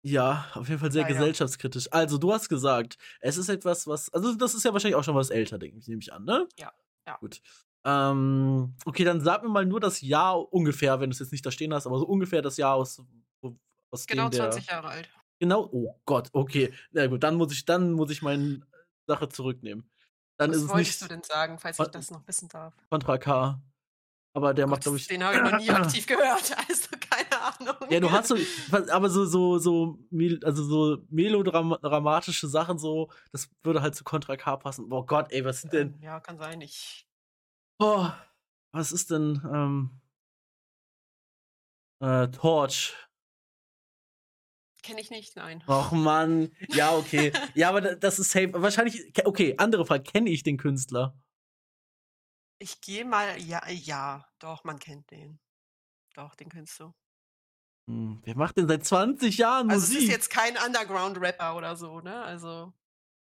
Ja, 0.03 0.47
auf 0.55 0.68
jeden 0.68 0.81
Fall 0.81 0.93
sehr 0.93 1.03
ja, 1.03 1.09
gesellschaftskritisch. 1.09 1.89
Also, 1.91 2.18
du 2.18 2.33
hast 2.33 2.49
gesagt, 2.49 2.97
es 3.20 3.37
ist 3.37 3.49
etwas, 3.49 3.87
was. 3.87 4.12
Also, 4.12 4.35
das 4.35 4.55
ist 4.55 4.64
ja 4.64 4.72
wahrscheinlich 4.72 4.95
auch 4.95 5.05
schon 5.05 5.16
was 5.16 5.31
älter, 5.31 5.59
denke 5.59 5.79
ich, 5.79 5.89
nehme 5.89 6.01
ich 6.01 6.12
an, 6.12 6.24
ne? 6.24 6.47
Ja. 6.59 6.72
Ja. 7.07 7.16
Gut. 7.16 7.41
Ähm, 7.85 8.74
okay, 8.85 9.05
dann 9.05 9.20
sag 9.20 9.43
mir 9.43 9.49
mal 9.49 9.64
nur 9.64 9.81
das 9.81 10.01
Jahr 10.01 10.53
ungefähr, 10.53 11.01
wenn 11.01 11.11
du 11.11 11.14
es 11.14 11.20
jetzt 11.20 11.33
nicht 11.33 11.47
da 11.47 11.51
stehen 11.51 11.72
hast, 11.72 11.87
aber 11.87 11.99
so 11.99 12.07
ungefähr 12.07 12.43
das 12.43 12.57
Jahr 12.57 12.74
aus, 12.74 13.03
aus 13.91 14.07
genau 14.07 14.29
dem 14.29 14.39
der, 14.39 14.51
20 14.51 14.66
Jahre 14.70 14.89
alt. 14.89 15.09
Genau, 15.39 15.68
oh 15.72 16.01
Gott, 16.05 16.29
okay. 16.33 16.72
Na 16.91 17.07
gut, 17.07 17.22
dann 17.22 17.37
muss 17.37 17.53
ich, 17.53 17.64
dann 17.64 17.93
muss 17.93 18.11
ich 18.11 18.22
meine 18.22 18.61
Sache 19.07 19.29
zurücknehmen. 19.29 19.89
Dann 20.37 20.51
Was 20.51 20.57
ist 20.57 20.62
es 20.64 20.68
wolltest 20.68 21.01
nicht 21.01 21.03
du 21.03 21.14
denn 21.14 21.22
sagen, 21.22 21.59
falls 21.59 21.79
ich 21.79 21.87
das 21.89 22.11
noch 22.11 22.27
wissen 22.27 22.49
darf? 22.49 22.74
Contra 22.91 23.18
K. 23.18 23.61
Aber 24.37 24.53
der 24.53 24.66
oh 24.66 24.68
macht, 24.68 24.82
glaube 24.82 24.99
ich. 24.99 25.09
Den 25.09 25.24
habe 25.24 25.37
ich 25.37 25.43
noch 25.43 25.59
nie 25.59 25.70
aktiv 25.70 26.07
gehört, 26.07 26.55
also 26.68 26.89
keine 27.01 27.43
Ahnung. 27.43 27.91
Ja, 27.91 28.01
du 28.01 28.11
hast 28.11 28.28
so, 28.28 28.37
aber 28.91 29.09
so, 29.09 29.24
so, 29.24 29.57
so, 29.57 29.99
also 30.45 30.62
so 30.62 30.99
melodramatische 31.09 32.47
Sachen, 32.47 32.78
so, 32.78 33.11
das 33.32 33.49
würde 33.62 33.80
halt 33.80 33.95
zu 33.95 34.05
Contra 34.05 34.37
K 34.37 34.59
passen. 34.59 34.91
Boah 34.91 35.07
Gott, 35.07 35.32
ey, 35.32 35.43
was 35.43 35.62
sind 35.62 35.72
denn. 35.72 35.99
Ja, 36.03 36.20
kann 36.20 36.37
sein, 36.37 36.61
ich 36.61 37.09
Oh, 37.78 38.11
was 38.72 38.93
ist 38.93 39.11
denn 39.11 39.41
ähm, 39.51 40.01
äh, 42.01 42.28
Torch? 42.28 42.95
Kenne 44.82 45.01
ich 45.01 45.11
nicht, 45.11 45.34
nein. 45.37 45.64
Och 45.66 45.93
Mann, 45.93 46.53
ja, 46.68 46.95
okay. 46.95 47.32
ja, 47.55 47.70
aber 47.70 47.80
das 47.80 48.18
ist 48.18 48.32
safe. 48.32 48.53
Wahrscheinlich, 48.53 49.12
okay, 49.24 49.55
andere 49.57 49.87
Frage, 49.87 50.03
kenne 50.03 50.28
ich 50.28 50.43
den 50.43 50.59
Künstler? 50.59 51.18
Ich 52.59 52.81
gehe 52.81 53.05
mal, 53.05 53.41
ja, 53.41 53.69
ja, 53.69 54.27
doch, 54.39 54.65
man 54.65 54.79
kennt 54.79 55.11
den. 55.11 55.39
Doch, 56.15 56.35
den 56.35 56.49
kennst 56.49 56.81
du. 56.81 56.95
Hm, 57.89 58.21
wer 58.25 58.37
macht 58.37 58.57
denn 58.57 58.67
seit 58.67 58.85
20 58.85 59.39
Jahren 59.39 59.71
also 59.71 59.87
Musik? 59.87 59.97
Also 59.97 59.99
es 59.99 60.05
ist 60.05 60.11
jetzt 60.11 60.31
kein 60.31 60.57
Underground-Rapper 60.57 61.57
oder 61.57 61.77
so, 61.77 62.01
ne? 62.01 62.23
Also. 62.23 62.73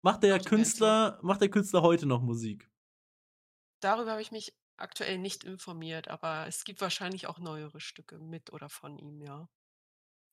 Macht 0.02 0.22
der 0.22 0.38
Künstler, 0.38 1.18
macht 1.22 1.40
der 1.40 1.48
Künstler 1.48 1.82
heute 1.82 2.06
noch 2.06 2.20
Musik? 2.20 2.70
Darüber 3.80 4.12
habe 4.12 4.22
ich 4.22 4.30
mich 4.30 4.54
aktuell 4.76 5.18
nicht 5.18 5.44
informiert, 5.44 6.08
aber 6.08 6.46
es 6.46 6.64
gibt 6.64 6.80
wahrscheinlich 6.80 7.26
auch 7.26 7.38
neuere 7.38 7.80
Stücke 7.80 8.18
mit 8.18 8.52
oder 8.52 8.68
von 8.68 8.98
ihm, 8.98 9.22
ja. 9.22 9.48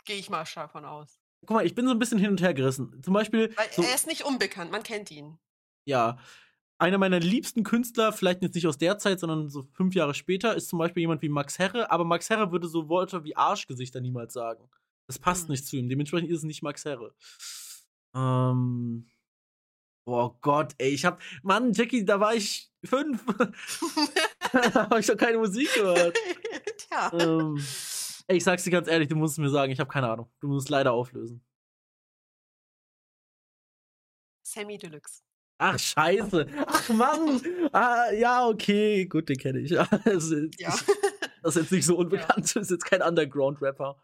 Gehe 0.03 0.17
ich 0.17 0.29
mal 0.29 0.45
stark 0.45 0.71
von 0.71 0.83
aus. 0.83 1.19
Guck 1.41 1.55
mal, 1.55 1.65
ich 1.65 1.75
bin 1.75 1.85
so 1.85 1.91
ein 1.91 1.99
bisschen 1.99 2.19
hin 2.19 2.31
und 2.31 2.41
her 2.41 2.53
gerissen. 2.53 3.01
Zum 3.03 3.13
Beispiel. 3.13 3.55
Weil 3.55 3.71
so, 3.71 3.81
er 3.81 3.95
ist 3.95 4.07
nicht 4.07 4.23
unbekannt, 4.23 4.71
man 4.71 4.83
kennt 4.83 5.09
ihn. 5.11 5.39
Ja. 5.85 6.19
Einer 6.81 6.97
meiner 6.97 7.19
liebsten 7.19 7.63
Künstler, 7.63 8.11
vielleicht 8.11 8.41
jetzt 8.41 8.55
nicht 8.55 8.65
aus 8.65 8.79
der 8.79 8.97
Zeit, 8.97 9.19
sondern 9.19 9.49
so 9.49 9.61
fünf 9.71 9.93
Jahre 9.93 10.15
später, 10.15 10.55
ist 10.55 10.67
zum 10.67 10.79
Beispiel 10.79 11.01
jemand 11.01 11.21
wie 11.21 11.29
Max 11.29 11.59
Herre, 11.59 11.91
aber 11.91 12.05
Max 12.05 12.27
Herre 12.31 12.51
würde 12.51 12.67
so 12.67 12.89
Worte 12.89 13.23
wie 13.23 13.35
Arschgesichter 13.35 14.01
niemals 14.01 14.33
sagen. 14.33 14.67
Das 15.05 15.19
passt 15.19 15.43
hm. 15.43 15.51
nicht 15.51 15.67
zu 15.67 15.77
ihm. 15.77 15.89
Dementsprechend 15.89 16.31
ist 16.31 16.39
es 16.39 16.43
nicht 16.43 16.63
Max 16.63 16.83
Herre. 16.83 17.13
Ähm. 18.15 19.07
Boah 20.05 20.35
Gott, 20.41 20.73
ey, 20.79 20.89
ich 20.89 21.05
hab. 21.05 21.21
Mann, 21.43 21.71
Jackie, 21.71 22.03
da 22.03 22.19
war 22.19 22.33
ich 22.33 22.71
fünf. 22.83 23.23
da 24.51 24.89
habe 24.89 25.01
ich 25.01 25.05
doch 25.05 25.17
keine 25.17 25.37
Musik 25.37 25.71
gehört. 25.75 26.17
Tja. 26.77 27.13
Ähm, 27.13 27.63
ey, 28.25 28.37
ich 28.37 28.43
sag's 28.43 28.63
dir 28.63 28.71
ganz 28.71 28.87
ehrlich, 28.87 29.07
du 29.07 29.15
musst 29.15 29.33
es 29.33 29.37
mir 29.37 29.51
sagen, 29.51 29.71
ich 29.71 29.79
habe 29.79 29.91
keine 29.91 30.09
Ahnung. 30.09 30.31
Du 30.39 30.47
musst 30.47 30.65
es 30.65 30.69
leider 30.71 30.93
auflösen. 30.93 31.45
Sammy 34.41 34.79
Deluxe. 34.79 35.21
Ach, 35.63 35.77
scheiße. 35.77 36.47
Ach, 36.65 36.89
Mann. 36.89 37.39
ah, 37.71 38.11
ja, 38.11 38.47
okay. 38.47 39.05
Gut, 39.05 39.29
den 39.29 39.37
kenne 39.37 39.59
ich. 39.59 39.69
das, 40.05 40.31
ist, 40.31 40.59
ja. 40.59 40.73
das 41.43 41.55
ist 41.55 41.61
jetzt 41.61 41.71
nicht 41.71 41.85
so 41.85 41.97
unbekannt. 41.99 42.45
Das 42.45 42.55
ist 42.55 42.71
jetzt 42.71 42.85
kein 42.85 43.03
Underground-Rapper. 43.03 43.95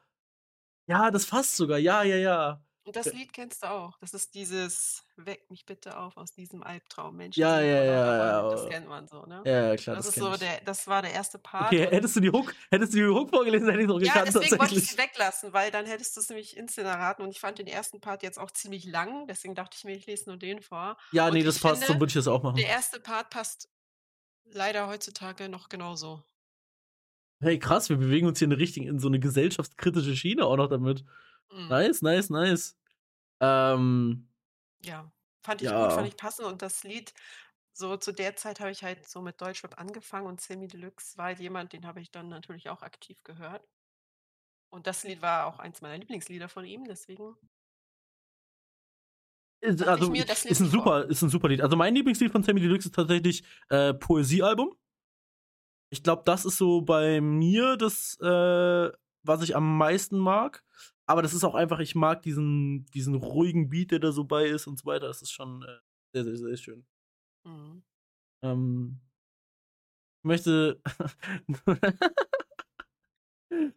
Ja, 0.86 1.10
das 1.10 1.26
fasst 1.26 1.55
sogar. 1.55 1.80
Ja, 1.80 2.03
ja, 2.03 2.16
ja. 2.18 2.64
Und 2.88 2.96
das 2.96 3.12
Lied 3.12 3.34
kennst 3.34 3.64
du 3.64 3.70
auch. 3.70 3.98
Das 4.00 4.14
ist 4.14 4.34
dieses 4.34 5.04
Weck 5.18 5.52
mich 5.52 5.66
bitte 5.66 5.98
auf 5.98 6.16
aus 6.16 6.32
diesem 6.32 6.64
Albtraum. 6.64 7.18
Mensch, 7.18 7.36
ja, 7.36 7.60
ja, 7.60 7.84
ja, 7.84 8.18
ja. 8.18 8.50
Das 8.50 8.70
kennt 8.70 8.88
man 8.88 9.06
so, 9.10 9.26
ne? 9.26 9.42
Ja, 9.44 9.76
klar. 9.76 9.98
Das, 9.98 10.06
das 10.06 10.16
ist 10.16 10.24
so 10.24 10.38
der, 10.38 10.62
das 10.64 10.88
war 10.88 11.02
der 11.02 11.12
erste 11.12 11.38
Part. 11.38 11.74
Okay, 11.74 11.86
hättest 11.92 12.16
du 12.16 12.22
die 12.22 12.32
Hook, 12.32 12.56
hättest 12.72 12.94
du 12.94 13.00
die 13.00 13.06
Hook 13.06 13.30
vorgelesen, 13.30 13.68
hätte 13.68 13.82
ich 13.82 13.88
noch 13.88 14.00
ja, 14.00 14.14
gekannt. 14.14 14.28
deswegen 14.34 14.58
wollte 14.58 14.76
ich 14.76 14.84
es 14.84 14.98
weglassen, 14.98 15.52
weil 15.52 15.70
dann 15.70 15.86
hättest 15.86 16.16
du 16.16 16.22
es 16.22 16.30
nämlich 16.30 16.56
instant 16.56 16.88
erraten 16.88 17.24
und 17.24 17.32
ich 17.32 17.42
fand 17.42 17.60
den 17.60 17.68
ersten 17.68 18.00
Part 18.00 18.24
jetzt 18.24 18.40
auch 18.40 18.52
ziemlich 18.52 18.86
lang, 18.86 19.28
deswegen 19.28 19.54
dachte 19.54 19.76
ich 19.78 19.84
mir, 19.84 19.94
ich 19.94 20.06
lese 20.06 20.30
nur 20.30 20.38
den 20.38 20.62
vor. 20.62 20.96
Ja, 21.12 21.28
und 21.28 21.34
nee, 21.34 21.44
das 21.44 21.60
passt, 21.60 21.84
finde, 21.84 21.94
so 21.94 22.00
würde 22.00 22.08
ich 22.08 22.14
das 22.14 22.30
auch 22.30 22.42
machen. 22.42 22.56
Der 22.56 22.70
erste 22.70 23.02
Part 23.02 23.32
passt 23.32 23.68
leider 24.46 24.88
heutzutage 24.88 25.50
noch 25.50 25.68
genauso. 25.68 26.24
Hey, 27.42 27.60
krass, 27.60 27.90
wir 27.90 27.98
bewegen 27.98 28.28
uns 28.28 28.40
hier 28.40 28.48
in, 28.48 28.54
richtig, 28.54 28.86
in 28.86 28.98
so 28.98 29.10
eine 29.10 29.20
gesellschaftskritische 29.20 30.16
Schiene 30.16 30.46
auch 30.46 30.56
noch 30.56 30.70
damit. 30.70 31.04
Mhm. 31.52 31.68
Nice, 31.68 32.02
nice, 32.02 32.30
nice. 32.30 32.78
Ähm, 33.39 34.28
ja, 34.84 35.12
fand 35.43 35.62
ich 35.62 35.70
ja. 35.70 35.84
gut, 35.84 35.93
fand 35.93 36.08
ich 36.08 36.18
passend. 36.18 36.48
Und 36.48 36.62
das 36.62 36.84
Lied, 36.84 37.14
so 37.74 37.98
zu 37.98 38.12
der 38.12 38.36
Zeit 38.36 38.60
habe 38.60 38.72
ich 38.72 38.84
halt 38.84 39.08
so 39.08 39.22
mit 39.22 39.39
Deutschrap 39.39 39.80
angefangen 39.80 40.28
und 40.28 40.41
Sammy 40.41 40.68
Deluxe 40.68 41.18
war 41.18 41.26
halt 41.26 41.39
jemand, 41.39 41.74
den 41.74 41.86
habe 41.86 42.02
ich 42.02 42.12
dann 42.12 42.30
natürlich 42.30 42.70
auch 42.70 42.82
aktiv 42.82 43.24
gehört. 43.24 43.68
Und 44.70 44.88
das 44.88 45.04
Lied 45.04 45.22
war 45.22 45.45
auch 45.45 45.60
eins 45.60 45.82
meiner 45.82 45.98
Lieblingslieder 45.98 46.50
von 46.50 46.66
ihm, 46.66 46.86
deswegen. 46.86 47.36
Ist, 49.60 49.82
also, 49.84 50.14
ist 50.14 50.60
ein 50.60 50.70
super, 50.70 51.06
ist 51.06 51.22
ein 51.24 51.30
super 51.30 51.48
Lied. 51.48 51.62
Also 51.62 51.76
mein 51.76 51.95
Lieblingslied 51.95 52.32
von 52.32 52.43
Sammy 52.43 52.62
Deluxe 52.62 52.89
ist 52.89 52.95
tatsächlich 52.95 53.43
äh, 53.70 53.93
Poesiealbum. 53.93 54.76
Ich 55.89 56.04
glaube, 56.04 56.24
das 56.26 56.45
ist 56.45 56.58
so 56.58 56.82
bei 56.82 57.22
mir 57.22 57.78
das, 57.78 58.20
äh, 58.22 58.91
was 59.24 59.41
ich 59.41 59.56
am 59.56 59.78
meisten 59.78 60.18
mag. 60.18 60.64
Aber 61.08 61.22
das 61.22 61.34
ist 61.34 61.45
auch 61.45 61.55
einfach, 61.55 61.80
ich 61.80 61.95
mag 61.95 62.22
diesen, 62.22 62.86
diesen 62.88 63.16
ruhigen 63.16 63.70
Beat, 63.70 63.91
der 63.91 63.99
da 63.99 64.12
so 64.12 64.26
bei 64.26 64.45
ist 64.45 64.68
und 64.68 64.78
so 64.78 64.86
weiter. 64.86 65.08
Das 65.08 65.22
ist 65.22 65.32
schon 65.32 65.64
äh, 65.64 65.78
sehr, 66.14 66.26
sehr, 66.26 66.36
sehr 66.36 66.58
schön. 66.58 66.86
Mhm. 67.45 67.84
Ähm, 68.43 68.99
ich 70.20 70.26
möchte. 70.26 70.82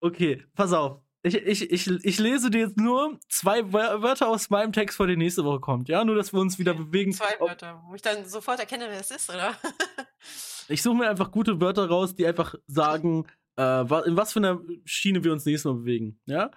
okay, 0.00 0.44
pass 0.54 0.72
auf. 0.72 1.00
Ich, 1.24 1.36
ich, 1.36 1.70
ich, 1.70 1.86
ich 1.86 2.18
lese 2.18 2.50
dir 2.50 2.62
jetzt 2.62 2.76
nur 2.76 3.20
zwei 3.28 3.72
Wörter 3.72 4.28
aus 4.28 4.50
meinem 4.50 4.72
Text 4.72 4.96
vor, 4.96 5.06
die 5.06 5.16
nächste 5.16 5.44
Woche 5.44 5.60
kommt. 5.60 5.88
Ja, 5.88 6.04
nur 6.04 6.16
dass 6.16 6.32
wir 6.32 6.40
uns 6.40 6.58
wieder 6.58 6.74
bewegen. 6.74 7.12
Zwei 7.12 7.38
Wörter, 7.38 7.80
wo 7.86 7.94
ich 7.94 8.02
dann 8.02 8.24
sofort 8.24 8.58
erkenne, 8.58 8.86
wer 8.88 8.98
es 8.98 9.12
ist, 9.12 9.30
oder? 9.30 9.54
ich 10.68 10.82
suche 10.82 10.96
mir 10.96 11.08
einfach 11.08 11.30
gute 11.30 11.60
Wörter 11.60 11.88
raus, 11.88 12.16
die 12.16 12.26
einfach 12.26 12.56
sagen, 12.66 13.28
äh, 13.56 13.80
in 14.06 14.16
was 14.16 14.32
für 14.32 14.40
einer 14.40 14.60
Schiene 14.84 15.22
wir 15.24 15.32
uns 15.32 15.44
nächstes 15.44 15.64
Mal 15.70 15.78
bewegen. 15.78 16.20
Ja? 16.26 16.50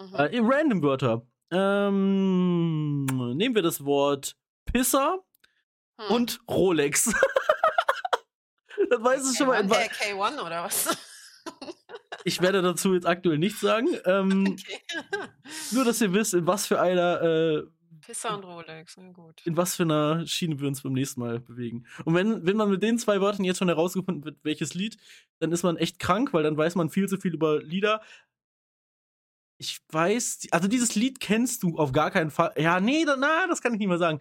Mhm. 0.00 0.14
Äh, 0.14 0.40
random 0.42 0.82
Wörter. 0.82 1.26
Ähm, 1.50 3.04
nehmen 3.36 3.54
wir 3.54 3.62
das 3.62 3.84
Wort 3.84 4.36
Pisser 4.64 5.24
hm. 6.00 6.14
und 6.14 6.40
Rolex. 6.50 7.04
das 8.90 9.02
weiß 9.02 9.30
ich 9.30 9.38
schon 9.38 9.46
mal. 9.46 9.60
In 9.60 9.70
K1 9.70 10.40
oder 10.40 10.64
was? 10.64 10.96
ich 12.24 12.42
werde 12.42 12.62
dazu 12.62 12.94
jetzt 12.94 13.06
aktuell 13.06 13.38
nichts 13.38 13.60
sagen. 13.60 13.88
Ähm, 14.04 14.46
okay. 14.52 14.80
nur, 15.70 15.84
dass 15.84 16.00
ihr 16.00 16.12
wisst, 16.12 16.34
in 16.34 16.46
was 16.46 16.66
für 16.66 16.80
einer 16.80 17.22
äh, 17.22 17.62
Pisser 18.06 18.36
und 18.36 18.44
Rolex, 18.44 18.96
na 18.98 19.10
gut. 19.10 19.42
In 19.44 19.56
was 19.56 19.74
für 19.74 19.82
einer 19.82 20.24
Schiene 20.28 20.60
wir 20.60 20.68
uns 20.68 20.82
beim 20.82 20.92
nächsten 20.92 21.20
Mal 21.20 21.40
bewegen. 21.40 21.86
Und 22.04 22.14
wenn, 22.14 22.46
wenn 22.46 22.56
man 22.56 22.70
mit 22.70 22.80
den 22.80 23.00
zwei 23.00 23.20
Worten 23.20 23.42
jetzt 23.42 23.58
schon 23.58 23.66
herausgefunden 23.66 24.24
wird, 24.24 24.38
welches 24.44 24.74
Lied, 24.74 24.96
dann 25.40 25.50
ist 25.50 25.64
man 25.64 25.76
echt 25.76 25.98
krank, 25.98 26.32
weil 26.32 26.44
dann 26.44 26.56
weiß 26.56 26.76
man 26.76 26.88
viel 26.88 27.08
zu 27.08 27.18
viel 27.18 27.34
über 27.34 27.60
Lieder. 27.60 28.00
ich 29.58 29.80
weiß, 29.88 30.48
also 30.52 30.68
dieses 30.68 30.94
Lied 30.94 31.18
kennst 31.18 31.64
du 31.64 31.78
auf 31.78 31.90
gar 31.90 32.12
keinen 32.12 32.30
Fall. 32.30 32.52
Ja, 32.56 32.78
nee, 32.78 33.04
da, 33.04 33.16
na, 33.16 33.48
das 33.48 33.60
kann 33.60 33.72
ich 33.72 33.80
nicht 33.80 33.88
mal 33.88 33.98
sagen. 33.98 34.20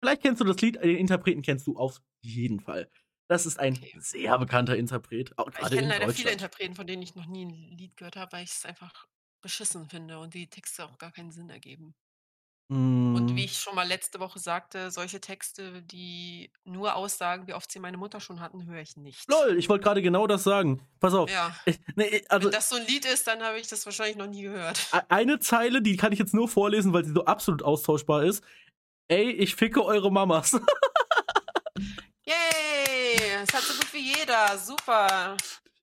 Vielleicht 0.00 0.22
kennst 0.22 0.40
du 0.40 0.44
das 0.44 0.60
Lied, 0.60 0.82
den 0.82 0.96
Interpreten 0.96 1.42
kennst 1.42 1.68
du 1.68 1.76
auf 1.76 2.00
jeden 2.22 2.58
Fall. 2.58 2.90
Das 3.28 3.46
ist 3.46 3.60
ein 3.60 3.74
okay. 3.74 3.96
sehr 4.00 4.36
bekannter 4.36 4.76
Interpret. 4.76 5.38
Auch 5.38 5.48
ich 5.48 5.68
kenne 5.68 5.88
leider 5.88 6.12
viele 6.12 6.32
Interpreten, 6.32 6.74
von 6.74 6.88
denen 6.88 7.02
ich 7.02 7.14
noch 7.14 7.26
nie 7.26 7.44
ein 7.44 7.78
Lied 7.78 7.96
gehört 7.96 8.16
habe, 8.16 8.32
weil 8.32 8.44
ich 8.44 8.50
es 8.50 8.64
einfach 8.64 9.06
beschissen 9.42 9.88
finde 9.88 10.18
und 10.18 10.34
die 10.34 10.48
Texte 10.48 10.84
auch 10.84 10.98
gar 10.98 11.12
keinen 11.12 11.30
Sinn 11.30 11.50
ergeben. 11.50 11.94
Und 12.72 13.36
wie 13.36 13.42
mm. 13.42 13.44
ich 13.44 13.58
schon 13.58 13.74
mal 13.74 13.86
letzte 13.86 14.18
Woche 14.18 14.38
sagte, 14.38 14.90
solche 14.90 15.20
Texte, 15.20 15.82
die 15.82 16.50
nur 16.64 16.96
aussagen, 16.96 17.46
wie 17.46 17.52
oft 17.52 17.70
sie 17.70 17.78
meine 17.78 17.98
Mutter 17.98 18.18
schon 18.18 18.40
hatten, 18.40 18.64
höre 18.64 18.80
ich 18.80 18.96
nicht. 18.96 19.28
Lol, 19.30 19.58
ich 19.58 19.68
wollte 19.68 19.84
gerade 19.84 20.00
genau 20.00 20.26
das 20.26 20.42
sagen. 20.42 20.80
Pass 20.98 21.12
auf. 21.12 21.30
Ja. 21.30 21.54
Ich, 21.66 21.78
nee, 21.96 22.24
also, 22.30 22.46
Wenn 22.46 22.52
das 22.52 22.70
so 22.70 22.76
ein 22.76 22.86
Lied 22.86 23.04
ist, 23.04 23.26
dann 23.26 23.42
habe 23.42 23.58
ich 23.58 23.68
das 23.68 23.84
wahrscheinlich 23.84 24.16
noch 24.16 24.26
nie 24.26 24.42
gehört. 24.42 24.80
Eine 25.10 25.38
Zeile, 25.38 25.82
die 25.82 25.98
kann 25.98 26.12
ich 26.12 26.18
jetzt 26.18 26.32
nur 26.32 26.48
vorlesen, 26.48 26.94
weil 26.94 27.04
sie 27.04 27.12
so 27.12 27.26
absolut 27.26 27.62
austauschbar 27.62 28.24
ist. 28.24 28.42
Ey, 29.08 29.30
ich 29.30 29.54
ficke 29.54 29.84
eure 29.84 30.10
Mamas. 30.10 30.52
Yay! 32.24 33.44
Das 33.44 33.52
hat 33.54 33.62
so 33.64 33.74
gut 33.74 33.92
wie 33.92 34.14
jeder. 34.16 34.56
Super. 34.56 35.36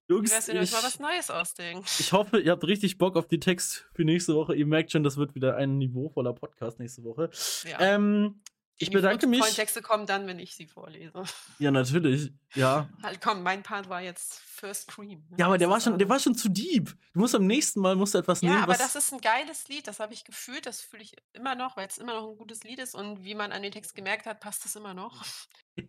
Jungs, 0.10 0.48
du 0.48 0.58
euch 0.58 0.72
mal 0.72 0.84
was 0.84 1.00
Neues 1.00 1.30
ausdenken. 1.30 1.86
Ich 2.00 2.12
hoffe, 2.14 2.40
ihr 2.40 2.52
habt 2.52 2.64
richtig 2.64 2.98
Bock 2.98 3.16
auf 3.16 3.28
die 3.28 3.40
Text 3.40 3.88
für 3.94 4.04
nächste 4.04 4.34
Woche. 4.34 4.56
Ihr 4.56 4.66
merkt 4.66 4.92
schon, 4.92 5.04
das 5.04 5.18
wird 5.18 5.36
wieder 5.36 5.56
ein 5.56 5.78
niveauvoller 5.78 6.34
Podcast 6.34 6.80
nächste 6.80 7.04
Woche. 7.04 7.30
Ja. 7.70 7.80
Ähm, 7.80 8.42
ich 8.82 8.92
bedanke 8.92 9.28
mich. 9.28 9.44
Die 9.44 9.56
Texte 9.56 9.82
kommen 9.82 10.06
dann, 10.06 10.26
wenn 10.26 10.40
ich 10.40 10.56
sie 10.56 10.66
vorlese. 10.66 11.24
Ja, 11.60 11.70
natürlich. 11.70 12.32
Ja. 12.56 12.90
Halt, 13.04 13.20
komm, 13.22 13.44
mein 13.44 13.62
Part 13.62 13.90
war 13.90 14.02
jetzt 14.02 14.40
First 14.40 14.88
Cream. 14.88 15.26
Ne? 15.30 15.38
Ja, 15.38 15.48
aber 15.48 15.58
der 15.58 15.70
war, 15.70 15.82
schon, 15.82 15.98
der 15.98 16.08
war 16.08 16.20
schon 16.20 16.36
zu 16.36 16.50
deep. 16.50 16.96
Du 17.14 17.20
musst 17.20 17.36
am 17.36 17.46
nächsten 17.46 17.82
Mal 17.82 17.96
musst 17.96 18.14
du 18.14 18.18
etwas 18.18 18.42
ja, 18.42 18.48
nehmen. 18.48 18.60
Ja, 18.60 18.64
aber 18.64 18.76
das 18.76 18.96
ist 18.96 19.12
ein 19.12 19.20
geiles 19.20 19.68
Lied. 19.68 19.88
Das 19.88 20.00
habe 20.00 20.14
ich 20.14 20.24
gefühlt. 20.24 20.66
Das 20.66 20.82
fühle 20.82 21.04
ich 21.04 21.16
immer 21.34 21.56
noch, 21.56 21.76
weil 21.76 21.88
es 21.88 21.98
immer 21.98 22.14
noch 22.14 22.30
ein 22.30 22.38
gutes 22.38 22.64
Lied 22.64 22.80
ist. 22.80 22.96
Und 22.96 23.24
wie 23.24 23.36
man 23.36 23.52
an 23.52 23.62
den 23.62 23.72
Text 23.72 23.96
gemerkt 23.96 24.26
hat, 24.26 24.40
passt 24.40 24.64
das 24.64 24.76
immer 24.76 24.94
noch. 24.94 25.26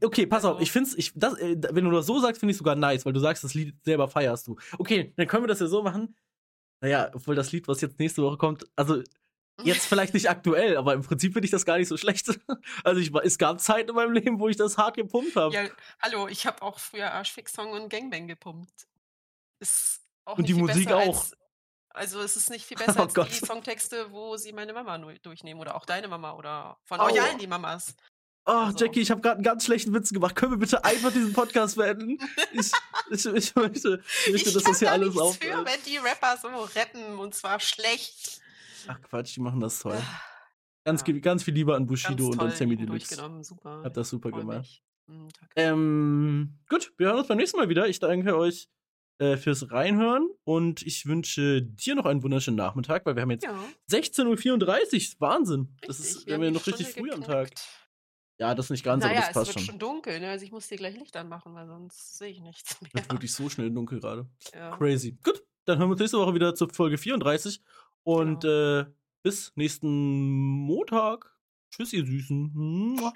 Okay, 0.02 0.26
pass 0.26 0.44
also. 0.44 0.56
auf. 0.56 0.60
Ich 0.60 0.72
finde 0.72 0.90
ich, 0.96 1.12
das, 1.14 1.38
äh, 1.38 1.56
wenn 1.70 1.84
du 1.84 1.90
das 1.90 2.06
so 2.06 2.20
sagst, 2.20 2.40
finde 2.40 2.52
ich 2.52 2.58
sogar 2.58 2.76
nice, 2.76 3.06
weil 3.06 3.12
du 3.12 3.20
sagst, 3.20 3.44
das 3.44 3.54
Lied 3.54 3.74
selber 3.84 4.08
feierst 4.08 4.46
du. 4.46 4.56
Okay, 4.78 5.12
dann 5.16 5.26
können 5.26 5.44
wir 5.44 5.48
das 5.48 5.60
ja 5.60 5.66
so 5.66 5.82
machen. 5.82 6.16
Naja, 6.80 7.10
obwohl 7.14 7.34
das 7.34 7.52
Lied, 7.52 7.68
was 7.68 7.80
jetzt 7.80 7.98
nächste 7.98 8.22
Woche 8.22 8.38
kommt, 8.38 8.64
also 8.74 9.02
Jetzt 9.64 9.86
vielleicht 9.86 10.14
nicht 10.14 10.28
aktuell, 10.28 10.76
aber 10.76 10.94
im 10.94 11.02
Prinzip 11.02 11.32
finde 11.32 11.46
ich 11.46 11.50
das 11.50 11.64
gar 11.64 11.78
nicht 11.78 11.88
so 11.88 11.96
schlecht. 11.96 12.28
Also 12.84 13.00
ich, 13.00 13.12
es 13.22 13.38
gab 13.38 13.60
Zeiten 13.60 13.90
in 13.90 13.94
meinem 13.94 14.12
Leben, 14.12 14.38
wo 14.38 14.48
ich 14.48 14.56
das 14.56 14.78
hart 14.78 14.96
gepumpt 14.96 15.36
habe. 15.36 15.54
Ja, 15.54 15.68
hallo, 16.00 16.28
ich 16.28 16.46
habe 16.46 16.62
auch 16.62 16.78
früher 16.78 17.12
Arschfix-Song 17.12 17.72
und 17.72 17.88
Gangbang 17.88 18.26
gepumpt. 18.26 18.86
Ist 19.58 20.00
auch 20.24 20.38
und 20.38 20.48
die 20.48 20.54
Musik 20.54 20.90
auch. 20.92 21.20
Als, 21.20 21.36
also 21.90 22.20
es 22.20 22.36
ist 22.36 22.50
nicht 22.50 22.64
viel 22.64 22.76
besser 22.78 23.00
oh 23.00 23.02
als 23.02 23.14
Gott. 23.14 23.28
die 23.28 23.44
Songtexte, 23.44 24.10
wo 24.12 24.36
sie 24.36 24.52
meine 24.52 24.72
Mama 24.72 24.98
durchnehmen 25.22 25.60
oder 25.60 25.74
auch 25.74 25.84
deine 25.84 26.08
Mama 26.08 26.32
oder 26.34 26.78
von 26.84 27.00
oh. 27.00 27.04
euch 27.04 27.20
allen 27.20 27.38
die 27.38 27.46
Mamas. 27.46 27.94
Oh, 28.46 28.52
also. 28.52 28.84
Jackie, 28.84 29.00
ich 29.00 29.10
habe 29.10 29.20
gerade 29.20 29.36
einen 29.36 29.44
ganz 29.44 29.64
schlechten 29.64 29.92
Witz 29.92 30.10
gemacht. 30.10 30.34
Können 30.34 30.52
wir 30.52 30.58
bitte 30.58 30.84
einfach 30.84 31.12
diesen 31.12 31.32
Podcast 31.32 31.76
beenden? 31.76 32.18
Ich, 32.52 32.72
ich, 33.10 33.26
ich 33.26 33.54
möchte, 33.54 34.02
ich 34.26 34.32
möchte 34.32 34.48
ich 34.48 34.54
dass 34.54 34.62
das 34.64 34.78
hier 34.78 34.90
alles 34.90 35.16
aufhört. 35.16 35.58
für, 35.58 35.64
wenn 35.64 35.82
die 35.86 35.98
Rapper 35.98 36.36
so 36.40 36.48
retten 36.48 37.18
und 37.18 37.34
zwar 37.34 37.60
schlecht. 37.60 38.40
Ach 38.88 39.00
Quatsch, 39.02 39.36
die 39.36 39.40
machen 39.40 39.60
das 39.60 39.80
toll. 39.80 39.98
Ganz, 40.84 41.04
ja. 41.06 41.18
ganz 41.18 41.42
viel 41.42 41.54
Liebe 41.54 41.74
an 41.74 41.86
Bushido 41.86 42.28
und 42.28 42.40
an 42.40 42.50
Sammy 42.50 42.76
Deluxe. 42.76 43.16
Super. 43.42 43.82
Hab 43.84 43.94
das 43.94 44.08
super 44.08 44.30
gemacht. 44.30 44.82
Mhm, 45.06 45.28
ähm, 45.56 46.58
gut, 46.68 46.92
wir 46.96 47.08
hören 47.08 47.18
uns 47.18 47.28
beim 47.28 47.36
nächsten 47.36 47.58
Mal 47.58 47.68
wieder. 47.68 47.88
Ich 47.88 47.98
danke 47.98 48.36
euch 48.36 48.68
äh, 49.18 49.36
fürs 49.36 49.70
Reinhören 49.70 50.28
und 50.44 50.82
ich 50.82 51.04
wünsche 51.06 51.62
dir 51.62 51.94
noch 51.94 52.06
einen 52.06 52.22
wunderschönen 52.22 52.56
Nachmittag, 52.56 53.04
weil 53.04 53.16
wir 53.16 53.22
haben 53.22 53.30
jetzt 53.30 53.44
ja. 53.44 53.54
16.34 53.90 55.14
Uhr. 55.14 55.20
Wahnsinn. 55.20 55.60
Richtig, 55.60 55.86
das 55.86 56.00
ist 56.00 56.26
wir 56.26 56.34
haben 56.34 56.42
ja 56.44 56.50
noch 56.50 56.66
richtig 56.66 56.86
früh 56.88 57.02
geknickt. 57.02 57.28
am 57.28 57.34
Tag. 57.34 57.50
Ja, 58.38 58.54
das 58.54 58.70
nicht 58.70 58.82
ganz, 58.82 59.04
naja, 59.04 59.18
aber 59.18 59.26
das 59.26 59.34
passt 59.34 59.52
schon. 59.52 59.60
Es 59.60 59.68
wird 59.68 59.72
schon 59.72 59.78
dunkel, 59.78 60.18
ne? 60.18 60.30
Also 60.30 60.46
ich 60.46 60.52
muss 60.52 60.66
dir 60.66 60.78
gleich 60.78 60.96
Licht 60.96 61.14
anmachen, 61.14 61.52
weil 61.54 61.66
sonst 61.66 62.16
sehe 62.16 62.30
ich 62.30 62.40
nichts 62.40 62.80
mehr. 62.80 62.90
Wird 62.94 63.12
wirklich 63.12 63.34
so 63.34 63.50
schnell 63.50 63.70
dunkel 63.70 64.00
gerade. 64.00 64.26
Ja. 64.54 64.74
Crazy. 64.78 65.18
Gut, 65.22 65.42
dann 65.66 65.78
hören 65.78 65.88
wir 65.88 65.92
uns 65.92 66.00
nächste 66.00 66.18
Woche 66.18 66.34
wieder 66.34 66.54
zur 66.54 66.70
Folge 66.70 66.96
34 66.96 67.62
und 68.02 68.42
genau. 68.42 68.80
äh, 68.80 68.86
bis 69.22 69.52
nächsten 69.56 70.30
Montag. 70.66 71.36
Tschüss, 71.70 71.92
ihr 71.92 72.04
Süßen. 72.04 72.96
Tschüss. 72.98 73.12